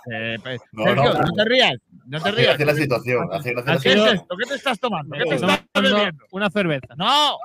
[0.43, 1.21] pues, No, Sergio, no.
[1.21, 1.73] no, te rías.
[2.07, 2.55] No te rías.
[2.55, 3.29] hace la situación.
[3.33, 4.16] Así hace la ¿Qué es situación.
[4.16, 4.37] esto?
[4.39, 5.16] ¿Qué te estás tomando?
[5.16, 6.25] ¿Qué te estás bebiendo?
[6.33, 6.95] Una cerveza.
[6.97, 7.37] ¡No!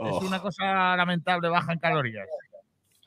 [0.00, 2.28] Oh, Es una cosa lamentable, baja en calorías.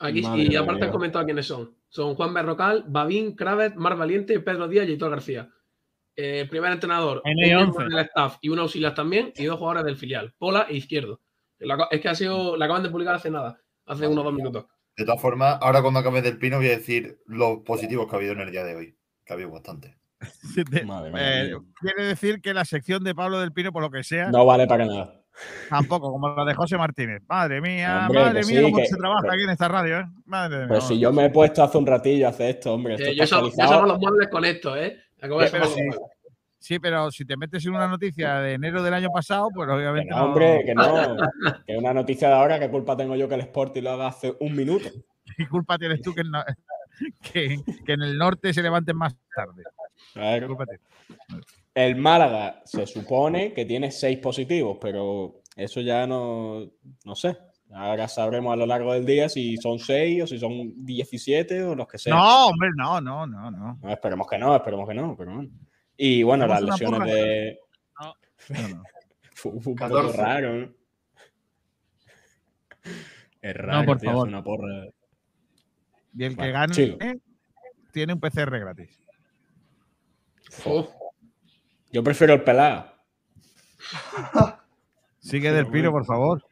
[0.00, 1.70] Aquí, Madre y aparte han comentado quiénes son.
[1.88, 5.48] Son Juan Berrocal, Babín, Kravet, Mar Valiente, Pedro Díaz y Hitor García.
[6.16, 7.94] Eh, primer entrenador, En un el miembro 11.
[7.94, 11.20] del staff y un auxiliar también, y dos jugadores del filial, Pola e Izquierdo.
[11.90, 14.66] Es que ha sido, la acaban de publicar hace nada, hace unos dos minutos.
[14.96, 18.18] De todas formas, ahora cuando acabe del pino voy a decir los positivos que ha
[18.18, 18.96] habido en el día de hoy.
[19.24, 19.96] Que ha habido bastante.
[20.70, 23.90] De- Madre mía, eh, quiere decir que la sección de Pablo del Pino, por lo
[23.90, 25.22] que sea, No vale para nada.
[25.70, 27.22] tampoco, como la de José Martínez.
[27.28, 29.68] Madre mía, Hombre, madre que mía, sí, cómo que- se trabaja pero- aquí en esta
[29.68, 30.04] radio, ¿eh?
[30.26, 30.66] Madre mía.
[30.68, 32.94] Pero si yo me he puesto hace un ratillo a hacer esto, hombre.
[32.96, 34.98] Esto Eh, yo, so- yo los muebles con esto, ¿eh?
[35.22, 35.66] Acabo de Sí, pero
[37.10, 37.14] sí.
[37.14, 40.10] Sí, si te metes en una noticia de enero del año pasado, pues Que obviamente
[40.10, 40.24] no, no.
[40.26, 41.16] hombre, que no.
[41.66, 44.34] Que una noticia de ahora, ¿qué culpa tengo yo que el Sporting lo haga hace
[44.40, 44.88] un minuto?
[45.36, 46.44] ¿Qué culpa tienes tú que no-
[47.32, 49.62] que, que en el norte se levanten más tarde?
[50.14, 51.46] ¿Qué culpa tienes?
[51.74, 56.60] El Málaga se supone que tiene seis positivos, pero eso ya no,
[57.04, 57.36] no sé.
[57.74, 61.74] Ahora sabremos a lo largo del día si son seis o si son 17 o
[61.74, 62.16] los que sean.
[62.16, 63.78] No, hombre, no, no, no, no.
[63.82, 65.50] No, esperemos que no, esperemos que no, pero bueno.
[65.96, 67.12] Y bueno, las ¿Hacemos una lesiones porra?
[67.14, 67.58] de.
[68.00, 68.06] No,
[68.68, 68.84] no.
[69.34, 70.16] Fue, fue un poco 14.
[70.18, 70.72] raro, ¿no?
[73.40, 74.28] Es raro, por tío, favor.
[74.28, 74.86] una porra.
[76.14, 77.20] Y el que gane
[77.92, 78.98] tiene un PCR gratis.
[80.66, 80.88] Uf,
[81.90, 82.92] Yo prefiero el pelado.
[85.20, 86.44] Sigue del Pino, por favor.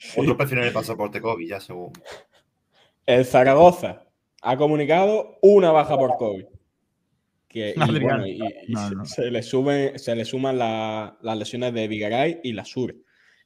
[0.16, 1.92] Otros prefieren el pasaporte COVID, ya según.
[3.06, 4.06] El Zaragoza
[4.42, 6.44] ha comunicado una baja por COVID.
[7.48, 8.02] Que, y, Adrián.
[8.20, 9.04] bueno, y- y No, se- no.
[9.04, 12.94] Se, le suben, se le suman la- las lesiones de Vigaray y la Sur.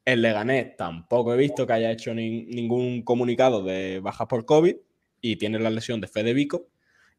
[0.05, 4.77] El Leganés tampoco he visto que haya hecho nin- ningún comunicado de bajas por COVID
[5.23, 6.67] y tiene la lesión de Fede Vico.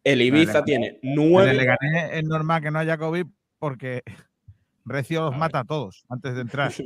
[0.03, 1.53] El Ibiza tiene En el nueve.
[1.55, 3.25] Leganés es normal que no haya COVID
[3.57, 4.03] porque
[4.85, 6.71] Recio los A mata a todos antes de entrar.
[6.71, 6.85] Sí.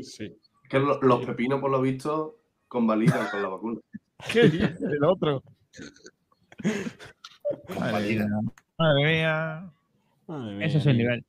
[0.69, 2.38] Que lo- los pepinos, por lo visto,
[2.69, 3.79] convalidan con la vacuna.
[4.31, 5.43] ¿Qué dice el otro?
[7.79, 8.27] Madre mía.
[8.77, 9.69] Madre mía.
[10.27, 11.25] Madre mía, Ese es el nivel.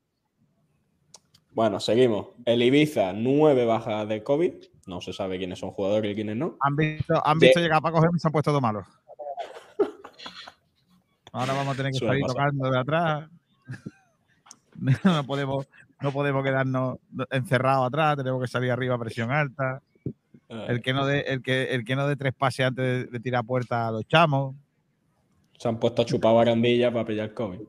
[1.52, 2.28] Bueno, seguimos.
[2.44, 4.52] El Ibiza, nueve bajas de COVID.
[4.86, 6.56] No se sabe quiénes son jugadores y quiénes no.
[6.60, 8.86] Han visto, han De- visto llegar para cogerme y se han puesto todo malos.
[11.32, 12.50] Ahora vamos a tener que Suele salir pasar.
[12.50, 13.30] tocando de atrás.
[15.04, 15.68] No podemos,
[16.00, 16.96] no podemos quedarnos
[17.30, 19.82] encerrados atrás, tenemos que salir arriba a presión alta.
[20.50, 23.20] El que no dé, el que, el que no dé tres pases antes de, de
[23.20, 24.56] tirar puerta lo echamos.
[25.56, 27.60] Se han puesto a chupar barandilla para pillar COVID.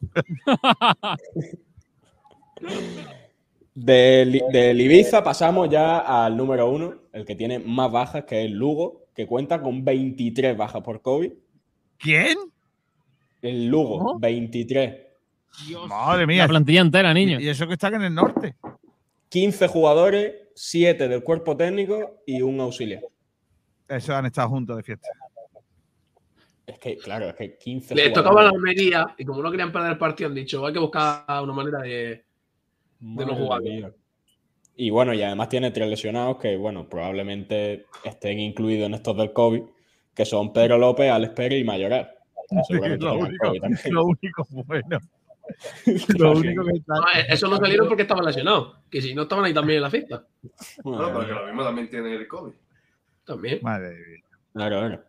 [3.74, 8.46] Del, del Ibiza pasamos ya al número uno, el que tiene más bajas, que es
[8.46, 11.32] el Lugo, que cuenta con 23 bajas por COVID.
[11.98, 12.38] ¿Quién?
[13.42, 14.18] El Lugo, ¿Cómo?
[14.20, 14.94] 23.
[15.88, 16.42] Madre mía.
[16.42, 17.40] La plantilla entera, niño.
[17.40, 18.54] Y eso que están en el norte.
[19.34, 23.02] 15 jugadores, 7 del cuerpo técnico y un auxiliar.
[23.88, 25.08] Esos han estado juntos de fiesta.
[26.64, 28.14] Es que, claro, es que 15 Les jugadores.
[28.14, 31.24] tocaba la Almería y como no querían perder el partido, han dicho, hay que buscar
[31.42, 32.24] una manera de,
[33.00, 33.62] de no jugar.
[33.62, 33.92] mía.
[34.76, 39.32] Y bueno, y además tiene tres lesionados que, bueno, probablemente estén incluidos en estos del
[39.32, 39.62] COVID,
[40.14, 42.08] que son Pedro López, Alex Pérez y Mayoral.
[42.68, 43.52] Seguramente lo, único,
[43.90, 45.00] lo único bueno.
[46.18, 46.94] Lo único que está.
[46.94, 49.82] No, eh, eso no salieron porque estaban lesionados, que si no estaban ahí también en
[49.82, 50.24] la fiesta.
[50.82, 52.52] Bueno, pero que lo mismo también tiene el COVID.
[53.24, 53.58] También.
[53.62, 54.24] Madre mía.
[54.52, 55.04] Claro, claro.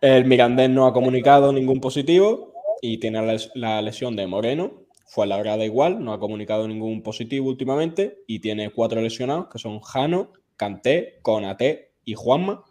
[0.00, 4.82] El Mirandés no ha comunicado ningún positivo y tiene la les- la lesión de Moreno.
[5.06, 9.00] Fue a la hora de igual, no ha comunicado ningún positivo últimamente y tiene cuatro
[9.00, 12.64] lesionados que son Jano, Canté, Conate y Juanma.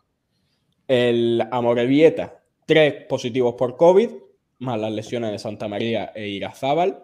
[0.88, 4.10] El Amorebieta, tres positivos por COVID,
[4.60, 7.03] más las lesiones de Santa María e Irazábal.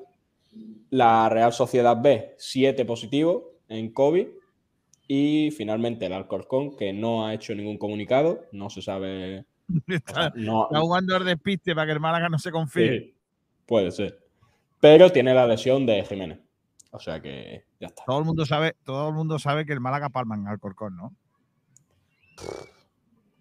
[0.90, 4.28] La Real Sociedad B, siete positivos en COVID.
[5.08, 9.46] Y finalmente el Alcorcón, que no ha hecho ningún comunicado, no se sabe.
[9.88, 13.00] Está, No, está jugando el despiste para que el Málaga no se confíe.
[13.00, 13.16] Sí,
[13.66, 14.20] puede ser.
[14.80, 16.40] Pero tiene la lesión de Jiménez.
[16.92, 18.04] O sea que ya está.
[18.06, 21.16] Todo el mundo sabe, todo el mundo sabe que el Málaga palma en Alcorcón, ¿no?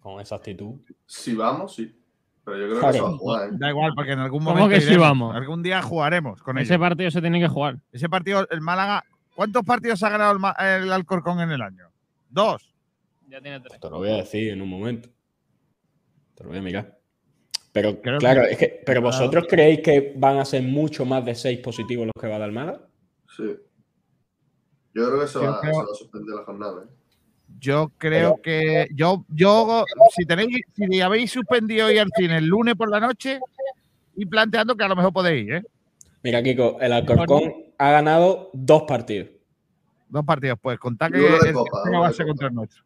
[0.00, 0.80] Con esa actitud.
[1.06, 1.99] Si vamos, sí.
[2.44, 3.48] Pero yo creo que se va a jugar.
[3.48, 3.52] ¿eh?
[3.58, 4.74] Da igual, porque en algún ¿Cómo momento.
[4.74, 5.08] que sí iremos.
[5.08, 5.36] vamos?
[5.36, 6.80] Algún día jugaremos con Ese ellos.
[6.88, 7.76] partido se tiene que jugar.
[7.92, 9.04] Ese partido, el Málaga.
[9.34, 11.88] ¿Cuántos partidos ha ganado el, Alcorcón en el año?
[12.28, 12.74] Dos.
[13.28, 13.78] Ya tiene tres.
[13.80, 15.08] Te lo voy a decir en un momento.
[16.34, 16.98] Te lo voy a mirar.
[17.72, 21.24] Pero Creo claro, que- es que, pero vosotros creéis que van a ser mucho más
[21.24, 22.80] de seis positivos los que va a dar Málaga?
[23.36, 23.44] Sí.
[24.92, 26.82] Yo creo que se va, creo- se va a suspender la jornada.
[26.84, 26.88] ¿eh?
[27.58, 28.88] Yo creo que.
[28.94, 29.84] Yo, yo,
[30.16, 33.40] si tenéis, si habéis suspendido ir al cine el lunes por la noche,
[34.16, 35.62] y planteando que a lo mejor podéis ir, ¿eh?
[36.22, 39.28] Mira, Kiko, el Alcorcón ha ganado dos partidos.
[40.08, 42.82] Dos partidos, pues contad Y que el Copa, va a ser contra el nuestro.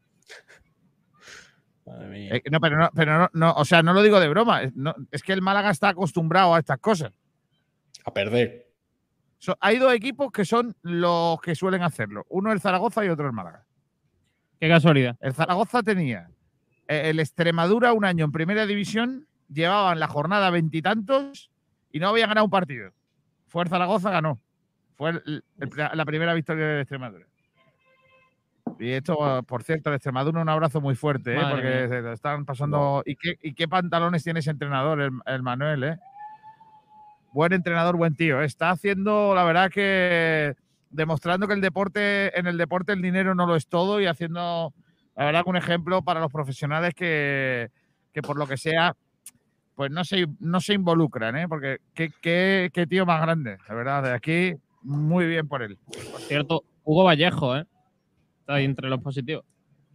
[1.87, 2.37] Madre mía.
[2.37, 4.63] Eh, no, pero no, pero no, no, o sea, no lo digo de broma.
[4.63, 7.13] Es, no- es que el Málaga está acostumbrado a estas cosas.
[8.05, 8.71] A perder.
[9.39, 12.25] So- hay dos equipos que son los que suelen hacerlo.
[12.31, 13.64] Uno el Zaragoza y otro el Málaga.
[14.61, 15.17] Qué casualidad.
[15.21, 16.31] El Zaragoza tenía
[16.89, 21.51] eh, el Extremadura un año en primera división, llevaban la jornada veintitantos
[21.93, 22.93] y, no habían ganado un partido.
[23.49, 24.41] Fue el Zaragoza, ganó.
[24.97, 27.27] Fue el- el- la primera victoria de Extremadura.
[28.79, 31.43] Y esto, por cierto, el Extremadura un abrazo muy fuerte, ¿eh?
[31.51, 33.03] Porque se están pasando.
[33.07, 35.85] ¿Y qué, y qué pantalones tiene ese entrenador, el, el Manuel?
[35.85, 35.99] ¿eh?
[37.33, 38.41] Buen entrenador, buen tío.
[38.43, 38.47] ¿eh?
[38.47, 40.57] Está haciendo, la verdad, que
[40.95, 44.73] demostrando que el deporte, en el deporte el dinero no lo es todo y haciendo,
[45.17, 47.69] la verdad, que un ejemplo para los profesionales que,
[48.13, 48.97] que por lo que sea,
[49.75, 51.49] pues no se, no se involucran, ¿eh?
[51.49, 55.79] porque qué, qué- qué tío más grande, la verdad, de aquí, muy bien por él.
[56.13, 57.67] Por cierto, Hugo Vallejo, ¿eh?
[58.41, 59.45] Está ahí entre los positivos.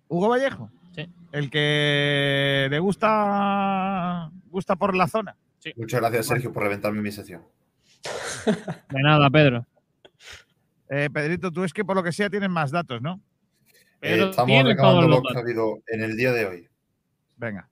[0.09, 1.07] Hugo Vallejo, Sí.
[1.31, 5.35] el que le gusta, gusta por la zona.
[5.77, 7.43] Muchas gracias, Sergio, por reventarme mi sección.
[8.45, 9.65] De nada, Pedro.
[10.89, 13.21] Eh, Pedrito, tú es que por lo que sea tienes más datos, ¿no?
[14.01, 16.69] Eh, estamos recabando lo que ha habido en el día de hoy.
[17.37, 17.69] Venga.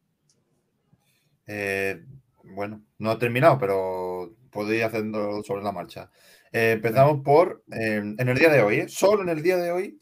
[1.48, 2.04] Eh,
[2.44, 6.12] bueno, no ha terminado, pero podéis hacerlo sobre la marcha.
[6.52, 8.90] Eh, empezamos por, eh, en el día de hoy, ¿eh?
[8.90, 10.00] solo en el día de hoy,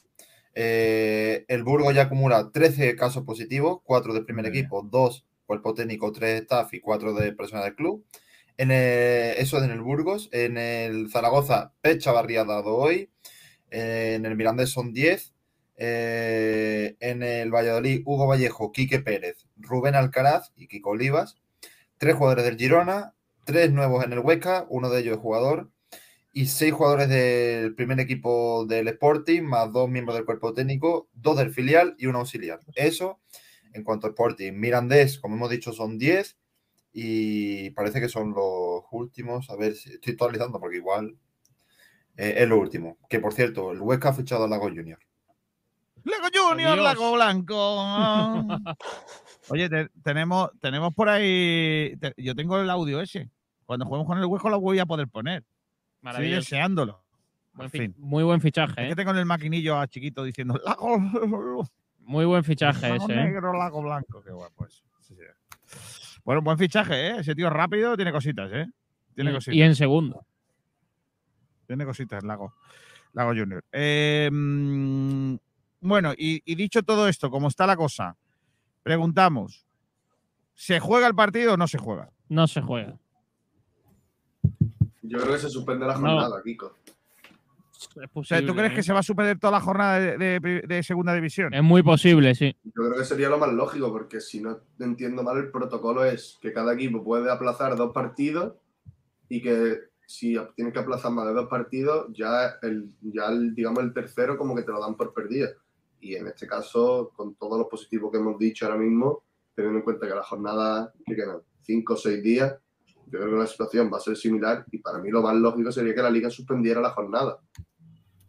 [0.54, 6.12] eh, el Burgo ya acumula 13 casos positivos, 4 del primer equipo, 2 cuerpo técnico,
[6.12, 8.06] 3 staff y 4 de personas del club.
[8.58, 13.10] En el- eso en el Burgos, en el Zaragoza, Pecha Barría ha dado hoy,
[13.72, 15.34] eh, en el Mirandés son 10,
[15.78, 21.38] eh, en el Valladolid, Hugo Vallejo, Quique Pérez, Rubén Alcaraz y Kiko Olivas,
[21.98, 23.16] tres jugadores del Girona,
[23.46, 25.72] tres nuevos en el Huesca, uno de ellos es jugador,
[26.34, 31.38] y seis jugadores del primer equipo del Sporting, más dos miembros del cuerpo técnico, dos
[31.38, 32.60] del filial y un auxiliar.
[32.76, 33.20] Eso
[33.74, 34.54] en cuanto a Sporting.
[34.54, 36.38] Mirandés, como hemos dicho, son 10
[36.98, 39.50] y parece que son los últimos.
[39.50, 41.14] A ver si estoy actualizando porque igual
[42.16, 42.98] eh, es lo último.
[43.10, 44.98] Que por cierto, el Huesca ha fichado al Lago Junior.
[46.06, 46.84] Lago Junior, Adiós.
[46.86, 48.46] Lago Blanco.
[49.50, 51.96] Oye, te- tenemos, tenemos por ahí.
[52.00, 53.30] te- yo tengo el audio ese.
[53.66, 55.40] Cuando juguemos con el hueco lo voy a poder poner.
[55.40, 56.40] Estoy Maravilloso.
[56.42, 57.04] deseándolo.
[57.54, 57.96] Buen En fi- fin.
[57.98, 58.90] Muy buen fichaje, Es ¿eh?
[58.90, 60.98] que tengo en el maquinillo a chiquito diciendo Lago,
[62.00, 63.24] Muy buen fichaje lago ese, ¿eh?
[63.26, 64.22] negro, Lago Blanco.
[64.24, 64.84] Qué guapo eso.
[65.02, 65.22] Sí, sí.
[66.26, 67.16] Bueno, buen fichaje, ¿eh?
[67.20, 68.68] Ese tío rápido tiene cositas, ¿eh?
[69.14, 69.56] Tiene Y- cositas.
[69.56, 70.26] Y en segundo.
[71.68, 72.54] Tiene cositas, Lago,
[73.14, 73.64] Lago Junior.
[73.72, 75.36] Eh, mm,
[75.82, 78.18] bueno, y, y dicho todo esto, como está la cosa,
[78.84, 79.66] preguntamos:
[80.54, 82.10] ¿se juega el partido o no se juega?
[82.28, 82.98] No se juega.
[85.04, 86.00] Yo creo que se suspende la No.
[86.02, 86.76] jornada, Kiko.
[88.14, 88.76] O sea, ¿tú crees ¿eh?
[88.76, 91.54] que se va a suspender toda la jornada de, de de segunda división?
[91.54, 92.56] Es muy posible, sí.
[92.64, 96.38] Yo creo que sería lo más lógico, porque si no entiendo mal, el protocolo es
[96.42, 98.54] que cada equipo puede aplazar dos partidos
[99.30, 103.84] y que si tienes que aplazar más de dos partidos, ya el, ya el, digamos,
[103.84, 105.50] el tercero como que te lo dan por perdido.
[106.00, 109.24] Y en este caso, con todos los positivos que hemos dicho ahora mismo,
[109.56, 112.56] teniendo en cuenta que la jornada, que quedan cinco o seis días,
[113.18, 115.96] creo que la situación va a ser similar y para mí lo más lógico sería
[115.96, 117.40] que la liga suspendiera la jornada,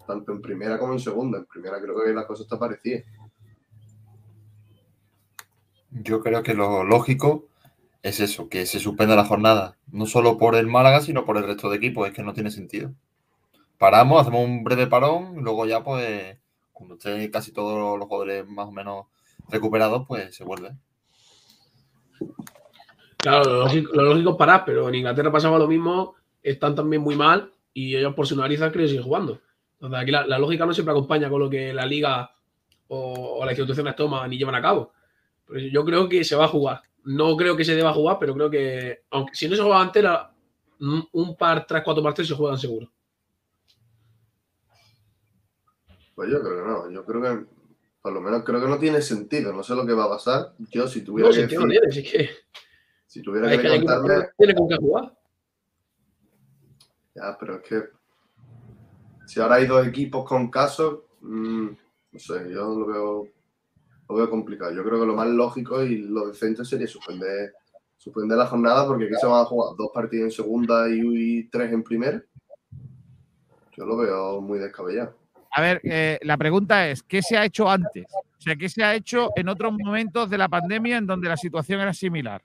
[0.07, 1.39] tanto en primera como en segunda.
[1.39, 3.03] En primera creo que la cosa está parecida.
[5.91, 7.47] Yo creo que lo lógico
[8.03, 9.77] es eso, que se suspenda la jornada.
[9.91, 12.07] No solo por el Málaga, sino por el resto de equipos.
[12.07, 12.93] Es que no tiene sentido.
[13.79, 16.39] Paramos, hacemos un breve parón y luego ya, pues,
[16.73, 19.07] cuando estén casi todos los jugadores más o menos
[19.49, 20.77] recuperados, pues se vuelve.
[23.31, 27.03] Claro, lo lógico, lo lógico es parar, pero en Inglaterra pasaba lo mismo, están también
[27.03, 29.41] muy mal y ellos por su nariz han querido seguir jugando.
[29.75, 32.31] Entonces aquí la, la lógica no siempre acompaña con lo que la liga
[32.89, 34.93] o, o las instituciones toman y llevan a cabo.
[35.47, 36.83] Pero yo creo que se va a jugar.
[37.05, 40.03] No creo que se deba jugar, pero creo que, aunque si no se juega antes,
[40.03, 40.33] la-
[41.13, 42.91] un par, tres, cuatro partidos se juegan seguro.
[46.15, 46.91] Pues yo creo que no.
[46.91, 47.45] Yo creo que,
[48.03, 49.53] por lo menos, creo que no tiene sentido.
[49.53, 50.53] No sé lo que va a pasar.
[50.71, 52.31] Yo, si tuviera No, que decir- tiene, es que,
[53.17, 54.03] si tuviera que que no
[54.37, 55.13] tiene con qué jugar.
[57.15, 57.83] ya, pero es que
[59.25, 61.67] si ahora hay dos equipos con casos, mm,
[62.13, 63.29] no sé, yo lo veo,
[64.09, 64.73] lo veo complicado.
[64.73, 67.55] Yo creo que lo más lógico y lo decente sería suspender,
[67.97, 71.45] suspender la jornada porque aquí se van a jugar dos partidos en segunda y, y
[71.45, 72.23] tres en primera.
[73.79, 75.17] Yo lo veo muy descabellado.
[75.53, 78.05] A ver, eh, la pregunta es, ¿qué se ha hecho antes?
[78.13, 81.37] O sea, ¿qué se ha hecho en otros momentos de la pandemia en donde la
[81.39, 82.43] situación era similar?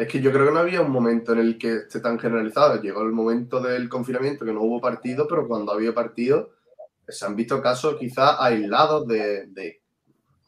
[0.00, 2.80] Es que yo creo que no había un momento en el que esté tan generalizado.
[2.80, 6.52] Llegó el momento del confinamiento que no hubo partido, pero cuando había partido
[7.06, 9.82] se han visto casos quizás aislados de, de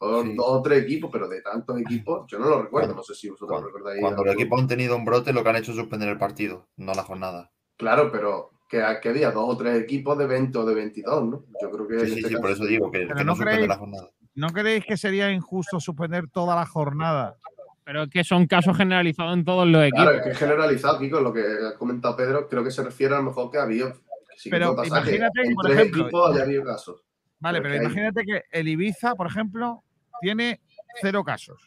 [0.01, 2.95] mejor dos o tres equipos, pero de tantos equipos, yo no lo recuerdo.
[2.95, 4.01] No sé si vosotros lo recordáis.
[4.01, 6.67] Cuando los equipos han tenido un brote, lo que han hecho es suspender el partido,
[6.77, 7.51] no la jornada.
[7.77, 11.45] Claro, pero que había dos o tres equipos de 20 o de 22, ¿no?
[11.61, 11.99] Yo creo que.
[11.99, 14.09] Sí, sí, este sí, por eso digo que, no no creéis- la jornada.
[14.35, 17.37] ¿No creéis que sería injusto suspender toda la jornada?
[17.85, 20.03] Pero es que son casos generalizados en todos los equipos.
[20.03, 23.13] Claro, es que es generalizado, Kiko, lo que ha comentado Pedro, creo que se refiere
[23.13, 23.91] a lo mejor que había.
[23.91, 23.99] que
[24.37, 27.01] sí que Pero que imagínate que, en por tres ejemplo, equipos haya habido casos.
[27.39, 29.83] Vale, Pero hay- imagínate que el Ibiza, por ejemplo,
[30.21, 30.61] tiene
[31.01, 31.61] cero casos.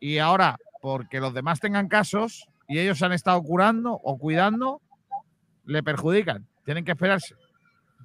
[0.00, 4.80] Y ahora, porque los demás tengan casos y ellos se han estado curando o cuidando,
[5.64, 6.46] le perjudican.
[6.64, 7.34] Tienen que esperarse.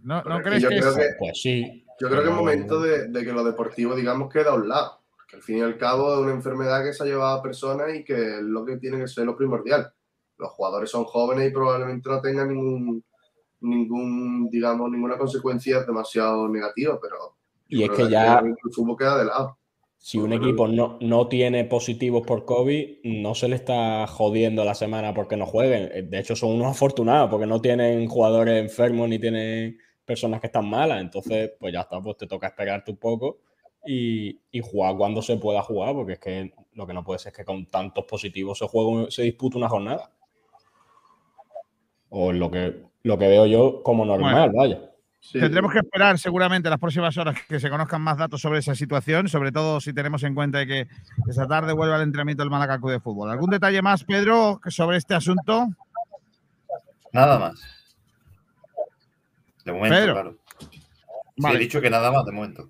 [0.03, 1.85] ¿No, ¿no crees yo que, creo es- que- Pues sí.
[1.99, 5.00] Yo creo que es momento de, de que lo deportivo, digamos, queda a un lado.
[5.31, 7.95] Que al fin y al cabo es una enfermedad que se ha llevado a personas
[7.95, 9.89] y que es lo que tiene que ser lo primordial.
[10.37, 13.01] Los jugadores son jóvenes y probablemente no tengan ningún,
[13.61, 17.37] ningún digamos, ninguna consecuencia demasiado negativa, pero
[17.69, 19.57] Y es que ya, el fútbol queda de lado.
[19.97, 24.75] si un equipo no, no tiene positivos por COVID, no se le está jodiendo la
[24.75, 25.89] semana porque no jueguen.
[25.93, 30.47] Eh, De hecho, son unos afortunados porque no tienen jugadores enfermos ni tienen personas que
[30.47, 30.99] están malas.
[30.99, 33.37] Entonces, pues ya está, pues te toca esperarte un poco
[33.85, 37.31] y, y jugar cuando se pueda jugar, porque es que lo que no puede ser
[37.31, 40.11] es que con tantos positivos se, juegue, se disputa una jornada.
[42.09, 44.53] O lo que, lo que veo yo como normal, Bueno.
[44.57, 44.87] vaya.
[45.31, 49.29] Tendremos que esperar seguramente las próximas horas que se conozcan más datos sobre esa situación,
[49.29, 50.87] sobre todo si tenemos en cuenta que
[51.29, 53.29] esta tarde vuelve al entrenamiento del Málaga de Fútbol.
[53.29, 55.67] ¿Algún detalle más, Pedro, sobre este asunto?
[57.13, 57.61] Nada más.
[59.63, 60.13] De momento, Pedro.
[60.13, 60.37] claro.
[60.71, 60.81] Sí,
[61.37, 61.55] Vale.
[61.57, 62.69] he dicho que nada más de momento.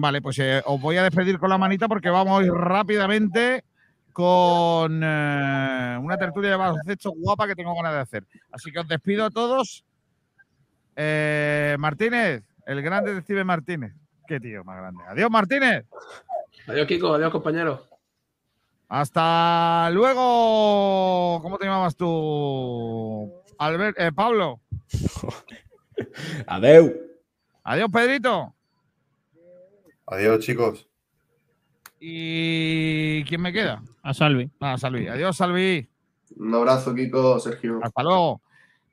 [0.00, 3.64] Vale, pues eh, os voy a despedir con la manita porque vamos a ir rápidamente
[4.12, 8.24] con eh, una tertulia de baloncesto guapa que tengo ganas de hacer.
[8.52, 9.84] Así que os despido a todos.
[10.94, 13.92] Eh, Martínez, el gran detective Martínez.
[14.28, 15.02] Qué tío más grande.
[15.08, 15.84] Adiós, Martínez.
[16.68, 17.14] Adiós, Kiko.
[17.14, 17.82] Adiós, compañero.
[18.88, 21.40] Hasta luego.
[21.42, 23.34] ¿Cómo te llamabas tú?
[23.58, 24.60] Albert, eh, Pablo.
[26.46, 26.94] Adeu.
[27.64, 28.54] Adiós, Pedrito.
[30.10, 30.88] Adiós, chicos.
[32.00, 33.82] ¿Y quién me queda?
[34.02, 34.50] A Salvi.
[34.60, 35.06] Ah, Salvi.
[35.08, 35.88] Adiós, Salvi.
[36.36, 37.80] Un abrazo, Kiko, Sergio.
[37.82, 38.40] Hasta luego.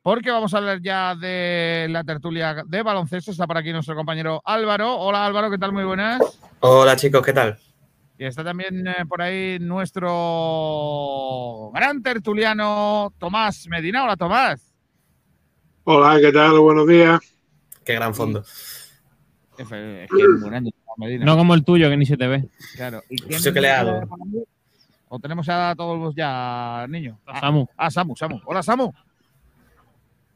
[0.01, 3.31] Porque vamos a hablar ya de la tertulia de baloncesto.
[3.31, 4.97] Está por aquí nuestro compañero Álvaro.
[4.97, 5.71] Hola Álvaro, ¿qué tal?
[5.71, 6.21] Muy buenas.
[6.59, 7.57] Hola chicos, ¿qué tal?
[8.17, 10.11] Y está también eh, por ahí nuestro
[11.73, 14.03] gran tertuliano Tomás Medina.
[14.03, 14.75] Hola Tomás.
[15.85, 16.59] Hola, ¿qué tal?
[16.59, 17.19] Buenos días.
[17.83, 18.43] Qué gran fondo.
[19.57, 20.09] Es que es
[20.41, 21.25] muy grande, Tomás Medina.
[21.25, 22.49] No como el tuyo, que ni se te ve.
[22.75, 23.01] Claro.
[23.09, 24.01] ¿Y quién Eso que le hago.
[25.07, 27.17] ¿O tenemos a todos ya niños?
[27.25, 27.67] A Samu.
[27.77, 28.41] Ah, Samu, Samu.
[28.45, 28.91] Hola Samu.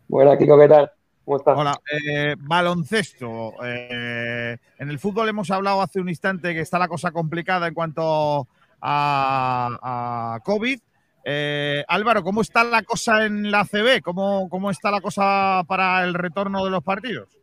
[0.07, 0.91] Buenas, Kiko, ¿qué tal?
[1.25, 1.57] ¿Cómo estás?
[1.57, 3.53] Hola, eh, baloncesto.
[3.63, 7.73] Eh, en el fútbol hemos hablado hace un instante que está la cosa complicada en
[7.73, 8.47] cuanto
[8.81, 10.79] a, a COVID.
[11.25, 14.01] Eh, Álvaro, ¿cómo está la cosa en la CB?
[14.01, 17.38] ¿Cómo, ¿Cómo está la cosa para el retorno de los partidos?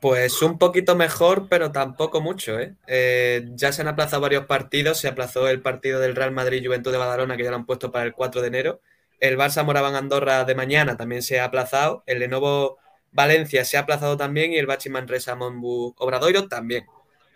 [0.00, 2.58] Pues un poquito mejor, pero tampoco mucho.
[2.58, 2.74] ¿eh?
[2.86, 4.98] Eh, ya se han aplazado varios partidos.
[4.98, 7.92] Se aplazó el partido del Real Madrid Juventud de Badalona, que ya lo han puesto
[7.92, 8.80] para el 4 de enero.
[9.20, 12.02] El Barça Moraván Andorra de mañana también se ha aplazado.
[12.06, 12.78] El Lenovo
[13.12, 14.52] Valencia se ha aplazado también.
[14.54, 16.86] Y el Bachi Manresa Monbu Obradoiro también.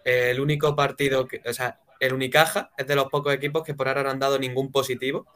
[0.03, 3.89] El único partido, que, o sea, el Unicaja es de los pocos equipos que por
[3.89, 5.27] ahora no han dado ningún positivo.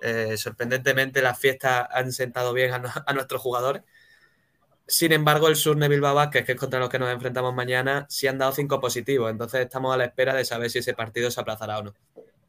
[0.00, 3.82] Eh, sorprendentemente, las fiestas han sentado bien a nuestros jugadores.
[4.90, 8.26] Sin embargo, el Surne Bilbao Basket, que es contra los que nos enfrentamos mañana, sí
[8.26, 9.30] han dado cinco positivos.
[9.30, 11.94] Entonces estamos a la espera de saber si ese partido se aplazará o no.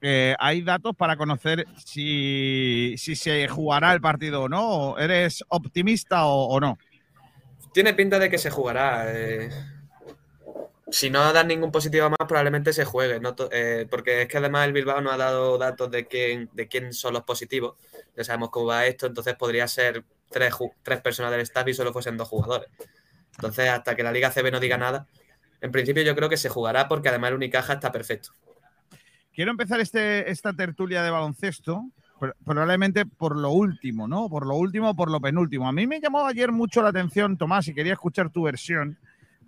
[0.01, 4.97] Eh, ¿Hay datos para conocer si, si se jugará el partido o no?
[4.97, 6.79] ¿Eres optimista o, o no?
[7.75, 9.03] Tiene pinta de que se jugará.
[9.05, 9.51] eh.
[10.89, 13.19] Si no dan ningún positivo más, probablemente se juegue.
[13.19, 16.67] no eh, porque es que además el Bilbao no ha dado datos de quién, de
[16.67, 17.75] quién son los positivos.
[18.17, 20.53] Ya sabemos cómo va esto, entonces podría ser tres,
[20.83, 22.69] tres personas del staff y solo fuesen dos jugadores.
[23.35, 25.07] Entonces, hasta que la Liga CB no diga nada,
[25.61, 28.31] en principio yo creo que se jugará porque además el Unicaja está perfecto.
[29.33, 31.83] Quiero empezar este, esta tertulia de baloncesto,
[32.19, 34.27] pr- probablemente por lo último, ¿no?
[34.29, 35.67] Por lo último por lo penúltimo.
[35.67, 38.97] A mí me llamó ayer mucho la atención, Tomás, y quería escuchar tu versión.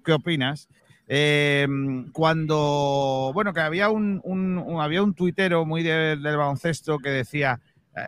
[0.06, 0.70] ¿Qué opinas?
[1.10, 1.68] Eh,
[2.14, 4.22] cuando, bueno, que había un,
[4.80, 7.60] había un tuitero muy de- del baloncesto que decía,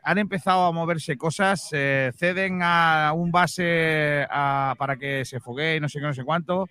[0.04, 5.88] han empezado a moverse cosas, eh, ceden a un base para que se foguee, no
[5.90, 6.68] sé qué, no sé cuánto.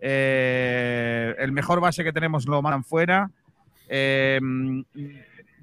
[0.00, 3.30] eh, el mejor base que tenemos lo mandan fuera.
[3.88, 4.38] Eh,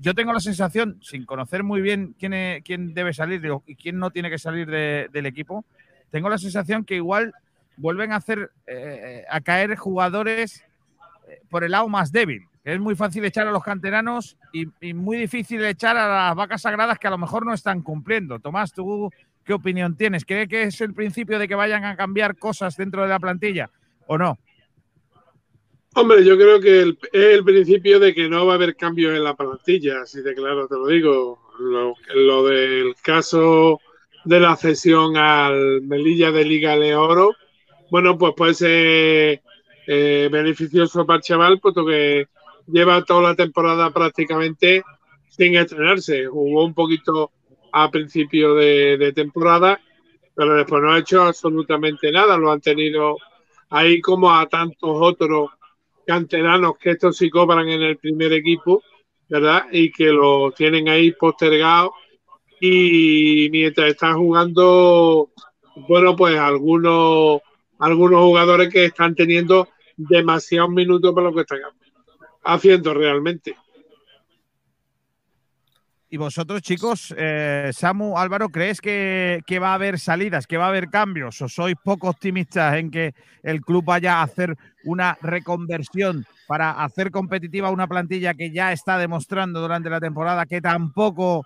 [0.02, 3.98] yo tengo la sensación, sin conocer muy bien quién, es- quién debe salir y quién
[3.98, 5.64] no tiene que salir de- del equipo,
[6.12, 7.34] tengo la sensación que igual
[7.78, 8.52] vuelven a hacer
[9.30, 10.64] a caer jugadores
[11.50, 12.46] por el lado más débil.
[12.66, 14.66] Es muy fácil echar a los canteranos y,
[14.96, 18.40] muy difícil echar a las vacas sagradas que a lo mejor no están cumpliendo.
[18.40, 19.12] Tomás, ¿tú
[19.44, 20.26] qué opinión tienes?
[20.26, 23.70] ¿Cree que es el principio de que vayan a cambiar cosas dentro de la plantilla
[24.08, 24.40] o no?
[25.94, 29.16] Hombre, yo creo que el, es el principio de que no va a haber cambios
[29.16, 31.40] en la plantilla, así de claro te lo digo.
[31.60, 33.80] Lo, del caso
[34.24, 37.36] de la cesión al Melilla de Liga de Oro,
[37.92, 39.42] bueno, pues puede ser
[39.86, 42.28] eh, beneficioso para el chaval, puesto que
[42.68, 44.84] lleva toda la temporada prácticamente
[45.30, 46.26] sin estrenarse.
[46.26, 47.32] Jugó un poquito
[47.72, 49.80] a principio de, temporada,
[50.34, 52.38] pero después no ha hecho absolutamente nada.
[52.38, 53.18] Lo han tenido
[53.70, 55.50] ahí como a tantos otros
[56.06, 58.84] canteranos que estos sí cobran en el primer equipo,
[59.28, 59.66] ¿verdad?
[59.72, 61.94] Y que lo tienen ahí postergado
[62.60, 65.30] y mientras están jugando,
[65.88, 67.42] bueno, pues algunos,
[67.80, 69.68] algunos jugadores que están teniendo
[69.98, 71.85] demasiados minutos para lo que están haciendo
[72.94, 73.56] realmente.
[76.08, 80.66] Y vosotros, chicos, eh, Samu, Álvaro, ¿crees que, que, va a haber salidas, que va
[80.66, 81.42] a haber cambios?
[81.42, 83.14] ¿O sois poco optimistas en que
[83.44, 84.56] el club vaya a hacer
[84.86, 90.62] una reconversión para hacer competitiva una plantilla que ya está demostrando durante la temporada que
[90.62, 91.46] tampoco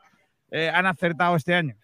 [0.51, 1.75] eh, han acertado este año?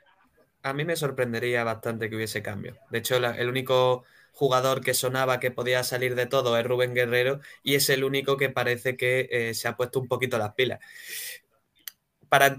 [0.61, 2.75] A mí me sorprendería bastante que hubiese cambio.
[2.91, 4.03] De hecho, la, el único
[4.35, 8.37] jugador que sonaba que podía salir de todo es Rubén Guerrero y es el único
[8.37, 10.79] que parece que eh, se ha puesto un poquito las pilas
[12.29, 12.57] para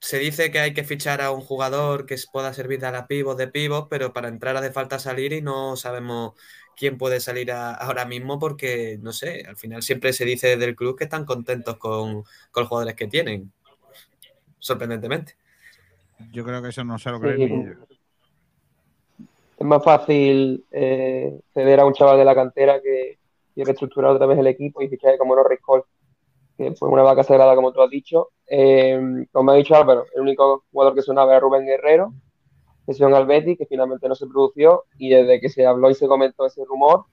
[0.00, 3.38] se dice que hay que fichar a un jugador que pueda servir de la pivot
[3.38, 6.34] de pivot, pero para entrar hace falta salir y no sabemos
[6.76, 10.74] quién puede salir a, ahora mismo porque, no sé, al final siempre se dice del
[10.74, 13.52] club que están contentos con, con los jugadores que tienen,
[14.58, 15.36] sorprendentemente.
[16.32, 17.44] Yo creo que eso no se lo creen sí.
[17.44, 17.78] ni ellos.
[19.60, 23.18] Es más fácil eh, ceder a un chaval de la cantera que,
[23.56, 25.82] reestructurar otra vez el equipo y fichar como Norris Cole
[26.56, 28.30] que fue una vaca sagrada, como tú has dicho.
[28.46, 28.98] Eh,
[29.30, 32.14] como ha dicho Álvaro, el único jugador que sonaba era Rubén Guerrero,
[32.86, 35.94] que se al Betis, que finalmente no se produció, y desde que se habló y
[35.94, 37.04] se comentó ese rumor,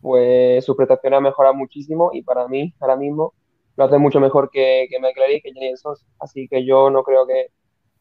[0.00, 3.34] pues sus prestaciones han mejorado muchísimo, y para mí, ahora mismo,
[3.76, 5.74] lo hace mucho mejor que, que McClary y que Jenny.
[6.20, 7.48] Así que yo no creo que,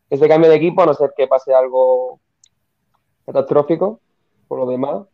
[0.09, 2.19] que se cambie de equipo, a no ser que pase algo
[3.25, 3.99] catastrófico,
[4.47, 5.05] por lo demás,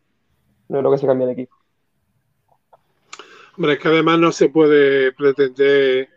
[0.68, 1.56] no creo que se cambie de equipo.
[3.58, 6.10] Hombre, es que además no se puede pretender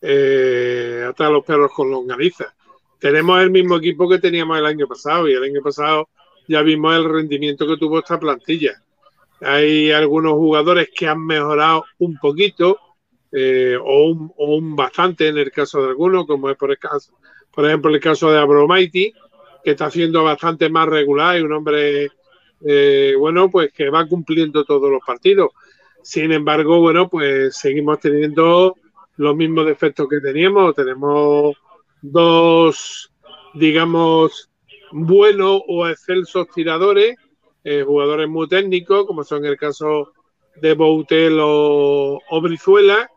[0.00, 2.54] eh, atar a los perros con longaniza.
[2.98, 6.08] Tenemos el mismo equipo que teníamos el año pasado y el año pasado
[6.46, 8.82] ya vimos el rendimiento que tuvo esta plantilla.
[9.40, 12.78] Hay algunos jugadores que han mejorado un poquito
[13.32, 16.78] eh, o, un, o, un, bastante en el caso de algunos, como es por, el
[16.78, 17.14] caso,
[17.52, 19.12] por ejemplo el caso de Abromaiti,
[19.64, 22.10] que está haciendo bastante más regular y un hombre,
[22.66, 25.50] eh, bueno, pues que va cumpliendo todos los partidos
[26.04, 28.76] sin embargo, bueno, pues seguimos teniendo
[29.16, 30.74] los mismos defectos que teníamos.
[30.74, 31.56] Tenemos
[32.02, 33.10] dos,
[33.54, 34.50] digamos,
[34.92, 37.16] buenos o excelsos tiradores,
[37.64, 40.12] eh, jugadores muy técnicos, como son el caso
[40.56, 43.08] de Boutel o, Brizuela,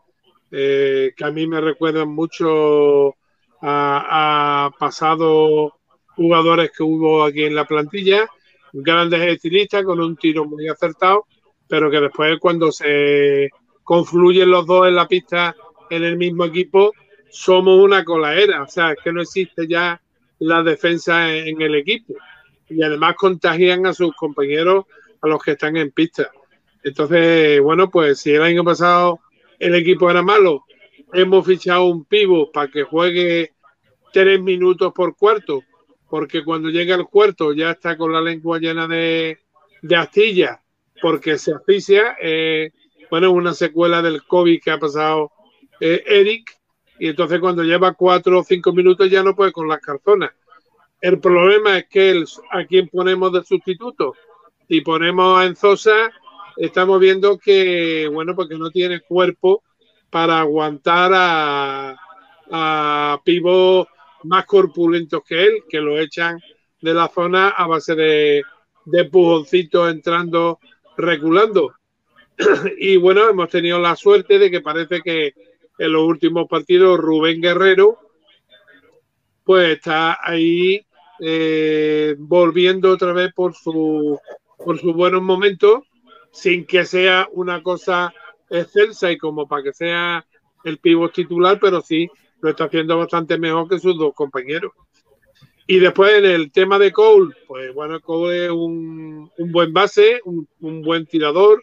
[0.50, 3.16] eh, que a mí me recuerdan mucho
[3.60, 5.72] a, pasados
[6.18, 8.28] jugadores que hubo aquí en la plantilla,
[8.74, 11.24] grandes estilistas con un tiro muy acertado
[11.68, 13.50] pero que después cuando se
[13.84, 15.54] confluyen los dos en la pista
[15.90, 16.92] en el mismo equipo,
[17.30, 20.00] somos una colaera, o sea, es que no existe ya
[20.40, 22.14] la defensa en el equipo
[22.68, 24.86] y además contagian a sus compañeros
[25.20, 26.30] a los que están en pista.
[26.82, 29.20] Entonces, bueno, pues si el año pasado
[29.58, 30.64] el equipo era malo,
[31.12, 33.52] hemos fichado un pivo para que juegue
[34.12, 35.62] tres minutos por cuarto,
[36.08, 39.38] porque cuando llega el cuarto ya está con la lengua llena de,
[39.82, 40.58] de astillas
[41.00, 42.16] porque se asfixia.
[42.20, 42.70] Eh,
[43.10, 45.32] bueno, una secuela del COVID que ha pasado
[45.80, 46.56] eh, Eric,
[46.98, 50.30] y entonces cuando lleva cuatro o cinco minutos ya no puede con las carzonas.
[51.00, 54.14] El problema es que a quien ponemos de sustituto,
[54.68, 56.10] si ponemos a Enzosa,
[56.56, 59.62] estamos viendo que, bueno, porque no tiene cuerpo
[60.10, 61.96] para aguantar a,
[62.50, 63.86] a pivos
[64.28, 66.40] más corpulentos que él, que lo echan
[66.80, 68.42] de la zona a base de,
[68.84, 70.60] de pujoncitos entrando
[70.96, 71.74] reculando.
[72.78, 75.34] y bueno, hemos tenido la suerte de que parece que
[75.78, 77.98] en los últimos partidos Rubén Guerrero
[79.44, 80.84] pues está ahí
[81.20, 84.18] eh, volviendo otra vez por su
[84.56, 85.84] por sus buenos momentos
[86.32, 88.12] sin que sea una cosa
[88.50, 90.26] excelsa y como para que sea
[90.64, 94.72] el pívot titular, pero sí lo está haciendo bastante mejor que sus dos compañeros.
[95.70, 100.20] Y después en el tema de Cole, pues bueno, Cole es un, un buen base,
[100.24, 100.48] un,
[100.82, 101.62] buen tirador,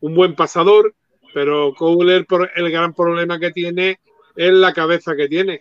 [0.00, 0.94] un buen pasador,
[1.34, 2.26] pero Kohler
[2.56, 4.00] el gran problema que tiene
[4.34, 5.60] es la cabeza que tiene,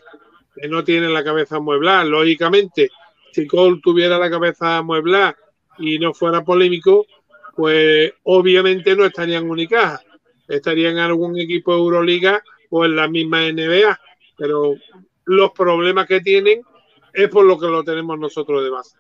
[0.56, 2.06] que no tiene la cabeza amueblada.
[2.06, 2.90] Lógicamente,
[3.34, 5.36] si Cole tuviera la cabeza amueblada
[5.78, 7.06] y no fuera polémico,
[7.58, 10.02] pues obviamente no estaría en Unicaja,
[10.48, 14.00] estaría en algún equipo de Euroliga o en la misma NBA,
[14.42, 14.74] pero
[15.26, 16.64] los problemas que tienen
[17.14, 18.98] es por lo que lo tenemos nosotros de base.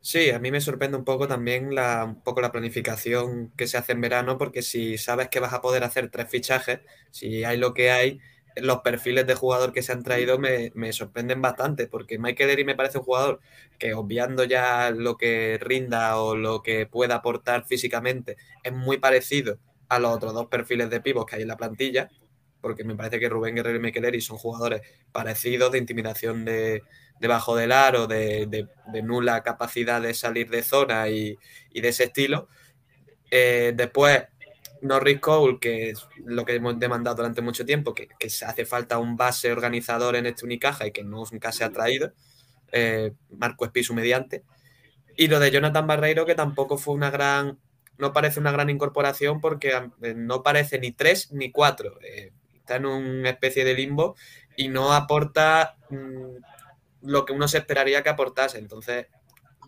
[0.00, 3.78] Sí, a mí me sorprende un poco también la, un poco la planificación que se
[3.78, 6.80] hace en verano, porque si sabes que vas a poder hacer tres fichajes,
[7.12, 8.18] si hay lo que hay,
[8.56, 12.74] los perfiles de jugador que se han traído me, sorprenden bastante, porque Michael Eri me
[12.74, 13.40] parece un jugador
[13.78, 19.58] que obviando ya lo que rinda o lo que pueda aportar físicamente, es muy parecido
[19.88, 22.10] a los otros dos perfiles de pivos que hay en la plantilla,
[22.66, 24.82] porque me parece que Rubén Guerrero y Michael Eri son jugadores
[25.12, 26.82] parecidos de intimidación de,
[27.20, 28.66] debajo del aro, de,
[29.04, 31.38] nula capacidad de salir de zona y,
[31.72, 32.48] de ese estilo.
[33.30, 34.24] Eh, después,
[34.82, 38.98] Norris Cole, que es lo que hemos demandado durante mucho tiempo, que, se hace falta
[38.98, 42.14] un base organizador en este Unicaja y que nunca se ha traído.
[42.72, 44.42] Eh, Marco Espisu mediante.
[45.16, 47.60] Y lo de Jonathan Barreiro, que tampoco fue una gran.
[47.96, 49.70] No parece una gran incorporación porque
[50.02, 52.00] eh, no parece ni tres ni cuatro.
[52.66, 54.16] Está en una especie de limbo
[54.56, 56.36] y no aporta mm,
[57.02, 58.58] lo que uno se esperaría que aportase.
[58.58, 59.06] Entonces,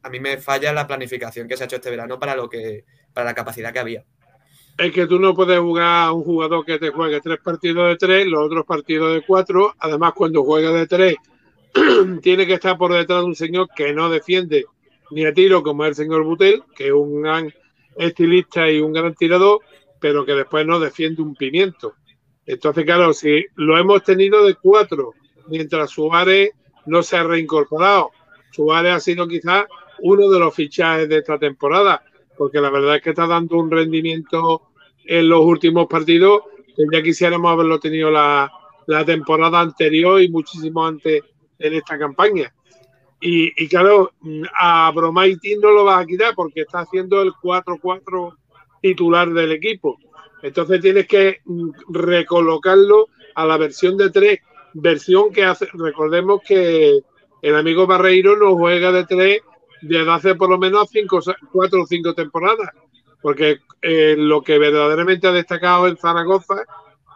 [0.03, 2.85] a mí me falla la planificación que se ha hecho este verano para lo que
[3.12, 4.05] para la capacidad que había.
[4.77, 7.97] Es que tú no puedes jugar a un jugador que te juegue tres partidos de
[7.97, 9.75] tres, los otros partidos de cuatro.
[9.79, 11.16] Además, cuando juega de tres,
[12.23, 14.66] tiene que estar por detrás de un señor que no defiende
[15.11, 17.53] ni a tiro, como es el señor Butel, que es un gran
[17.97, 19.61] estilista y un gran tirador,
[20.01, 21.95] pero que después no defiende un pimiento.
[22.49, 25.12] Entonces, claro, si lo hemos tenido de cuatro,
[25.49, 26.53] mientras Suárez
[26.87, 28.11] no se ha reincorporado.
[28.53, 29.66] Suárez ha sido quizás
[30.01, 32.03] uno de los fichajes de esta temporada,
[32.39, 34.62] porque la verdad es que está dando un rendimiento
[35.05, 36.41] en los últimos partidos
[36.75, 38.51] que ya quisiéramos haberlo tenido la,
[39.05, 41.23] temporada anterior y muchísimo antes
[41.59, 42.51] en esta campaña.
[43.20, 44.12] Y, claro,
[44.59, 48.35] a Bromaiti no lo vas a quitar porque está haciendo el 4-4
[48.81, 49.99] titular del equipo.
[50.43, 51.40] Entonces tienes que
[51.89, 54.40] recolocarlo a la versión de 3
[54.74, 57.01] versión que hace, recordemos que
[57.43, 59.40] el amigo Barreiro no juega de tres
[59.82, 61.20] desde hace por lo menos cinco,
[61.52, 62.70] cuatro o cinco temporadas,
[63.23, 66.65] porque eh, lo que verdaderamente ha destacado en Zaragoza,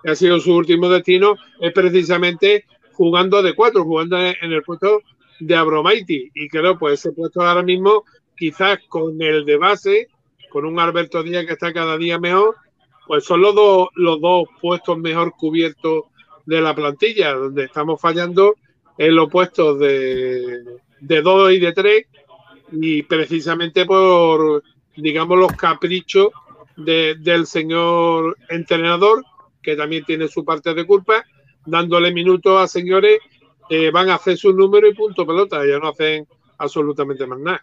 [0.03, 5.03] que ha sido su último destino, es precisamente jugando de cuatro, jugando en el puesto
[5.41, 6.31] de Abromaiti.
[6.35, 8.05] Y creo, pues ese puesto ahora mismo,
[8.37, 10.09] quizás con el de base,
[10.51, 12.57] con un Alberto Díaz que está cada día mejor,
[13.13, 16.05] pues son los dos, los dos puestos mejor cubiertos
[16.47, 18.55] de la plantilla, donde estamos fallando
[18.97, 20.65] en los puestos de,
[20.99, 22.07] de 2 y de 3
[22.73, 24.63] y precisamente por,
[24.97, 26.29] digamos, los caprichos
[26.75, 29.23] del señor entrenador,
[29.61, 31.23] que también tiene su parte de culpa,
[31.67, 33.19] dándole minutos a señores
[33.69, 36.27] que van a hacer su número y punto pelota, ya no hacen
[36.57, 37.63] absolutamente más nada.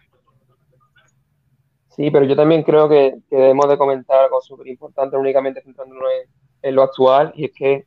[1.90, 6.04] Sí, pero yo también creo que, debemos de comentar algo súper importante, únicamente centrándonos
[6.62, 7.84] en, lo actual, y es que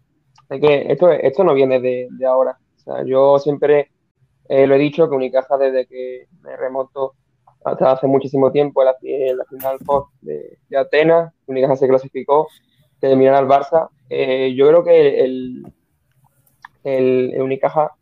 [0.59, 2.59] que esto, esto no viene de, ahora.
[3.05, 3.89] yo siempre
[4.49, 7.13] eh, lo he dicho que Unicaja desde que me remonto
[7.63, 8.87] hasta hace muchísimo tiempo en
[9.37, 9.77] la, final
[10.21, 12.49] de, de, Atenas, Unicaja se clasificó,
[12.99, 13.89] que terminara al Barça.
[14.09, 15.63] Eh, yo creo que el,
[16.83, 17.93] el, Unicaja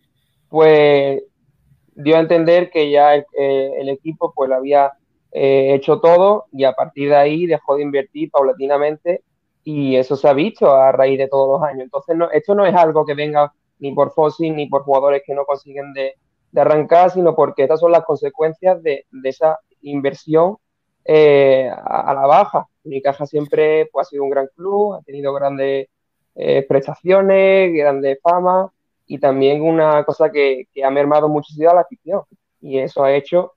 [0.50, 1.24] pues
[1.94, 4.92] dio a entender que ya el, el equipo pues lo había
[5.32, 9.24] eh, hecho todo y a partir de ahí dejó de invertir paulatinamente
[9.64, 11.84] y eso se ha visto a raíz de todos los años.
[11.84, 15.34] Entonces, no, esto no es algo que venga ni por Fossil ni por jugadores que
[15.34, 16.16] no consiguen de,
[16.56, 20.58] arrancar, sino porque estas son las consecuencias de, esa inversión
[21.06, 22.68] eh, a, la baja.
[22.84, 25.88] Unicaja siempre pues, ha sido un gran club, ha tenido grandes
[26.36, 28.72] eh, prestaciones, grande fama
[29.06, 32.22] y también una cosa que, ha mermado muchísimo a la afición.
[32.60, 33.54] Y eso ha hecho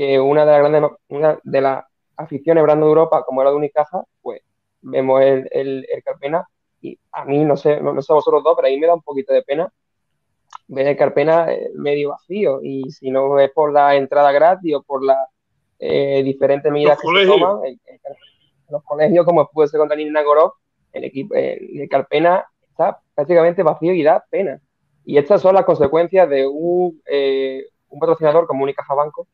[0.00, 1.84] que una de las grandes una de las
[2.16, 4.40] aficiones grande de Europa, como era de Unicaja, pues
[4.80, 6.48] vemos el, el, Carpena.
[6.80, 9.02] Y a mí, no sé, no, sé vosotros dos, pero a mí me da un
[9.02, 9.70] poquito de pena
[10.68, 12.60] ver el Carpena eh, medio vacío.
[12.62, 15.18] Y si no es por la entrada gratis o por las
[15.78, 17.60] eh, diferentes medidas que se toman,
[18.70, 20.52] los colegios, como puede ser con Daniel Nagorov,
[20.94, 24.62] el equipo, el Carpena está prácticamente vacío y da pena.
[25.04, 29.28] Y estas son las consecuencias de un, eh, un patrocinador como Unicaja Banco,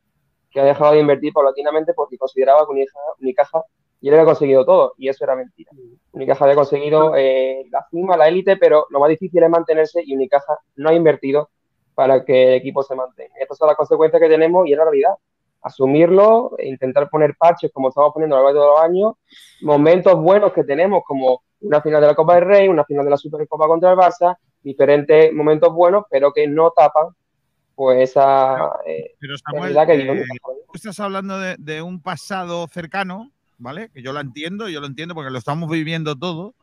[0.49, 2.85] que ha dejado de invertir paulatinamente porque consideraba que
[3.21, 3.63] Unicaja
[3.99, 5.71] y él había conseguido todo, y eso era mentira.
[6.11, 10.15] Unicaja había conseguido eh, la cima, la élite, pero lo más difícil es mantenerse y
[10.15, 11.49] Unicaja no ha invertido
[11.95, 13.33] para que el equipo se mantenga.
[13.39, 15.13] Estas son las consecuencias que tenemos y es la realidad.
[15.63, 19.13] asumirlo, e intentar poner parches como estamos poniendo a lo largo de los años,
[19.61, 23.11] momentos buenos que tenemos como una final de la Copa del Rey, una final de
[23.11, 27.07] la Supercopa contra el Barça, diferentes momentos buenos, pero que no tapan
[27.77, 32.67] pues esa eh, Pero Samuel, realidad que eh, tú estás hablando de, de un pasado
[32.67, 33.89] cercano, ¿vale?
[33.93, 36.55] Que yo lo entiendo, yo lo entiendo porque lo estamos viviendo todo.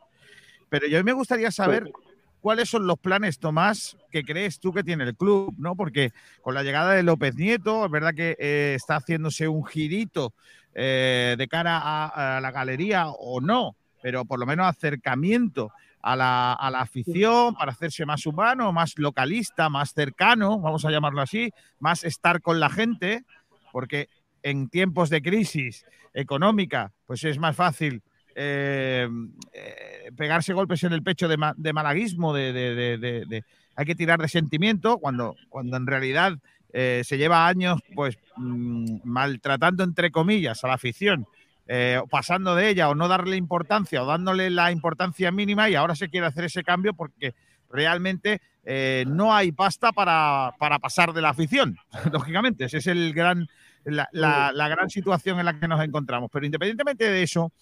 [0.70, 1.92] Pero yo me gustaría saber
[2.40, 5.76] cuáles son los planes, Tomás, que crees tú que tiene el club, ¿no?
[5.76, 6.10] Porque
[6.42, 10.32] con la llegada de López Nieto, es verdad que eh, está haciéndose un girito
[10.74, 15.70] eh, de cara a, a la galería o no, pero por lo menos acercamiento
[16.06, 20.90] a la, a la afición para hacerse más humano, más localista, más cercano, vamos a
[20.90, 21.50] llamarlo así,
[21.80, 23.24] más estar con la gente,
[23.72, 24.10] porque
[24.42, 28.02] en tiempos de crisis económica, pues es más fácil
[28.34, 29.08] eh,
[29.54, 33.42] eh, pegarse golpes en el pecho de, ma- de malaguismo, de,
[33.74, 36.36] hay que tirar de sentimiento, cuando, cuando en realidad
[36.74, 41.26] eh, se lleva años pues mm, maltratando entre comillas a la afición,
[41.66, 45.74] eh, o pasando de ella o no darle importancia o dándole la importancia mínima y
[45.74, 47.34] ahora se quiere hacer ese cambio porque
[47.70, 51.76] realmente eh, no hay pasta para, para pasar de la afición,
[52.12, 53.48] lógicamente, ese es el gran,
[53.84, 56.30] la, la- la gran situación en la que nos encontramos.
[56.32, 57.52] Pero independientemente de eso,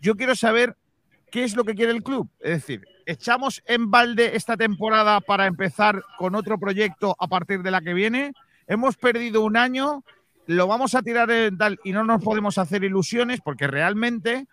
[0.00, 0.76] yo quiero saber
[1.30, 2.28] qué es lo que quiere el club.
[2.40, 7.70] Es decir, ¿echamos en balde esta temporada para empezar con otro proyecto a partir de
[7.70, 8.32] la que viene?
[8.66, 10.04] Hemos perdido un año,
[10.50, 14.48] lo vamos a tirar en tal y no nos podemos hacer ilusiones porque realmente,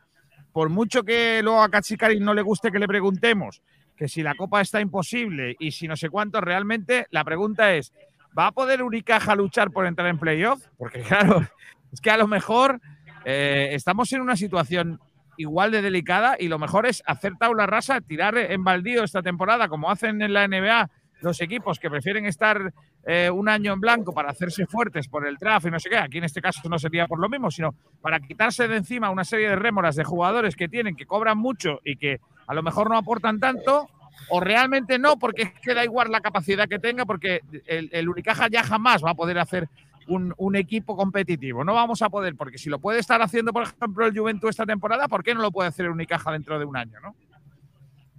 [0.54, 3.64] por mucho que luego a Cachicari no le guste que le preguntemos
[3.96, 7.94] que si la copa está imposible y si no sé cuánto, realmente la pregunta es,
[8.38, 10.64] ¿va a poder Unicaja luchar por entrar en playoff?
[10.78, 11.48] Porque claro,
[11.92, 12.80] es que a lo mejor
[13.26, 15.00] eh, estamos en una situación
[15.36, 19.68] igual de delicada y lo mejor es hacer tabla rasa, tirar en baldío esta temporada,
[19.68, 20.92] como hacen en la NBA
[21.22, 22.74] los equipos que prefieren estar
[23.06, 25.98] eh, un año en blanco para hacerse fuertes por el draft y no sé qué.
[25.98, 29.24] Aquí en este caso no sería por lo mismo, sino para quitarse de encima una
[29.24, 32.90] serie de rémoras de jugadores que tienen, que cobran mucho y que a lo mejor
[32.90, 33.90] no aportan tanto,
[34.30, 38.10] o realmente no, porque es que da igual la capacidad que tenga, porque el, el
[38.10, 39.68] Unicaja ya jamás va a poder hacer
[40.08, 41.64] un, un equipo competitivo.
[41.64, 44.66] No vamos a poder, porque si lo puede estar haciendo, por ejemplo, el Juventud esta
[44.66, 47.00] temporada, ¿por qué no lo puede hacer el Unicaja dentro de un año?
[47.02, 47.16] ¿no?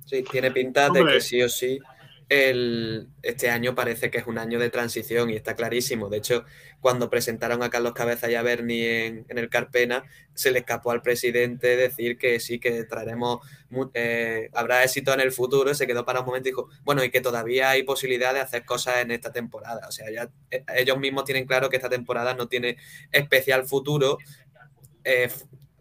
[0.04, 1.14] Sí, tiene pinta de Hombre.
[1.14, 1.78] que sí o sí
[2.28, 6.10] el, este año parece que es un año de transición y está clarísimo.
[6.10, 6.44] De hecho,
[6.80, 11.00] cuando presentaron a Carlos Cabeza y a Berni en, el Carpena, se le escapó al
[11.00, 13.40] presidente decir que sí, que traeremos,
[13.94, 15.74] eh, habrá éxito en el futuro.
[15.74, 18.64] Se quedó para un momento y dijo, bueno, y que todavía hay posibilidad de hacer
[18.66, 19.88] cosas en esta temporada.
[19.88, 22.76] O sea, ya eh, ellos mismos tienen claro que esta temporada no tiene
[23.10, 24.18] especial futuro.
[25.04, 25.30] Eh,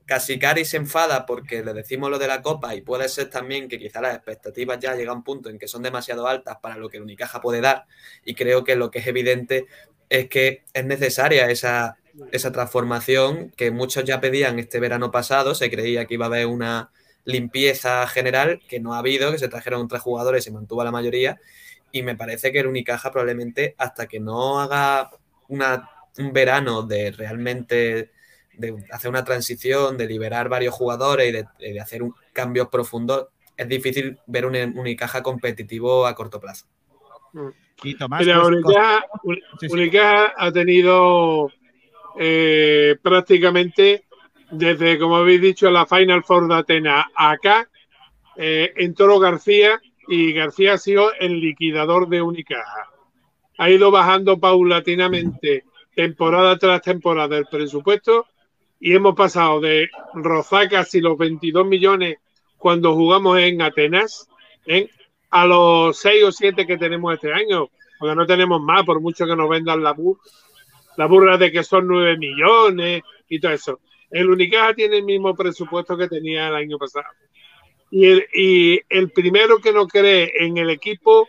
[0.07, 3.77] Casicari se enfada porque le decimos lo de la Copa y puede ser también que
[3.77, 6.89] quizá las expectativas ya llegan a un punto en que son demasiado altas para lo
[6.89, 7.85] que el Unicaja puede dar
[8.23, 9.67] y creo que lo que es evidente
[10.09, 11.97] es que es necesaria esa,
[12.31, 16.47] esa transformación que muchos ya pedían este verano pasado, se creía que iba a haber
[16.47, 16.89] una
[17.25, 20.91] limpieza general que no ha habido, que se trajeron tres jugadores y se mantuvo la
[20.91, 21.39] mayoría.
[21.91, 25.11] Y me parece que el Unicaja probablemente hasta que no haga
[25.49, 28.11] un verano de realmente
[28.57, 33.27] de hacer una transición, de liberar varios jugadores y de, de hacer un cambios profundos,
[33.55, 36.65] es difícil ver un Unicaja competitivo a corto plazo.
[37.83, 41.51] Y Tomás, Mira, pues, Unicaja, Un- Unicaja ha tenido
[42.19, 44.05] eh, prácticamente
[44.51, 47.69] desde, como habéis dicho, la Final Four de Atenas acá,
[48.35, 52.89] eh, entró García y García ha sido el liquidador de Unicaja.
[53.57, 55.65] Ha ido bajando paulatinamente
[55.95, 58.27] temporada tras temporada el presupuesto
[58.79, 62.17] y hemos pasado de rozar casi los 22 millones
[62.57, 64.29] cuando jugamos en Atenas
[65.29, 69.25] a los 6 o 7 que tenemos este año, porque no tenemos más, por mucho
[69.25, 70.19] que nos vendan la, bur
[70.95, 73.79] la burra de que son 9 millones y todo eso.
[74.09, 77.05] El Unicaja tiene el mismo presupuesto que tenía el año pasado.
[77.89, 81.27] Y el, y el primero que no cree en el equipo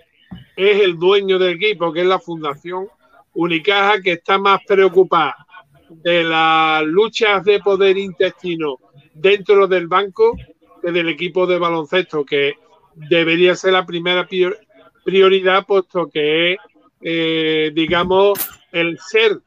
[0.56, 2.88] es el dueño del equipo, que es la Fundación
[3.34, 5.47] Unicaja, que está más preocupada
[5.88, 8.78] de las luchas de poder intestino
[9.14, 10.36] dentro del banco
[10.82, 12.54] que del equipo de baloncesto, que
[12.94, 14.58] debería ser la primera prior-
[15.04, 16.58] prioridad, puesto que es,
[17.00, 18.38] eh, digamos,
[18.72, 19.40] el ser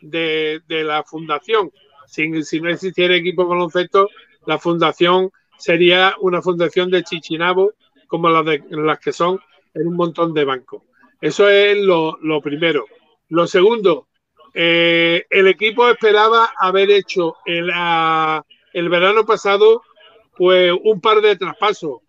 [0.00, 1.70] de, de la fundación.
[2.06, 4.08] Si, si no existiera equipo de baloncesto,
[4.46, 7.72] la fundación sería una fundación de Chichinabo,
[8.06, 9.40] como las, de, las que son
[9.74, 10.82] en un montón de bancos.
[11.20, 12.86] Eso es lo, lo primero.
[13.28, 14.08] Lo segundo,
[14.54, 17.70] eh, el equipo esperaba haber hecho el,
[18.72, 19.82] el verano pasado
[20.36, 22.00] pues un par de traspasos.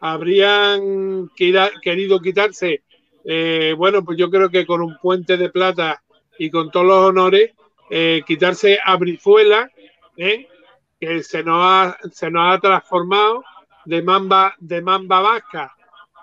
[0.00, 2.82] Habrían querido quitarse,
[3.24, 6.02] eh, bueno, pues yo creo que con un puente de plata
[6.38, 7.52] y con todos los honores,
[7.90, 9.70] eh, quitarse a Brizuela,
[10.16, 13.44] que se nos, ha, se nos ha transformado
[13.84, 15.74] de mamba, de mamba vasca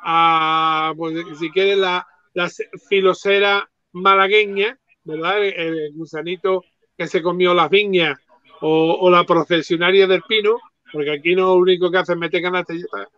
[0.03, 2.49] a, pues, si quieres, la, la
[2.89, 5.43] filosera malagueña, ¿verdad?
[5.43, 6.63] El, gusanito
[6.97, 8.17] que se comió las viñas
[8.61, 10.57] o, la procesionaria del pino,
[10.91, 13.09] porque aquí no lo único que hace es meter está.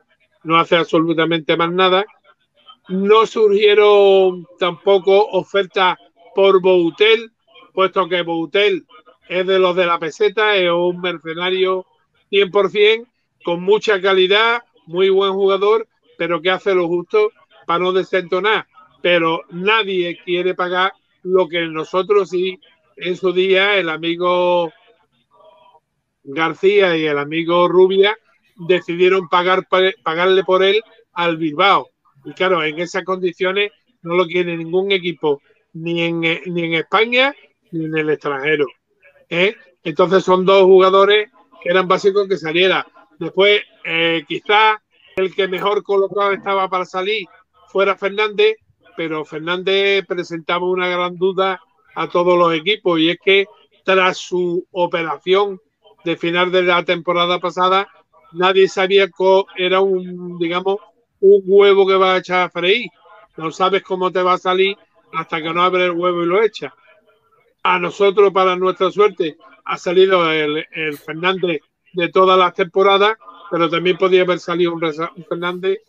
[0.43, 2.05] no hace absolutamente más nada.
[2.87, 5.97] No surgieron tampoco ofertas
[6.33, 7.31] por Boutel,
[7.73, 8.85] puesto que Boutel
[9.27, 11.85] es de los de la peseta, es un mercenario
[12.31, 13.07] 100%,
[13.43, 15.87] con mucha calidad, muy buen jugador,
[16.17, 17.31] pero que hace lo justo
[17.65, 18.67] para no desentonar.
[19.01, 20.93] Pero nadie quiere pagar
[21.25, 22.59] lo que nosotros sí,
[22.95, 24.71] en su día, el amigo
[26.23, 28.15] García y el amigo Rubia
[28.55, 29.67] decidieron pagar,
[30.03, 30.81] pagarle por él
[31.13, 31.89] al Bilbao.
[32.23, 33.71] Y claro, en esas condiciones
[34.03, 35.41] no lo quiere ningún equipo,
[35.73, 37.35] ni en, ni en España
[37.71, 38.67] ni en el extranjero.
[39.29, 39.55] ¿eh?
[39.83, 41.29] Entonces son dos jugadores
[41.61, 42.85] que eran básicos que saliera.
[43.17, 44.77] Después, eh, quizás
[45.15, 47.25] el que mejor colocado estaba para salir
[47.67, 48.57] fuera Fernández,
[48.95, 51.61] pero Fernández presentaba una gran duda
[51.95, 53.45] a todos los equipos y es que
[53.83, 55.61] tras su operación
[56.03, 57.87] de final de la temporada pasada,
[58.33, 60.77] nadie sabía que era un, digamos,
[61.19, 62.89] un huevo que va a echar a freír.
[63.37, 64.77] No sabes cómo te va a salir
[65.13, 66.73] hasta que no abre el huevo y lo echa.
[67.63, 71.61] A nosotros, para nuestra suerte, ha salido el, el Fernández
[71.93, 73.17] de todas las temporadas,
[73.49, 75.79] pero también podía haber salido un, un Fernández,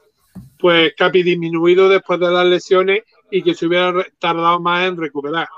[0.58, 5.48] pues capi disminuido después de las lesiones y que se hubiera tardado más en recuperar.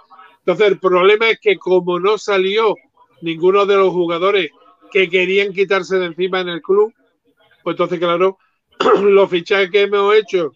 [0.41, 2.75] Entonces, el problema es que como no salió
[3.21, 4.51] ninguno de los jugadores
[4.91, 6.93] que querían quitarse de encima en el club,
[7.63, 8.39] pues entonces, claro,
[9.03, 10.53] los fichajes que hemos hecho,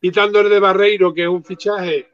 [0.00, 2.08] quitando el de Barreiro, que es un fichaje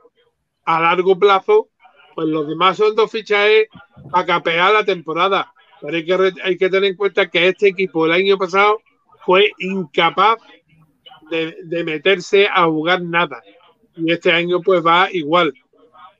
[0.65, 1.69] a largo plazo,
[2.15, 3.69] pues los demás son dos fichajes
[4.11, 5.53] para capear la temporada.
[5.81, 8.81] Pero hay que, hay que tener en cuenta que este equipo el año pasado
[9.25, 10.39] fue incapaz
[11.31, 13.43] de, de meterse a jugar nada.
[13.97, 15.55] Y este año pues va igual.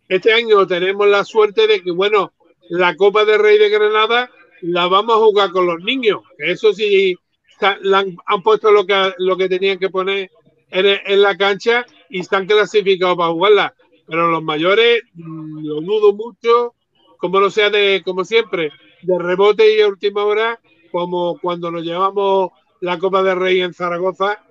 [0.09, 2.33] Este año tenemos la suerte de que, bueno,
[2.69, 6.21] la Copa de Rey de Granada la vamos a jugar con los niños.
[6.39, 7.17] Eso sí,
[7.61, 10.31] han, han, puesto lo que, lo que tenían que poner
[10.71, 13.75] en, en, la cancha y están clasificados para jugarla.
[14.07, 16.75] Pero los mayores, mmm, lo dudo mucho,
[17.17, 18.71] como no sea de, como siempre,
[19.03, 20.61] de rebote y a última hora,
[20.93, 22.51] como cuando nos llevamos
[22.81, 24.44] la Copa de Rey en Zaragoza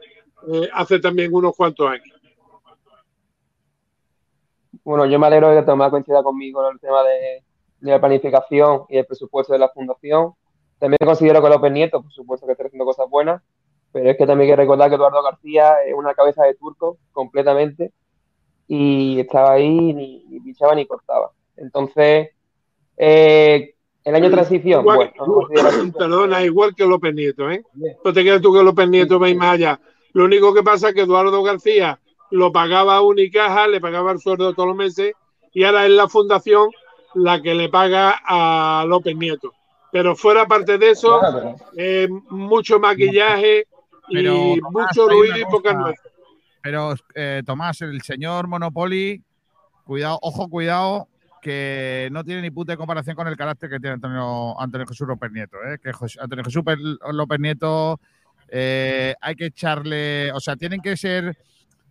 [0.47, 2.15] eh, hace también unos cuantos años.
[4.83, 7.43] Bueno, yo me alegro de que Tomás coincida conmigo en el tema de,
[7.79, 10.33] de la planificación y el presupuesto de la fundación.
[10.79, 13.41] También considero que López Nieto, por supuesto, que está haciendo cosas buenas,
[13.93, 16.97] pero es que también hay que recordar que Eduardo García es una cabeza de turco
[17.13, 17.93] completamente
[18.67, 21.31] y estaba ahí, ni, ni pichaba ni cortaba.
[21.55, 22.31] Entonces,
[22.97, 27.63] eh, el año de transición, igual, bueno, no perdona, igual que López Nieto, ¿eh?
[28.03, 29.79] No te creas tú que López Nieto va más allá.
[30.13, 31.99] Lo único que pasa es que Eduardo García
[32.31, 35.13] lo pagaba a Unicaja, le pagaba el sueldo todos los meses
[35.53, 36.69] y ahora es la fundación
[37.15, 39.53] la que le paga a López Nieto.
[39.91, 41.21] Pero fuera parte de eso,
[41.77, 43.67] eh, mucho maquillaje
[44.11, 45.99] Pero, y Tomás, mucho ruido y poca nuez.
[46.63, 49.21] Pero, eh, Tomás, el señor Monopoly,
[49.83, 51.07] cuidado, ojo, cuidado,
[51.41, 55.31] que no tiene ni puta comparación con el carácter que tiene Antonio, Antonio Jesús López
[55.31, 55.57] Nieto.
[55.63, 55.77] ¿eh?
[55.83, 56.77] Que Antonio Jesús Pe-
[57.11, 57.99] López Nieto
[58.55, 61.35] eh, hay que echarle, o sea, tienen que ser,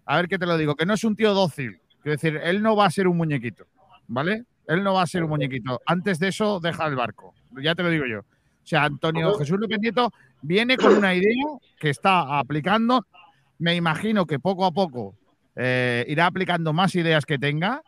[0.06, 1.80] a ver qué te lo digo, que no es un tío dócil.
[2.02, 3.66] Quiero decir, él no va a ser un muñequito,
[4.06, 4.44] ¿vale?
[4.68, 5.80] Él no va a ser un muñequito.
[5.86, 7.34] Antes de eso, deja el barco.
[7.60, 8.20] Ya te lo digo yo.
[8.20, 8.24] O
[8.66, 11.34] sea, Antonio Jesús López Nieto viene con una idea
[11.80, 13.04] que está aplicando.
[13.58, 15.16] Me imagino que poco a poco
[15.56, 17.82] eh, irá aplicando más ideas que tenga,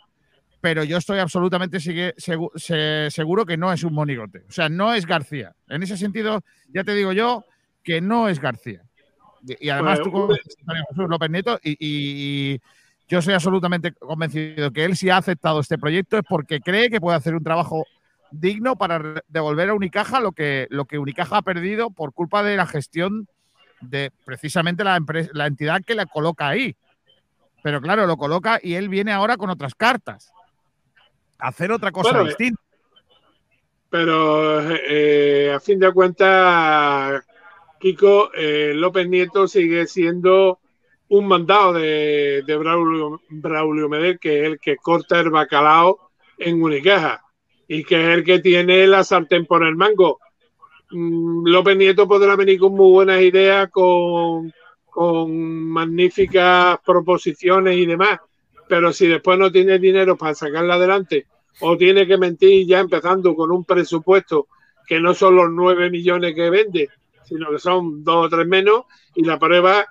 [0.60, 4.40] pero yo estoy absolutamente sigue- segu- se- seguro que no es un monigote.
[4.48, 5.54] O sea, no es García.
[5.68, 6.42] En ese sentido,
[6.72, 7.44] ya te digo yo
[7.84, 8.82] que no es García.
[9.46, 10.28] Y, y además tú
[10.88, 12.60] Jesús López Nieto y, y- y
[13.06, 17.00] yo soy absolutamente convencido que él si ha aceptado este proyecto es porque cree que
[17.00, 17.84] puede hacer un trabajo
[18.30, 22.56] digno para devolver a Unicaja lo que, lo que Unicaja ha perdido por culpa de
[22.56, 23.28] la gestión
[23.82, 26.74] de precisamente la, empresa, la entidad que la coloca ahí.
[27.62, 30.32] Pero claro, lo coloca y él viene ahora con otras cartas.
[31.38, 32.62] A hacer otra cosa Bueno, eh, distinta.
[33.90, 37.22] Pero eh, a fin de cuentas,
[37.84, 40.60] Kiko, eh, López Nieto sigue siendo
[41.10, 46.08] un mandado de, Braulio, Braulio Medel, que es el que corta el bacalao
[46.38, 47.22] en Unicaja
[47.68, 50.18] y que es el que tiene la sartén por el mango.
[50.92, 54.50] Mm, López Nieto podrá venir con muy buenas ideas, con,
[54.88, 58.18] con magníficas proposiciones y demás,
[58.66, 61.26] pero si después no tiene dinero para sacarla adelante
[61.60, 64.48] o tiene que mentir ya empezando con un presupuesto
[64.86, 66.88] que no son los 9 millones que vende,
[67.24, 68.84] sino que son dos o tres menos.
[69.14, 69.86] Y la prueba,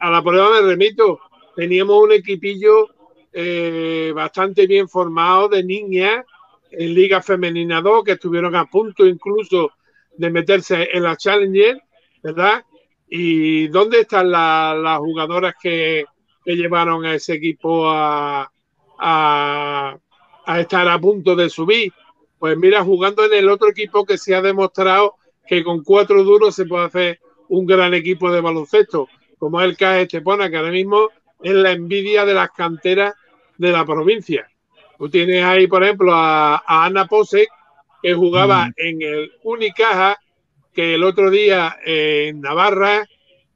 [0.00, 1.20] a la prueba me remito,
[1.56, 2.88] teníamos un equipillo
[3.32, 6.24] eh, bastante bien formado de niñas
[6.70, 9.72] en Liga Femenina 2 que estuvieron a punto incluso
[10.16, 11.80] de meterse en la Challenger,
[12.22, 12.64] ¿verdad?
[13.08, 16.04] ¿Y dónde están la- las jugadoras que,
[16.44, 18.50] que llevaron a ese equipo a,
[18.98, 19.96] a,
[20.46, 21.92] a estar a punto de subir?
[22.38, 25.14] Pues mira, jugando en el otro equipo que se ha demostrado
[25.46, 29.08] que con cuatro duros se puede hacer un gran equipo de baloncesto,
[29.38, 31.08] como es el CAE Estepona, que ahora mismo
[31.42, 33.14] es la envidia de las canteras
[33.58, 34.48] de la provincia.
[34.98, 37.48] Tú tienes ahí, por ejemplo, a, a Ana Posek,
[38.02, 40.18] que jugaba en el Unicaja,
[40.72, 43.06] que el otro día eh, en Navarra,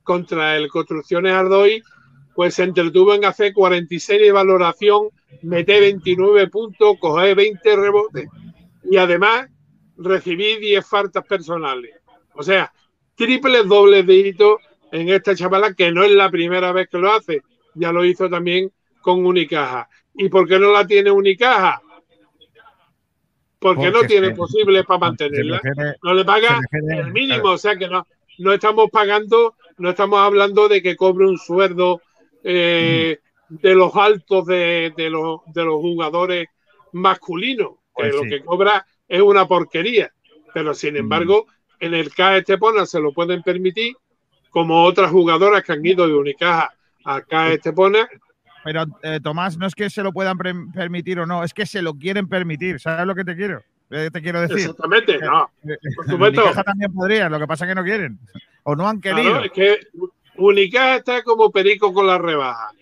[0.03, 1.83] contra el Construcciones Ardoy,
[2.35, 5.09] pues se entretuvo en hacer 46 de valoración,
[5.43, 8.29] meter 29 puntos, coger 20 rebotes
[8.91, 9.49] y además
[9.99, 11.95] recibí 10 faltas personales.
[12.35, 12.73] O sea,
[13.15, 14.59] triples dobles de hito
[14.93, 17.43] en esta chavala que no es la primera vez que lo hace,
[17.75, 18.73] ya lo hizo también
[19.03, 19.89] con Unicaja.
[20.15, 21.81] ¿Y por qué no la tiene Unicaja?
[23.59, 25.59] Porque, no tiene se- posible para mantenerla.
[25.63, 27.55] refiere- no le paga refiere- el mínimo, claro.
[27.55, 28.07] o sea que no,
[28.39, 32.01] no estamos pagando, no estamos hablando de que cobre un sueldo
[32.45, 33.19] eh,
[33.49, 36.47] de los altos de, de los, de los jugadores
[36.93, 38.29] masculinos, que Pues lo sí.
[38.29, 40.13] que cobra es una porquería.
[40.55, 41.47] Pero sin embargo,
[41.81, 43.97] en el CAE Estepona se lo pueden permitir,
[44.51, 46.75] como otras jugadoras que han ido de Unicaja
[47.05, 48.09] a CAE Estepona.
[48.65, 50.37] Pero, eh, Tomás, no es que se lo puedan
[50.75, 52.81] permitir o no, es que se lo quieren permitir.
[52.81, 53.63] ¿Sabes lo que te quiero?
[53.91, 54.59] Eh, Te quiero decir.
[54.59, 55.51] Exactamente, no.
[55.97, 56.43] Por supuesto.
[56.43, 58.19] Unicaja también podría, lo que pasa es que no quieren.
[58.65, 59.23] O no han querido.
[59.23, 59.79] Claro, es que
[60.37, 62.73] Unicaja está como perico con la rebaja.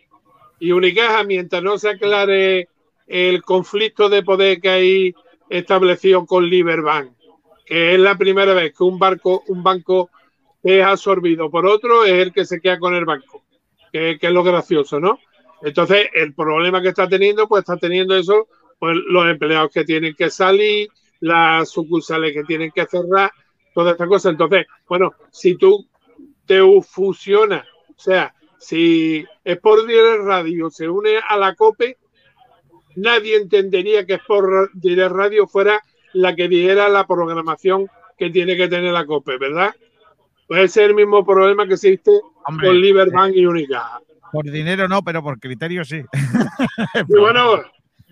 [0.59, 2.69] Y Unicaja, mientras no se aclare
[3.07, 5.15] el conflicto de poder que hay
[5.48, 7.12] establecido con Liberbank,
[7.64, 10.10] que es la primera vez que un barco, un banco
[10.62, 13.44] es absorbido por otro, es el que se queda con el banco,
[13.93, 15.18] que, es lo gracioso, ¿no?
[15.62, 18.48] Entonces, el problema que está teniendo, pues está teniendo eso,
[18.78, 20.89] pues los empleados que tienen que salir,
[21.20, 23.31] las sucursales que tienen que cerrar,
[23.74, 24.31] toda esta cosa.
[24.31, 25.86] Entonces, bueno, si tú
[26.47, 29.89] te fusionas, o sea, si Sport
[30.24, 31.98] Radio se une a la COPE,
[32.97, 35.81] nadie entendería que Sport Direct Radio fuera
[36.12, 39.74] la que diera la programación que tiene que tener la COPE, ¿verdad?
[40.48, 42.10] Puede ser el mismo problema que existe
[42.47, 44.01] Hombre, con Liberbank y Unicaja.
[44.32, 46.02] Por dinero no, pero por criterio sí.
[47.09, 47.62] Y bueno,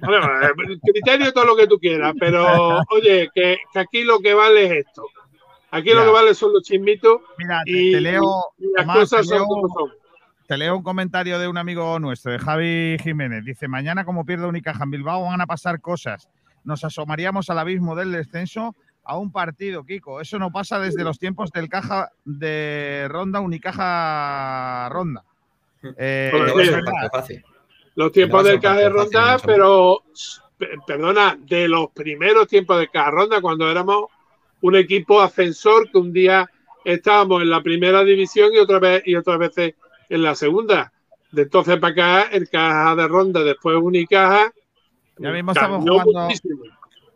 [0.01, 4.35] bueno, eh, criterio todo lo que tú quieras, pero oye, que, que aquí lo que
[4.35, 5.07] vale es esto.
[5.71, 8.23] Aquí lo que vale son los chismitos Mira, te, y, te leo,
[8.59, 9.93] y las Tomás, cosas son leo- como son.
[10.47, 13.45] Te leo un comentario de un amigo nuestro, de Javi Jiménez.
[13.45, 16.29] Dice, mañana como pierde Unicaja en Bilbao van a pasar cosas.
[16.65, 20.21] Nos asomaríamos al abismo del descenso a un partido, Kiko.
[20.21, 25.25] Eso no pasa desde los tiempos del caja de ronda, Unicaja ronda.
[25.99, 27.43] Eh, es
[27.95, 30.03] los tiempos del caja de fácil, ronda, pero
[30.59, 34.07] pe- perdona, de los primeros tiempos del caja de ronda, cuando éramos
[34.63, 36.51] un equipo ascensor que un día
[36.85, 39.75] estábamos en la primera división y otra vez y otras veces
[40.09, 40.93] en la segunda.
[41.31, 44.53] De entonces para acá, el caja de ronda, después Unicaja.
[45.19, 46.25] Ya mismo estamos cambió jugando.
[46.25, 46.65] muchísimo.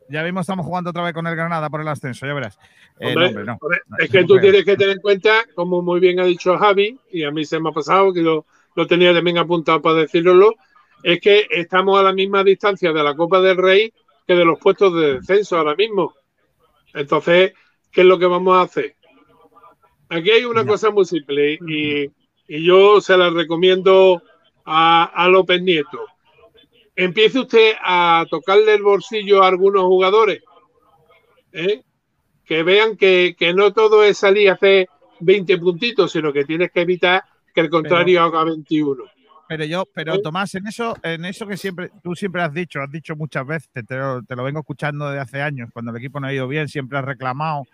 [0.08, 2.58] Ya mismo estamos jugando otra vez con el Granada por el ascenso, ya verás.
[2.98, 3.58] Eh, Hombre, no, hombre, no.
[3.60, 6.56] hombre, No, es que tú tienes que tener en cuenta, como muy bien ha dicho
[6.56, 9.96] Javi, y a mí se me ha pasado, que lo, lo tenía también apuntado para
[9.96, 10.54] decirlo,
[11.02, 13.92] es que estamos a la misma distancia de la Copa del Rey
[14.26, 16.14] que de los puestos de descenso ahora mismo.
[16.94, 17.54] Entonces,
[17.90, 18.94] ¿qué es lo que vamos a hacer?
[20.10, 22.10] Aquí hay una cosa muy simple y,
[22.48, 24.22] y yo se la recomiendo
[24.64, 26.06] a, a López Nieto.
[26.96, 30.42] Empiece usted a tocarle el bolsillo a algunos jugadores.
[31.52, 31.82] ¿eh?
[32.48, 34.88] que vean que, que no todo es salir y hacer
[35.20, 37.22] 20 puntitos, sino que tienes que evitar
[37.54, 39.04] que el contrario haga 21.
[39.48, 42.90] Pero yo, pero Tomás, en eso, en eso que siempre, tú siempre has dicho, has
[42.90, 46.20] dicho muchas veces, te lo, te lo vengo escuchando desde hace años, cuando el equipo
[46.20, 47.64] no ha ido bien, siempre has reclamado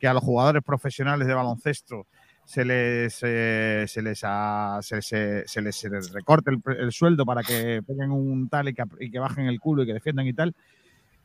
[0.00, 2.06] que a los jugadores profesionales de baloncesto
[2.44, 8.68] se les, eh, se les, se, les, recorte el, sueldo para que peguen un tal
[8.68, 10.54] y que, que bajen el culo y que defiendan y tal.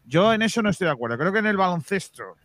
[0.05, 1.17] Yo en eso no estoy de acuerdo.
[1.17, 2.35] Creo que en el baloncesto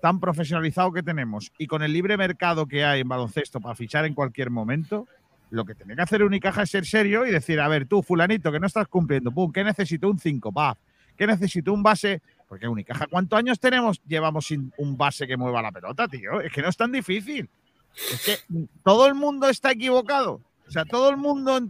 [0.00, 4.06] tan profesionalizado que tenemos y con el libre mercado que hay en baloncesto para fichar
[4.06, 5.06] en cualquier momento,
[5.50, 8.50] lo que tiene que hacer Unicaja es ser serio y decir, a ver, tú, fulanito,
[8.50, 10.08] que no estás cumpliendo, pum, ¿qué necesito?
[10.08, 10.78] Un 5, pa.
[11.16, 11.72] ¿Qué necesito?
[11.72, 12.22] Un base.
[12.48, 14.00] Porque Unicaja, ¿cuántos años tenemos?
[14.06, 16.40] Llevamos sin un base que mueva la pelota, tío.
[16.40, 17.50] Es que no es tan difícil.
[17.96, 18.44] Es
[18.84, 20.40] todo el mundo está equivocado.
[20.66, 21.60] O sea, todo el mundo,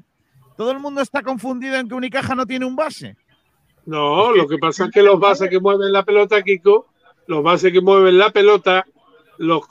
[0.57, 3.17] todo el mundo está confundido en que Unicaja no tiene un base.
[3.87, 6.87] No, lo que pasa es que los bases que mueven la pelota, Kiko,
[7.27, 8.87] los bases que mueven la pelota,
[9.39, 9.65] los,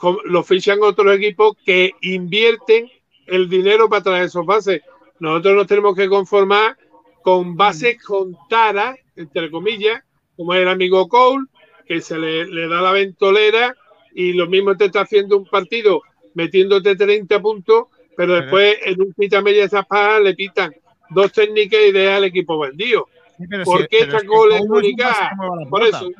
[0.46, 2.90] fichan otros equipos que invierten
[3.26, 4.82] el dinero para traer esos bases.
[5.20, 6.76] Nosotros nos tenemos que conformar
[7.22, 10.02] con bases con tara, entre comillas,
[10.36, 11.46] como el amigo Cole,
[11.86, 13.76] que se le, le da la ventolera
[14.12, 16.02] y lo mismo te está haciendo un partido
[16.34, 17.84] metiéndote 30 puntos,
[18.16, 20.72] pero después en un pita media zapada le pitan
[21.10, 23.06] dos técnicas y deja al equipo vendido.
[23.38, 26.10] Sí, ¿Por si- qué sacó la la Por eso.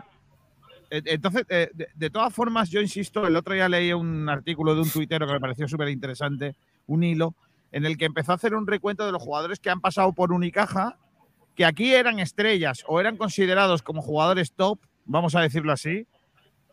[0.90, 4.74] Eh, Entonces, eh, de, de todas formas, yo insisto, el otro día leí un artículo
[4.74, 6.56] de un tuitero que me pareció súper interesante,
[6.86, 7.34] un hilo,
[7.70, 10.32] en el que empezó a hacer un recuento de los jugadores que han pasado por
[10.32, 10.96] Unicaja,
[11.54, 16.06] que aquí eran estrellas o eran considerados como jugadores top, vamos a decirlo así,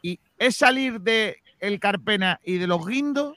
[0.01, 3.35] y es salir de el Carpena y de los Guindo,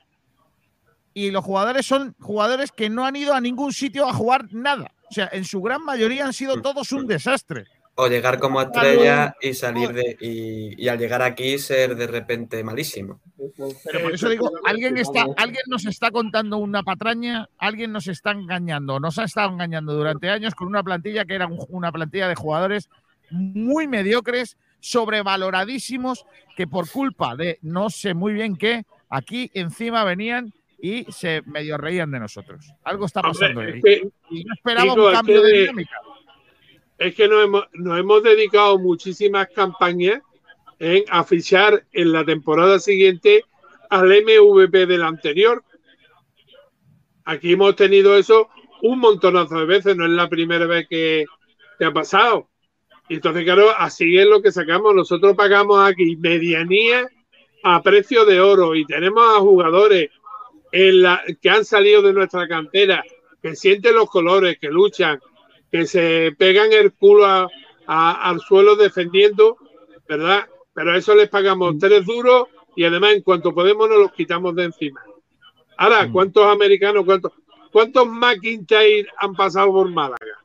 [1.13, 4.93] y los jugadores son jugadores que no han ido a ningún sitio a jugar nada.
[5.11, 7.65] O sea, en su gran mayoría han sido todos un desastre.
[7.97, 10.17] O llegar como estrella y salir de.
[10.21, 13.21] Y, y al llegar aquí ser de repente malísimo.
[13.85, 18.31] Pero por eso digo, alguien está, alguien nos está contando una patraña, alguien nos está
[18.31, 22.29] engañando, nos ha estado engañando durante años con una plantilla que era un- una plantilla
[22.29, 22.89] de jugadores
[23.31, 26.25] muy mediocres, sobrevaloradísimos,
[26.57, 30.53] que por culpa de no sé muy bien qué, aquí encima venían
[30.83, 32.73] y se medio reían de nosotros.
[32.85, 33.81] Algo está Hombre, pasando es ahí.
[33.83, 35.97] que- Y yo esperaba un es cambio que de dinámica.
[36.99, 40.21] es que nos hemos, nos hemos dedicado muchísimas campañas
[40.79, 43.45] en a fichar en la temporada siguiente
[43.91, 45.63] al MVP del anterior.
[47.25, 48.49] Aquí hemos tenido eso
[48.83, 51.27] un montonazo de veces, no es la primera vez que,
[51.79, 52.49] que ha pasado.
[53.11, 54.95] Y entonces, claro, así es lo que sacamos.
[54.95, 57.09] Nosotros pagamos aquí medianía
[57.65, 60.11] a precio de oro y tenemos a jugadores
[60.71, 63.03] en la, que han salido de nuestra cantera,
[63.43, 65.19] que sienten los colores, que luchan,
[65.73, 67.49] que se pegan el culo a-
[67.89, 69.57] a- al suelo defendiendo,
[70.09, 70.47] ¿verdad?
[70.73, 72.45] Pero a eso les pagamos tres duros
[72.77, 75.03] y además en cuanto podemos nos los quitamos de encima.
[75.79, 77.33] Ahora, ¿cuántos americanos, cuántos,
[77.73, 80.39] cuántos McIntyre han pasado por Málaga?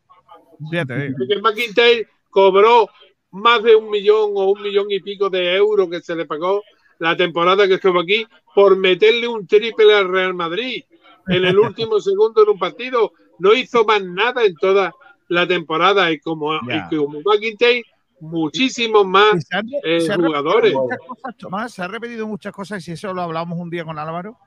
[0.72, 1.16] Fíjate, digo.
[1.20, 2.08] Porque McIntyre
[2.40, 2.90] cobró
[3.32, 6.62] más de un millón o un millón y pico de euros que se le pagó
[7.00, 10.84] la temporada que estuvo aquí por meterle un triple al Real Madrid
[11.30, 13.14] en el último segundo en un partido.
[13.40, 14.94] No hizo más nada en toda
[15.30, 17.84] la temporada y como, y como McIntyre,
[18.20, 20.74] muchísimos más Se han- eh, se jugadores.
[20.74, 24.38] cosas, Tomás, se ha repetido muchas cosas y eso lo hablamos un día con Álvaro.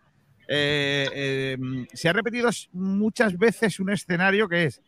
[0.47, 1.59] Eh, eh,
[1.93, 4.81] se ha repetido muchas veces un escenario que es,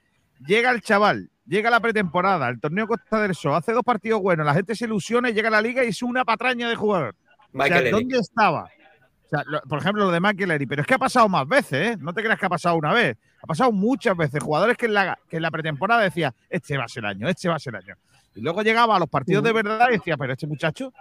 [0.47, 4.47] llega el chaval, llega la pretemporada, el torneo Costa del Sol, hace dos partidos buenos,
[4.47, 7.15] la gente se ilusiona y llega a la liga y es una patraña de jugador.
[7.53, 7.77] O sea.
[7.91, 8.65] ¿Dónde estaba?
[8.65, 11.47] O sea, lo- por ejemplo, lo de Michael Eric, pero es que ha pasado más
[11.47, 11.97] veces, ¿eh?
[12.01, 13.17] No te creas que ha pasado una vez.
[13.43, 14.43] Ha pasado muchas veces.
[14.43, 17.29] Jugadores que en la, que en la pretemporada decía, este va a ser el año,
[17.29, 17.95] este va a ser el año.
[18.35, 20.93] Y luego llegaba a los partidos de verdad y decía, pero este muchacho,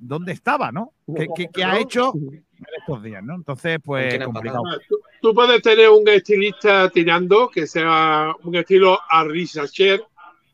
[0.00, 0.92] ¿dónde estaba, no?
[1.16, 2.44] ¿Qué, qué- qué ha hecho en
[2.78, 3.34] estos días, no?
[3.34, 4.62] Entonces, pues, complicado.
[4.88, 10.02] Tú, tú puedes tener un estilista tirando que sea un estilo Henri Sacher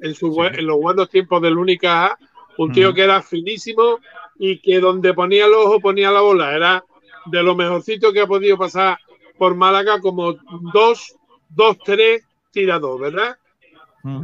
[0.01, 2.18] en, su, bue- en los buenos tiempos del Única,
[2.59, 2.94] un tío Mm.
[2.94, 3.98] que era finísimo
[4.39, 6.55] y que donde ponía el ojo ponía la bola.
[6.55, 6.85] Era
[7.27, 8.98] de lo mejorcito que ha podido pasar
[9.39, 10.35] por Málaga como
[10.73, 11.14] dos,
[11.48, 13.36] dos, tres tirados, ¿verdad?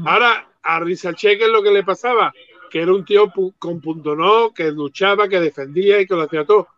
[0.07, 2.33] Ahora, a Risache, ¿qué es lo que le pasaba?
[2.73, 6.45] Que era un tío con punto no, que luchaba, que defendía y que lo hacía
[6.47, 6.69] todo.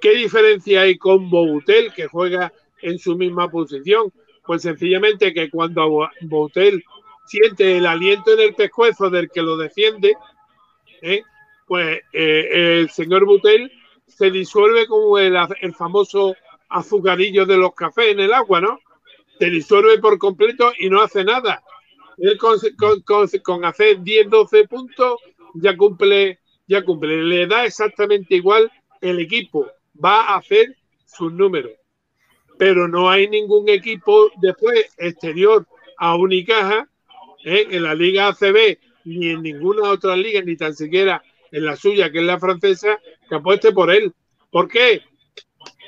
[0.00, 2.52] ¿Qué diferencia hay con Boutel, que juega
[2.82, 4.12] en su misma posición?
[4.44, 6.84] Pues sencillamente que cuando Bo- Boutel
[7.26, 10.14] siente el aliento en el pescuezo del que lo defiende,
[11.00, 11.22] ¿eh?
[11.66, 13.70] pues eh, el señor Boutel
[14.06, 15.36] se disuelve como el,
[15.76, 16.34] famoso
[16.68, 18.80] azucarillo de los cafés en el agua, ¿no?
[19.38, 21.62] Se disuelve por completo y no hace nada.
[22.18, 22.58] Él con-
[23.42, 25.20] con hacer 10, 12 puntos
[25.62, 27.22] ya cumple, ya cumple.
[27.24, 28.70] Le da exactamente igual
[29.00, 29.66] el equipo.
[30.02, 31.72] Va a hacer sus números.
[32.58, 35.66] Pero no hay ningún equipo después exterior
[35.98, 36.88] a Unicaja
[37.44, 37.66] ¿eh?
[37.70, 41.22] en la Liga ACB ni en ninguna otra liga, ni tan siquiera
[41.52, 44.12] en la suya, que es la francesa, que apueste por él.
[44.50, 45.02] ¿Por qué?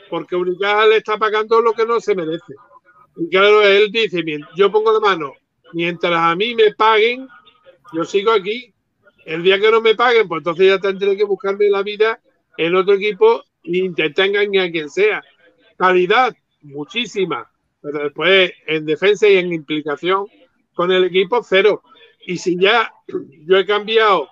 [0.09, 2.55] Porque Unicaja le está pagando lo que no se merece.
[3.17, 5.33] Y claro, él dice, "Mien- yo pongo la mano,
[5.73, 7.27] mientras a mí me paguen,
[7.93, 8.73] yo sigo aquí.
[9.29, 12.21] El día que no me paguen, pues entonces ya tendré que buscarme la vida
[12.57, 15.23] en otro equipo e intentar engañar a quien sea.
[15.77, 17.51] Calidad, muchísima,
[17.81, 20.27] pero después en defensa y en implicación
[20.75, 21.83] con el equipo, cero.
[22.27, 22.93] Y si ya
[23.47, 24.29] yo he cambiado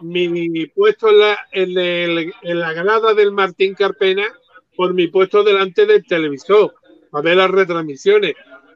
[0.00, 4.24] mi puesto en la, en el- en la grada del Martín Carpena
[4.76, 6.74] por mi puesto delante del televisor,
[7.12, 8.34] a ver las retransmisiones.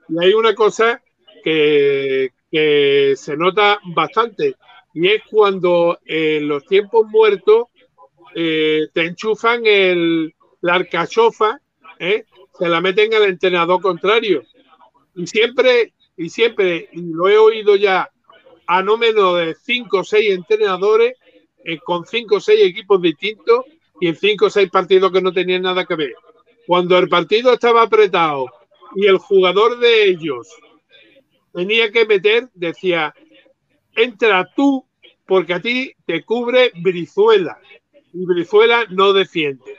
[0.08, 1.02] Y hay una cosa
[1.44, 4.56] que, que se nota bastante,
[4.92, 7.66] y es cuando en los tiempos muertos
[8.34, 11.60] eh, te enchufan el, la alcachofa,
[11.98, 12.24] ¿eh?
[12.58, 14.42] se la meten al entrenador contrario.
[15.14, 18.10] Y siempre, y siempre, y lo he oído ya
[18.66, 21.14] a no menos de cinco o seis entrenadores
[21.64, 23.64] eh, con cinco o seis equipos distintos
[24.00, 26.14] y en cinco o seis partidos que no tenían nada que ver.
[26.66, 28.46] Cuando el partido estaba apretado
[28.94, 30.48] y el jugador de ellos
[31.52, 33.14] tenía que meter, decía,
[33.94, 34.84] entra tú
[35.26, 37.58] porque a ti te cubre Brizuela
[38.12, 39.76] y Brizuela no defiende.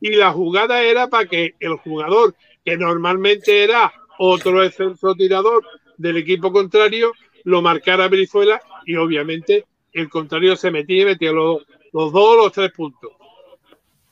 [0.00, 2.34] Y la jugada era para que el jugador,
[2.64, 5.64] que normalmente era otro excelso tirador
[5.96, 7.12] del equipo contrario,
[7.44, 11.62] lo marcara Brizuela y obviamente el contrario se metía y metía los,
[11.92, 13.12] los dos o los tres puntos.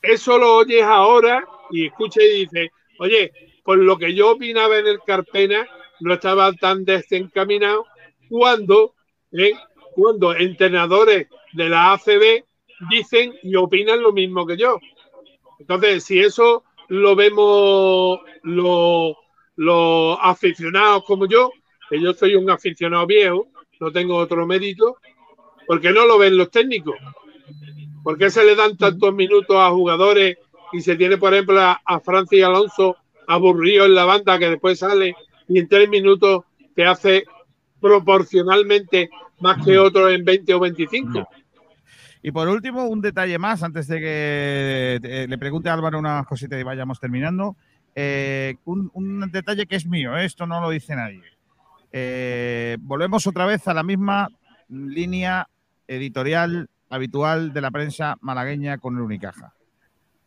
[0.01, 3.31] Eso lo oyes ahora y escucha y dice, oye,
[3.63, 5.67] por lo que yo opinaba en el Carpena,
[5.99, 7.85] no estaba tan desencaminado
[8.31, 8.95] cuando,
[9.33, 9.51] ¿eh?
[9.93, 12.45] cuando entrenadores de la ACB
[12.89, 14.79] dicen y opinan lo mismo que yo.
[15.59, 19.15] Entonces, si eso lo vemos los
[19.57, 21.51] lo aficionados como yo,
[21.89, 23.49] que yo soy un aficionado viejo,
[23.81, 24.95] no tengo otro mérito,
[25.67, 26.95] ¿por qué no lo ven los técnicos?
[28.01, 30.37] ¿Por qué se le dan tantos minutos a jugadores
[30.71, 32.95] y se tiene, por ejemplo, a, a Francis Alonso
[33.27, 35.15] aburrido en la banda que después sale
[35.49, 36.45] y en tres minutos
[36.75, 37.25] te hace
[37.81, 39.09] proporcionalmente
[39.39, 41.27] más que otro en 20 o 25?
[42.23, 46.25] Y por último, un detalle más, antes de que eh, le pregunte a Álvaro unas
[46.27, 47.55] cositas y vayamos terminando.
[47.95, 50.25] Eh, un, un detalle que es mío, ¿eh?
[50.25, 51.23] esto no lo dice nadie.
[51.91, 54.29] Eh, volvemos otra vez a la misma
[54.69, 55.47] línea
[55.87, 59.53] editorial habitual de la prensa malagueña con el Unicaja.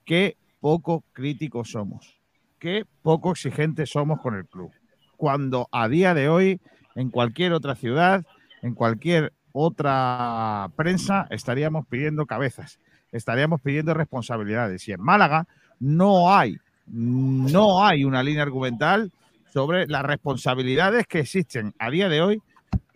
[0.05, 2.21] Qué poco críticos somos,
[2.59, 4.71] qué poco exigentes somos con el club.
[5.17, 6.61] Cuando a día de hoy,
[6.95, 8.25] en cualquier otra ciudad,
[8.63, 12.79] en cualquier otra prensa, estaríamos pidiendo cabezas,
[13.13, 14.87] estaríamos pidiendo responsabilidades.
[14.89, 15.47] Y en Málaga
[15.79, 19.13] no hay, no hay una línea argumental
[19.53, 22.43] sobre las responsabilidades que existen a día de hoy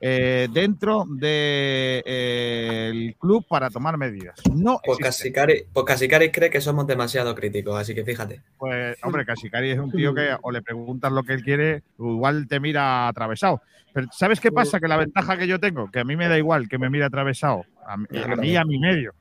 [0.01, 4.41] eh, dentro del de, eh, club para tomar medidas.
[4.55, 8.43] No pues Casicari, pues Casicari cree que somos demasiado críticos, así que fíjate.
[8.59, 12.47] Pues, hombre, Casicari es un tío que o le preguntas lo que él quiere, igual
[12.47, 13.61] te mira atravesado.
[13.93, 14.79] Pero ¿sabes qué pasa?
[14.79, 17.05] Que la ventaja que yo tengo, que a mí me da igual que me mire
[17.05, 19.15] atravesado, a, mí, a mí y a mi medio.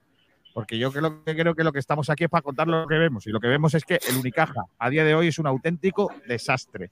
[0.57, 2.97] Porque yo creo que, creo que lo que estamos aquí es para contar lo que
[2.97, 3.27] vemos.
[3.27, 6.11] Y lo que vemos es que el Unicaja a día de hoy es un auténtico
[6.27, 6.89] desastre.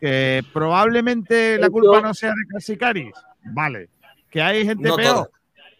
[0.00, 3.12] Que probablemente la culpa no sea de Casicaris,
[3.44, 3.88] vale.
[4.30, 5.30] Que hay gente No peor,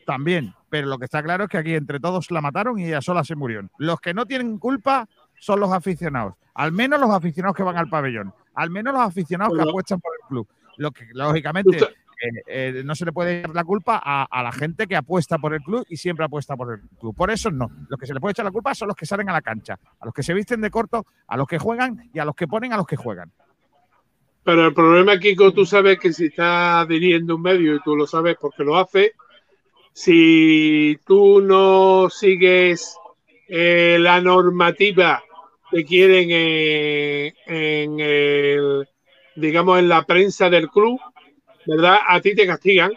[0.07, 0.55] también.
[0.69, 3.25] Pero lo que está claro es que aquí entre todos la mataron y ella sola
[3.25, 3.69] se murió.
[3.79, 6.35] Los que no tienen culpa son los aficionados.
[6.55, 8.33] Al menos los aficionados que van al pabellón.
[8.55, 10.49] Al menos los aficionados que apuestan por el club.
[10.79, 14.53] Lo que, lógicamente, eh, eh, no se le puede echar la culpa a, a la
[14.53, 17.15] gente que apuesta por el club y siempre apuesta por el club.
[17.15, 17.71] Por eso no.
[17.89, 19.79] Los que se le puede echar la culpa son los que salen a la cancha,
[20.01, 22.49] a los que se visten de corto, a los que juegan y a los que
[22.49, 23.31] ponen a los que juegan.
[24.47, 28.07] Pero el problema, Kiko, tú sabes que si estás dirigiendo un medio y tú lo
[28.07, 29.11] sabes porque lo haces,
[29.93, 32.97] si tú no sigues
[33.49, 35.21] eh, la normativa
[35.69, 38.89] que quieren eh, en el,
[39.35, 41.01] digamos, en la prensa del club,
[41.67, 41.99] ¿verdad?
[42.07, 42.93] A ti te castigan.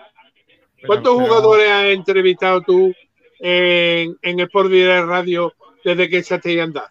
[0.85, 2.93] ¿Cuántos pero- jugadores has entrevistado tú
[3.39, 6.89] en, en Sport Direct Radio desde que echaste a andar?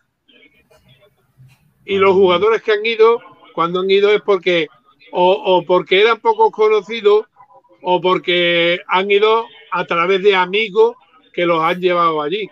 [1.84, 3.20] Y los jugadores que han ido,
[3.58, 4.68] cuando han ido es porque
[5.10, 7.26] o, o porque eran pocos conocidos
[7.82, 10.94] o porque han ido a través de amigos
[11.32, 12.48] que los han llevado allí.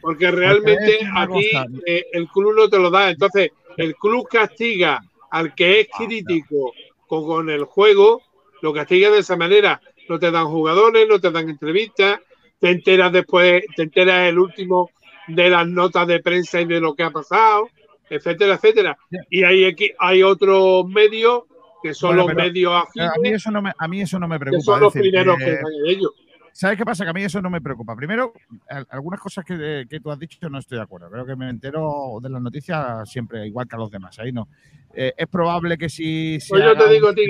[0.00, 1.48] Porque realmente aquí
[1.86, 3.10] eh, el club no te lo da.
[3.10, 5.00] Entonces, el club castiga
[5.30, 6.72] al que es crítico
[7.06, 8.20] con, con el juego,
[8.62, 9.80] lo castiga de esa manera.
[10.08, 12.18] No te dan jugadores, no te dan entrevistas,
[12.58, 14.90] te enteras después, te enteras el último
[15.28, 17.68] de las notas de prensa y de lo que ha pasado,
[18.10, 18.98] etcétera, etcétera.
[19.30, 21.44] Y hay aquí hay otros medios
[21.82, 24.18] que son Bueno, los pero medios A afines, mí eso no me, a mí eso
[24.18, 24.64] no me que preocupa.
[24.64, 26.10] son es los decir, primeros eh, que están en ellos.
[26.52, 27.04] ¿Sabes qué pasa?
[27.04, 27.94] Que a mí eso no me preocupa.
[27.94, 28.32] Primero,
[28.68, 31.08] al- algunas cosas que, que tú has dicho no estoy de acuerdo.
[31.08, 34.18] Creo que me entero de las noticias siempre igual que a los demás.
[34.18, 34.48] Ahí no.
[34.92, 36.38] Eh, es probable que si.
[36.48, 37.20] Pues yo te digo un- a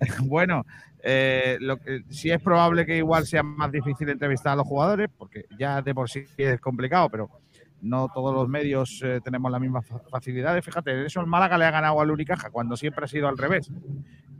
[0.24, 0.64] bueno,
[1.02, 5.08] eh, lo que, sí es probable que igual sea más difícil entrevistar a los jugadores,
[5.16, 7.28] porque ya de por sí es complicado, pero
[7.82, 10.64] no todos los medios eh, tenemos las mismas fa- facilidades.
[10.64, 13.70] Fíjate, eso el Málaga le ha ganado al Unicaja, cuando siempre ha sido al revés.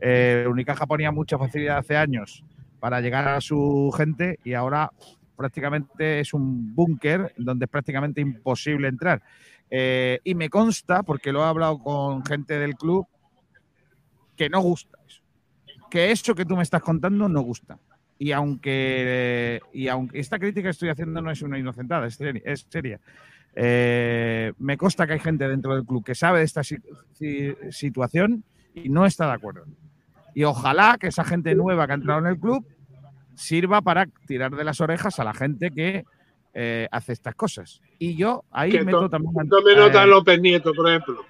[0.01, 2.45] Eh, Unicaja ponía mucha facilidad hace años
[2.81, 4.91] para llegar a su gente y ahora
[5.37, 9.23] prácticamente es un búnker donde es prácticamente imposible entrar.
[9.71, 13.07] Eh, y me consta, porque lo he hablado con gente del club,
[14.37, 15.23] que no gusta eso.
[15.91, 17.79] Que eso que tú me estás contando no gusta.
[18.19, 22.43] Y aunque, y aunque esta crítica que estoy haciendo no es una inocentada, es seria,
[22.45, 22.99] es seria.
[23.55, 26.77] Eh, me consta que hay gente dentro del club que sabe de esta si-
[27.15, 28.45] si- situación
[28.75, 29.65] y no está de acuerdo.
[30.35, 32.67] Y ojalá que esa gente nueva que ha entrado en el club
[33.35, 36.05] sirva para tirar de las orejas a la gente que
[36.59, 37.83] eh, hace estas cosas.
[37.99, 39.47] Y yo ahí Que meto to- también.
[39.49, 41.23] Tome nota eh, López Nieto, por ejemplo.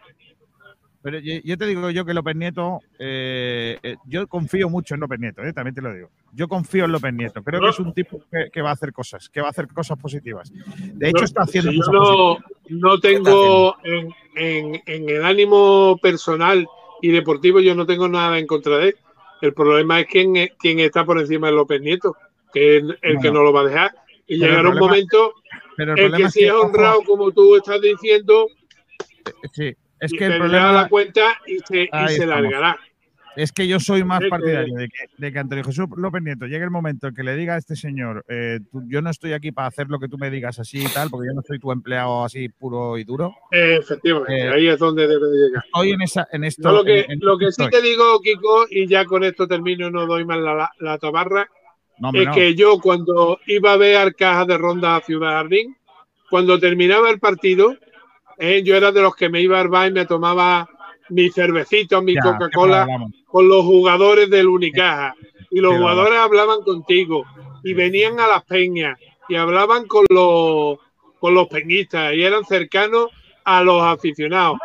[1.07, 5.01] Pero yo, yo te digo yo que López Nieto, eh, eh, yo confío mucho en
[5.01, 6.11] López Nieto, eh, también te lo digo.
[6.33, 7.45] Yo confío en López Nieto.
[7.45, 9.69] Creo que es un tipo que, que va a hacer cosas, que va a hacer
[9.69, 10.53] cosas positivas.
[10.95, 12.43] De hecho, No, está haciendo si yo no, positivas.
[12.70, 16.66] no tengo en, en- en el ánimo personal
[17.01, 18.97] y deportivo, yo no tengo nada en contra de él.
[19.43, 22.16] El problema es quién, es- quién está por encima de López Nieto,
[22.53, 23.93] que es el que no lo va a dejar.
[24.27, 25.35] Y Pero llegará un momento
[25.77, 28.49] pero el en que es si es honrado, como tú estás diciendo,
[29.53, 32.78] Sí, es y que el perderá problema la cuenta y se, y se largará.
[33.36, 36.64] es que yo soy más partidario de que, de que Antonio Jesús López Nieto llegue
[36.64, 39.52] el momento en que le diga a este señor, eh, tú- yo no estoy aquí
[39.52, 41.70] para hacer lo que tú me digas así y tal, porque yo no soy tu
[41.70, 43.35] empleado así puro y duro.
[43.52, 45.64] Eh, efectivamente, Eh, ahí es donde debe de llegar.
[45.66, 46.62] Estoy en esa, en esto.
[46.70, 47.70] Yo lo que, en- en lo que sí estoy.
[47.70, 51.48] te digo, Kiko, y ya con esto termino, no doy más la, la, la tabarra,
[51.98, 52.32] No, es no.
[52.35, 55.77] que yo cuando iba a ver Arcajas de Ronda a Ciudad Jardín,
[56.31, 57.77] cuando terminaba el partido,
[58.39, 60.69] eh, yo era de los que me iba al bar y me tomaba
[61.09, 62.87] mi cervecito, mi Coca-Cola
[63.27, 65.15] con los jugadores del Unicaja.
[65.51, 67.25] Y los jugadores hablaban contigo
[67.63, 68.99] y venían a las peñas
[69.29, 70.79] y hablaban con los,
[71.19, 73.09] con los peñistas y eran cercanos
[73.45, 74.59] a los aficionados.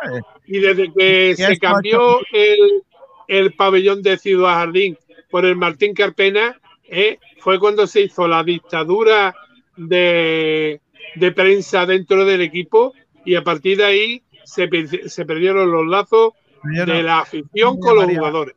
[0.46, 2.82] Y desde que se cambió el,
[3.28, 4.98] el pabellón de Ciudad Jardín
[5.30, 9.34] por el Martín Carpena, eh, fue cuando se hizo la dictadura
[9.76, 10.80] de,
[11.14, 12.92] de prensa dentro del equipo
[13.24, 14.68] y a partir de ahí se,
[15.08, 16.32] se perdieron los lazos
[16.74, 18.54] Yo no- de la afición no con los jugadores.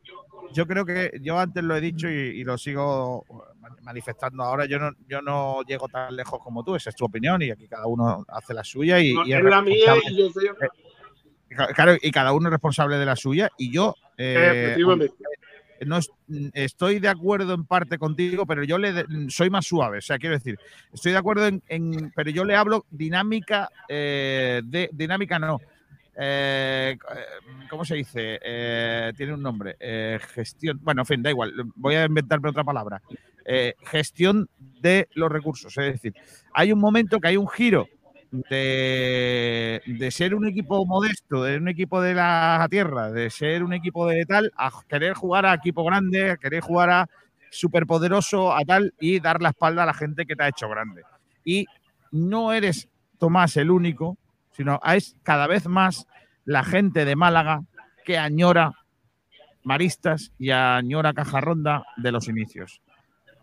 [0.54, 3.26] Yo creo que yo antes lo he dicho y, y lo sigo
[3.82, 4.66] manifestando ahora.
[4.66, 7.68] Yo no, yo no llego tan lejos como tú, esa es tu opinión y aquí
[7.68, 10.48] cada uno hace la suya y, No, y es la mía y yo soy.
[11.50, 13.50] Ca- Claro, y cada uno es responsable de la suya.
[13.58, 14.76] Y yo eh.
[15.86, 16.12] No es-
[16.54, 19.98] estoy de acuerdo en parte contigo, pero yo le de- soy más suave.
[20.00, 20.58] O sea, quiero decir,
[20.94, 25.60] estoy de acuerdo en, pero yo le hablo dinámica eh, de dinámica no.
[26.18, 26.98] Eh,
[27.70, 28.40] ¿Cómo se dice?
[28.42, 29.76] Eh, tiene un nombre.
[29.80, 30.80] Eh, gestión.
[30.82, 31.54] Bueno, en fin, da igual.
[31.76, 33.02] Voy a inventarme otra palabra.
[33.46, 35.78] Eh, gestión de los recursos.
[35.78, 36.14] Es decir,
[36.54, 37.88] hay un momento que hay un giro
[38.50, 43.74] de, de ser un equipo modesto, de un equipo de la tierra, de ser un
[43.74, 47.10] equipo de tal, a querer jugar a equipo grande, a querer jugar a
[47.52, 51.04] superpoderoso, a tal, y dar la espalda a la gente que te ha hecho grande.
[51.44, 51.66] Y
[52.12, 54.18] no eres, Tomás, el único,
[54.52, 56.08] sino es cada vez más
[56.44, 57.64] la gente de Málaga
[58.04, 58.72] que añora
[59.64, 62.82] Maristas y añora Cajarronda de los inicios.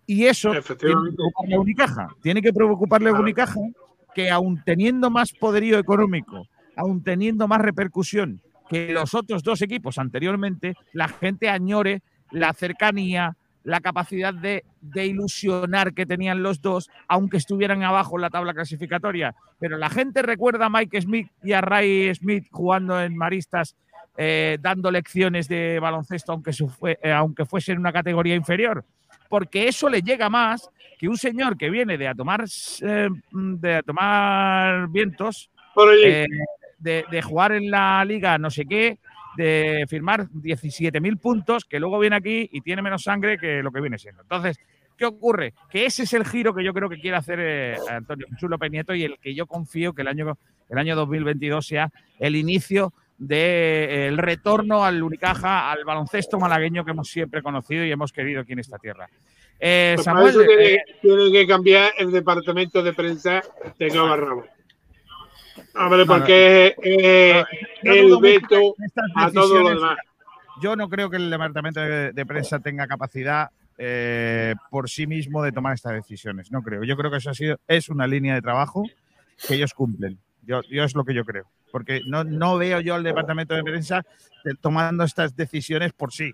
[0.07, 2.09] Y eso tiene que preocuparle a Unicaja.
[2.21, 3.61] Tiene que preocuparle a Unicaja
[4.15, 9.99] que aun teniendo más poderío económico, aun teniendo más repercusión que los otros dos equipos
[9.99, 16.89] anteriormente, la gente añore la cercanía, la capacidad de, de ilusionar que tenían los dos,
[17.07, 19.35] aunque estuvieran abajo en la tabla clasificatoria.
[19.59, 23.77] Pero la gente recuerda a Mike Smith y a Ray Smith jugando en Maristas,
[24.17, 28.85] eh, dando lecciones de baloncesto, aunque, su eh, aunque fuese en una categoría inferior.
[29.33, 30.69] Porque eso le llega más
[30.99, 32.45] que un señor que viene de a tomar,
[32.83, 35.51] eh, de a tomar vientos,
[36.05, 36.27] eh,
[36.79, 38.99] de, de jugar en la liga no sé qué,
[39.39, 43.81] de firmar 17.000 puntos, que luego viene aquí y tiene menos sangre que lo que
[43.81, 44.21] viene siendo.
[44.21, 44.59] Entonces,
[44.99, 45.55] ¿qué ocurre?
[45.71, 48.71] Que ese es el giro que yo creo que quiere hacer eh, Antonio Jesús López
[48.71, 50.37] Nieto y el que yo confío que el año,
[50.69, 52.93] el año 2022 sea el inicio
[53.23, 58.53] del retorno al Unicaja, al baloncesto malagueño que hemos siempre conocido y hemos querido aquí
[58.53, 59.09] en esta tierra.
[59.61, 63.41] Eh, Pues para Samuel, eso tiene, eh, tiene que cambiar el departamento de prensa
[63.79, 64.45] de Cabarrabo.
[65.75, 66.07] Hombre, No, no.
[66.07, 67.45] porque es eh,
[67.83, 68.75] el veto
[69.15, 69.99] a todo lo demás.
[70.61, 75.43] Yo no creo que el departamento de, de prensa tenga capacidad eh, por sí mismo
[75.43, 76.51] de tomar estas decisiones.
[76.51, 76.83] No creo.
[76.85, 78.85] Yo creo que eso ha sido, es una línea de trabajo
[79.47, 80.19] que ellos cumplen.
[80.43, 81.45] Yo, yo es lo que yo creo.
[81.71, 84.05] Porque no, no veo yo al departamento de prensa
[84.45, 86.33] de- tomando estas decisiones por sí.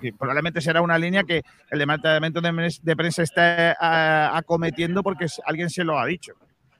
[0.00, 5.70] Que probablemente será una línea que el departamento de, prensa está ah, acometiendo porque alguien
[5.70, 6.34] se lo ha dicho.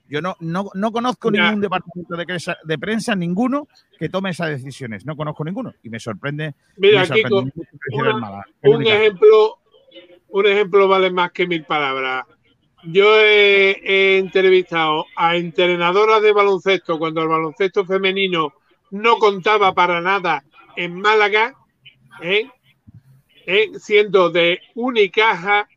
[0.09, 1.43] Yo no, no, no conozco Ya.
[1.45, 5.05] ningún departamento de prensa, de prensa, ninguno, que tome esas decisiones.
[5.05, 5.73] No conozco ninguno.
[5.83, 6.53] Y me sorprende.
[6.75, 7.45] Mira, me Kiko,
[7.93, 9.59] una- un ejemplo,
[10.27, 12.25] un ejemplo vale más que mil palabras.
[12.83, 18.53] Yo he, he entrevistado a entrenadoras de baloncesto cuando el baloncesto femenino
[18.91, 20.43] no contaba para nada
[20.75, 21.55] en Málaga,
[22.21, 22.49] ¿eh?
[23.45, 23.71] ¿eh?
[23.79, 25.67] siendo de Unicaja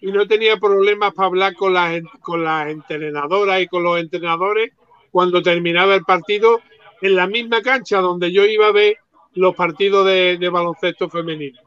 [0.00, 4.72] y no tenía problemas para hablar con las, con las entrenadoras y con los entrenadores
[5.10, 6.60] cuando terminaba el partido
[7.02, 8.98] en la misma cancha donde yo iba a ver
[9.34, 11.58] los partidos de, de baloncesto femenino.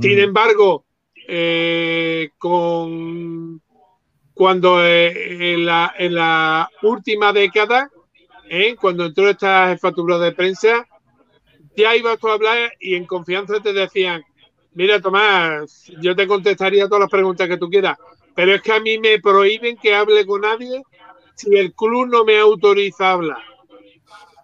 [0.00, 0.84] Sin embargo,
[1.28, 3.61] eh, con
[4.42, 7.88] cuando eh, en, la, última década,
[8.50, 10.84] eh, cuando entró esta jefatura de prensa,
[11.76, 14.24] ya ibas tú a hablar y en confianza te decían,
[14.74, 17.96] mira Tomás, yo te contestaría todas las preguntas que tú quieras,
[18.34, 20.82] pero es que a mí me prohíben que hable con nadie
[21.36, 23.42] si el club no me autoriza a hablar.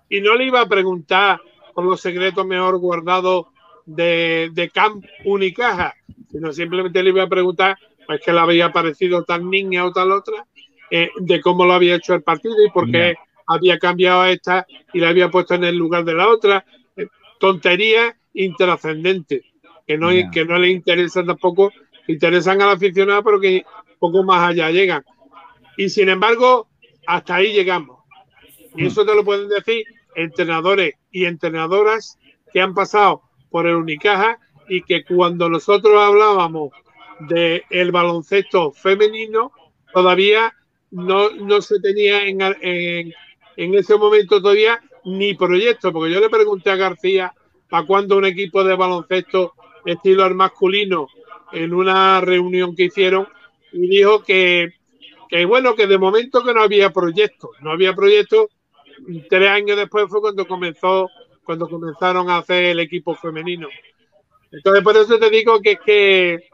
[0.09, 1.41] Y no le iba a preguntar
[1.75, 3.47] por los secretos mejor guardados
[3.85, 5.97] de Camp Unicaja,
[6.31, 7.77] sino simplemente le iba a preguntar
[8.09, 10.47] pues que le había parecido tan niña o tal otra,
[10.91, 13.17] eh, de cómo lo había hecho el partido y por qué
[13.47, 16.65] había cambiado a esta y la había puesto en el lugar de la otra.
[16.97, 17.07] Eh,
[17.39, 19.43] tonterías intrascendentes,
[19.87, 21.71] que no, que no le interesan tampoco,
[22.07, 23.63] interesan al aficionado, pero que
[23.99, 25.05] poco más allá llegan.
[25.77, 26.67] Y sin embargo,
[27.07, 27.99] hasta ahí llegamos.
[28.75, 32.19] Y eso te lo pueden decir entrenadores y entrenadoras
[32.55, 33.21] que han pasado
[33.51, 36.71] por el Unicaja y que cuando nosotros hablábamos
[37.21, 39.53] del el baloncesto femenino,
[39.93, 40.55] todavía
[40.91, 43.15] no, no se tenía en, en,
[43.57, 47.33] en, ese momento todavía ni proyecto, porque yo le pregunté a García
[47.69, 49.55] para cuándo un equipo de baloncesto
[49.85, 51.09] estilo al masculino
[51.53, 53.29] en una reunión que hicieron
[53.73, 54.75] y dijo que,
[55.29, 58.49] que bueno, que de momento que no había proyecto, no había proyecto.
[59.29, 61.09] Tres años después fue cuando comenzó,
[61.45, 63.69] cuando comenzaron a hacer el equipo femenino.
[64.51, 66.49] Entonces, por eso te digo que es que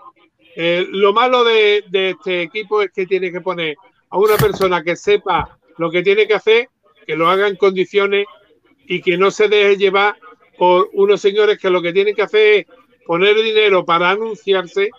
[0.56, 3.76] eh, lo malo de, de, este equipo es que tiene que poner
[4.10, 6.68] a una persona que sepa lo que tiene que hacer,
[7.06, 8.26] que lo haga en condiciones
[8.86, 10.16] y que no se deje llevar
[10.58, 12.66] por unos señores que lo que tienen que hacer es
[13.06, 14.90] poner dinero para anunciarse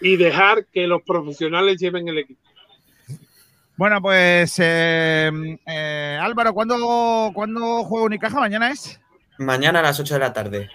[0.00, 2.40] y dejar que los profesionales lleven el equipo.
[3.76, 5.30] Bueno, pues eh,
[5.66, 8.40] eh, Álvaro, ¿cuándo, ¿cuándo juega Unicaja?
[8.40, 9.00] ¿Mañana es?
[9.38, 10.68] Mañana a las 8 de la tarde.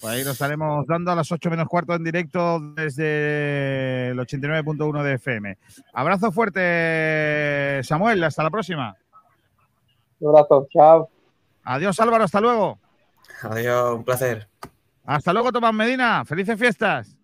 [0.00, 5.02] Pues ahí lo estaremos dando a las 8 menos cuarto en directo desde el 89.1
[5.02, 5.58] de FM.
[5.92, 8.24] Abrazo fuerte, Samuel.
[8.24, 8.96] Hasta la próxima.
[10.20, 10.66] Un abrazo.
[10.70, 11.10] Chao.
[11.64, 12.24] Adiós, Álvaro.
[12.24, 12.78] Hasta luego.
[13.42, 13.96] Adiós.
[13.96, 14.48] Un placer.
[15.04, 16.24] Hasta luego, Tomás Medina.
[16.24, 17.14] Felices fiestas.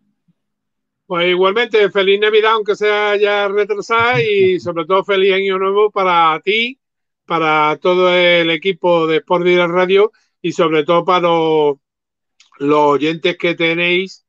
[1.06, 6.38] Pues igualmente, feliz Navidad, aunque sea ya retrasada, y sobre todo feliz año nuevo para
[6.40, 6.78] ti,
[7.24, 11.76] para todo el equipo de Sport Direct Radio y sobre todo para los,
[12.58, 14.24] los oyentes que tenéis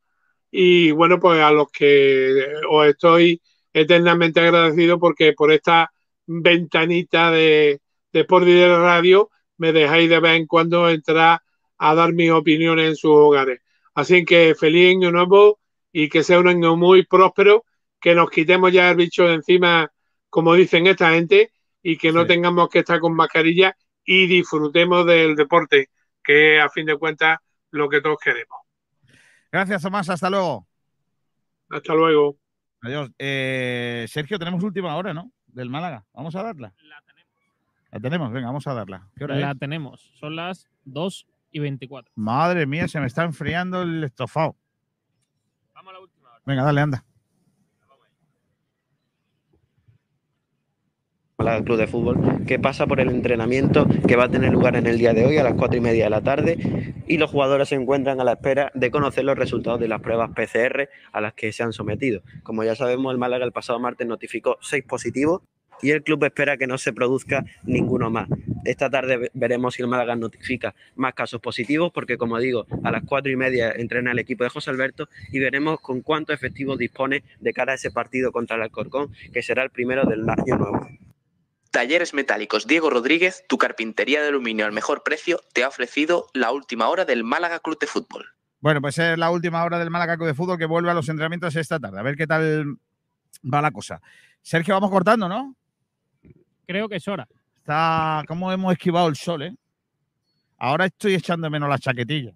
[0.52, 3.42] y bueno, pues a los que os estoy
[3.74, 5.92] eternamente agradecido porque por esta
[6.26, 7.82] ventanita de,
[8.12, 11.42] de Sport Direct Radio me dejáis de vez en cuando entrar
[11.78, 13.62] a dar mis opiniones en sus hogares.
[13.94, 15.60] Así que feliz año nuevo
[15.92, 17.66] y que sea un año muy próspero,
[18.00, 19.92] que nos quitemos ya el bicho de encima,
[20.30, 22.28] como dicen esta gente, y que no Sí.
[22.28, 23.76] tengamos que estar con mascarilla
[24.06, 25.90] y disfrutemos del deporte,
[26.24, 27.40] que a fin de cuentas
[27.78, 28.58] lo que todos queremos.
[29.52, 30.10] Gracias, Tomás.
[30.10, 30.68] Hasta luego.
[31.70, 32.38] Hasta luego.
[32.82, 33.12] Adiós.
[33.18, 35.32] Eh, Sergio, tenemos última hora, ¿no?
[35.48, 36.06] Del Málaga.
[36.14, 36.74] Vamos a darla.
[36.84, 37.34] La tenemos.
[37.92, 39.10] La tenemos, venga, vamos a darla.
[39.16, 39.60] ¿Qué hora La es?
[39.60, 40.12] tenemos.
[40.20, 42.12] Son las 2 y 24.
[42.16, 44.56] Madre mía, se me está enfriando el estofado.
[46.46, 47.04] Venga, dale, anda.
[51.40, 54.88] Málaga Club de Fútbol, que pasa por el entrenamiento que va a tener lugar en
[54.88, 56.58] el día de hoy a las cuatro y media de la tarde
[57.08, 60.32] y los jugadores se encuentran a la espera de conocer los resultados de las pruebas
[60.32, 62.24] PCR a las que se han sometido.
[62.42, 65.44] Como ya sabemos, el Málaga el pasado martes notificó seis positivos
[65.80, 68.28] y el club espera que no se produzca ninguno más.
[68.66, 72.90] Esta tarde ve- veremos si el Málaga notifica más casos positivos, porque como digo, a
[72.90, 76.80] las cuatro y media entrena el equipo de José Alberto y veremos con cuántos efectivos
[76.80, 80.58] dispone de cara a ese partido contra el Alcorcón, que será el primero del año
[80.58, 80.88] nuevo.
[81.78, 86.52] Talleres Metálicos Diego Rodríguez, tu carpintería de aluminio al mejor precio, te ha ofrecido la
[86.52, 88.26] última hora del Málaga Club de Fútbol.
[88.62, 91.08] Bueno, pues es la última hora del Málaga Club de Fútbol que vuelve a los
[91.08, 92.00] entrenamientos esta tarde.
[92.00, 92.80] A ver qué tal
[93.44, 94.02] va la cosa.
[94.42, 95.56] Sergio, vamos cortando, ¿no?
[96.66, 97.28] Creo que es hora.
[97.58, 99.56] Está, cómo hemos esquivado el sol, ¿eh?
[100.58, 102.34] Ahora estoy echando menos la chaquetilla.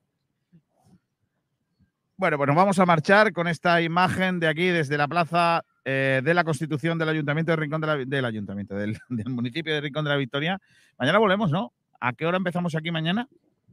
[2.15, 6.21] Bueno, pues nos vamos a marchar con esta imagen de aquí desde la plaza eh,
[6.23, 9.81] de la Constitución del Ayuntamiento de Rincón de la, del Ayuntamiento, del, del municipio de
[9.81, 10.59] Rincón de la Victoria.
[10.97, 11.73] Mañana volvemos, ¿no?
[11.99, 13.27] ¿A qué hora empezamos aquí mañana?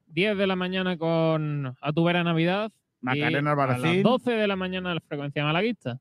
[0.09, 2.73] 10 de la mañana con A tu vera Navidad.
[3.01, 3.95] Macarena A Albarracín.
[3.95, 6.01] las 12 de la mañana la frecuencia malaguista.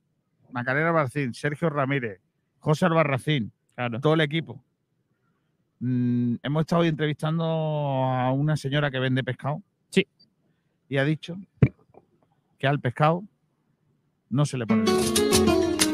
[0.52, 2.22] Macarena Barcín, Sergio Ramírez,
[2.60, 3.52] José Albarracín,
[4.02, 4.64] todo el equipo.
[5.80, 9.62] Mm, hemos estado entrevistando a una señora que vende pescado.
[9.90, 10.08] Sí.
[10.90, 11.38] Y ha dicho
[12.58, 13.24] que al pescado
[14.30, 14.86] no se le pone.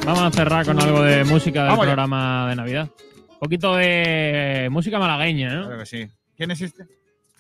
[0.06, 2.90] Vamos a cerrar con algo de música del programa de Navidad.
[3.30, 5.68] Un poquito de música malagueña, ¿no?
[5.68, 6.08] Creo que sí.
[6.36, 6.84] ¿Quién es este?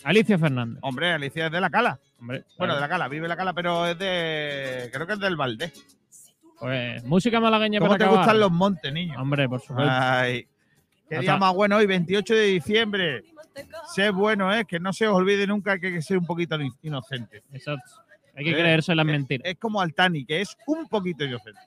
[0.03, 0.79] Alicia Fernández.
[0.81, 1.99] Hombre, Alicia es de la Cala.
[2.19, 2.75] Hombre, Bueno, claro.
[2.75, 4.89] de la Cala, vive la Cala, pero es de.
[4.93, 5.73] Creo que es del Valdés.
[6.59, 8.19] Pues música malagueña ¿Cómo para te acabar.
[8.23, 9.19] gustan los montes, niño?
[9.21, 9.91] Hombre, por supuesto.
[9.93, 10.47] Ay.
[11.09, 13.23] Qué Hasta- día más bueno hoy, 28 de diciembre.
[13.93, 14.65] Sé bueno, ¿eh?
[14.65, 17.43] Que no se os olvide nunca que hay que ser un poquito in- inocente.
[17.51, 17.91] Exacto.
[18.35, 19.45] Hay que Eh, creerse las mentiras.
[19.45, 21.59] Es como Altani, que es un poquito inocente.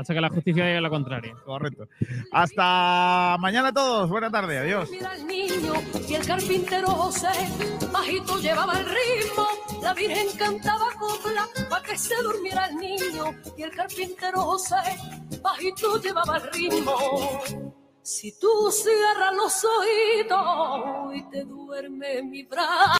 [0.00, 1.36] Hasta que la justicia diga lo contrario.
[1.44, 1.86] Correcto.
[2.32, 4.08] Hasta mañana a todos.
[4.08, 4.56] Buena tarde.
[4.56, 4.88] Adiós.
[4.90, 5.74] Mira al niño
[6.08, 7.28] y el carpintero José,
[7.92, 9.46] bajito llevaba el ritmo,
[9.82, 13.24] la Virgen cantaba copla para que se durmiera el niño
[13.58, 14.76] y el carpintero José,
[15.42, 16.96] bajito llevaba el ritmo.
[18.02, 22.88] Si tú cierras los oídos y te duerme mi brazo.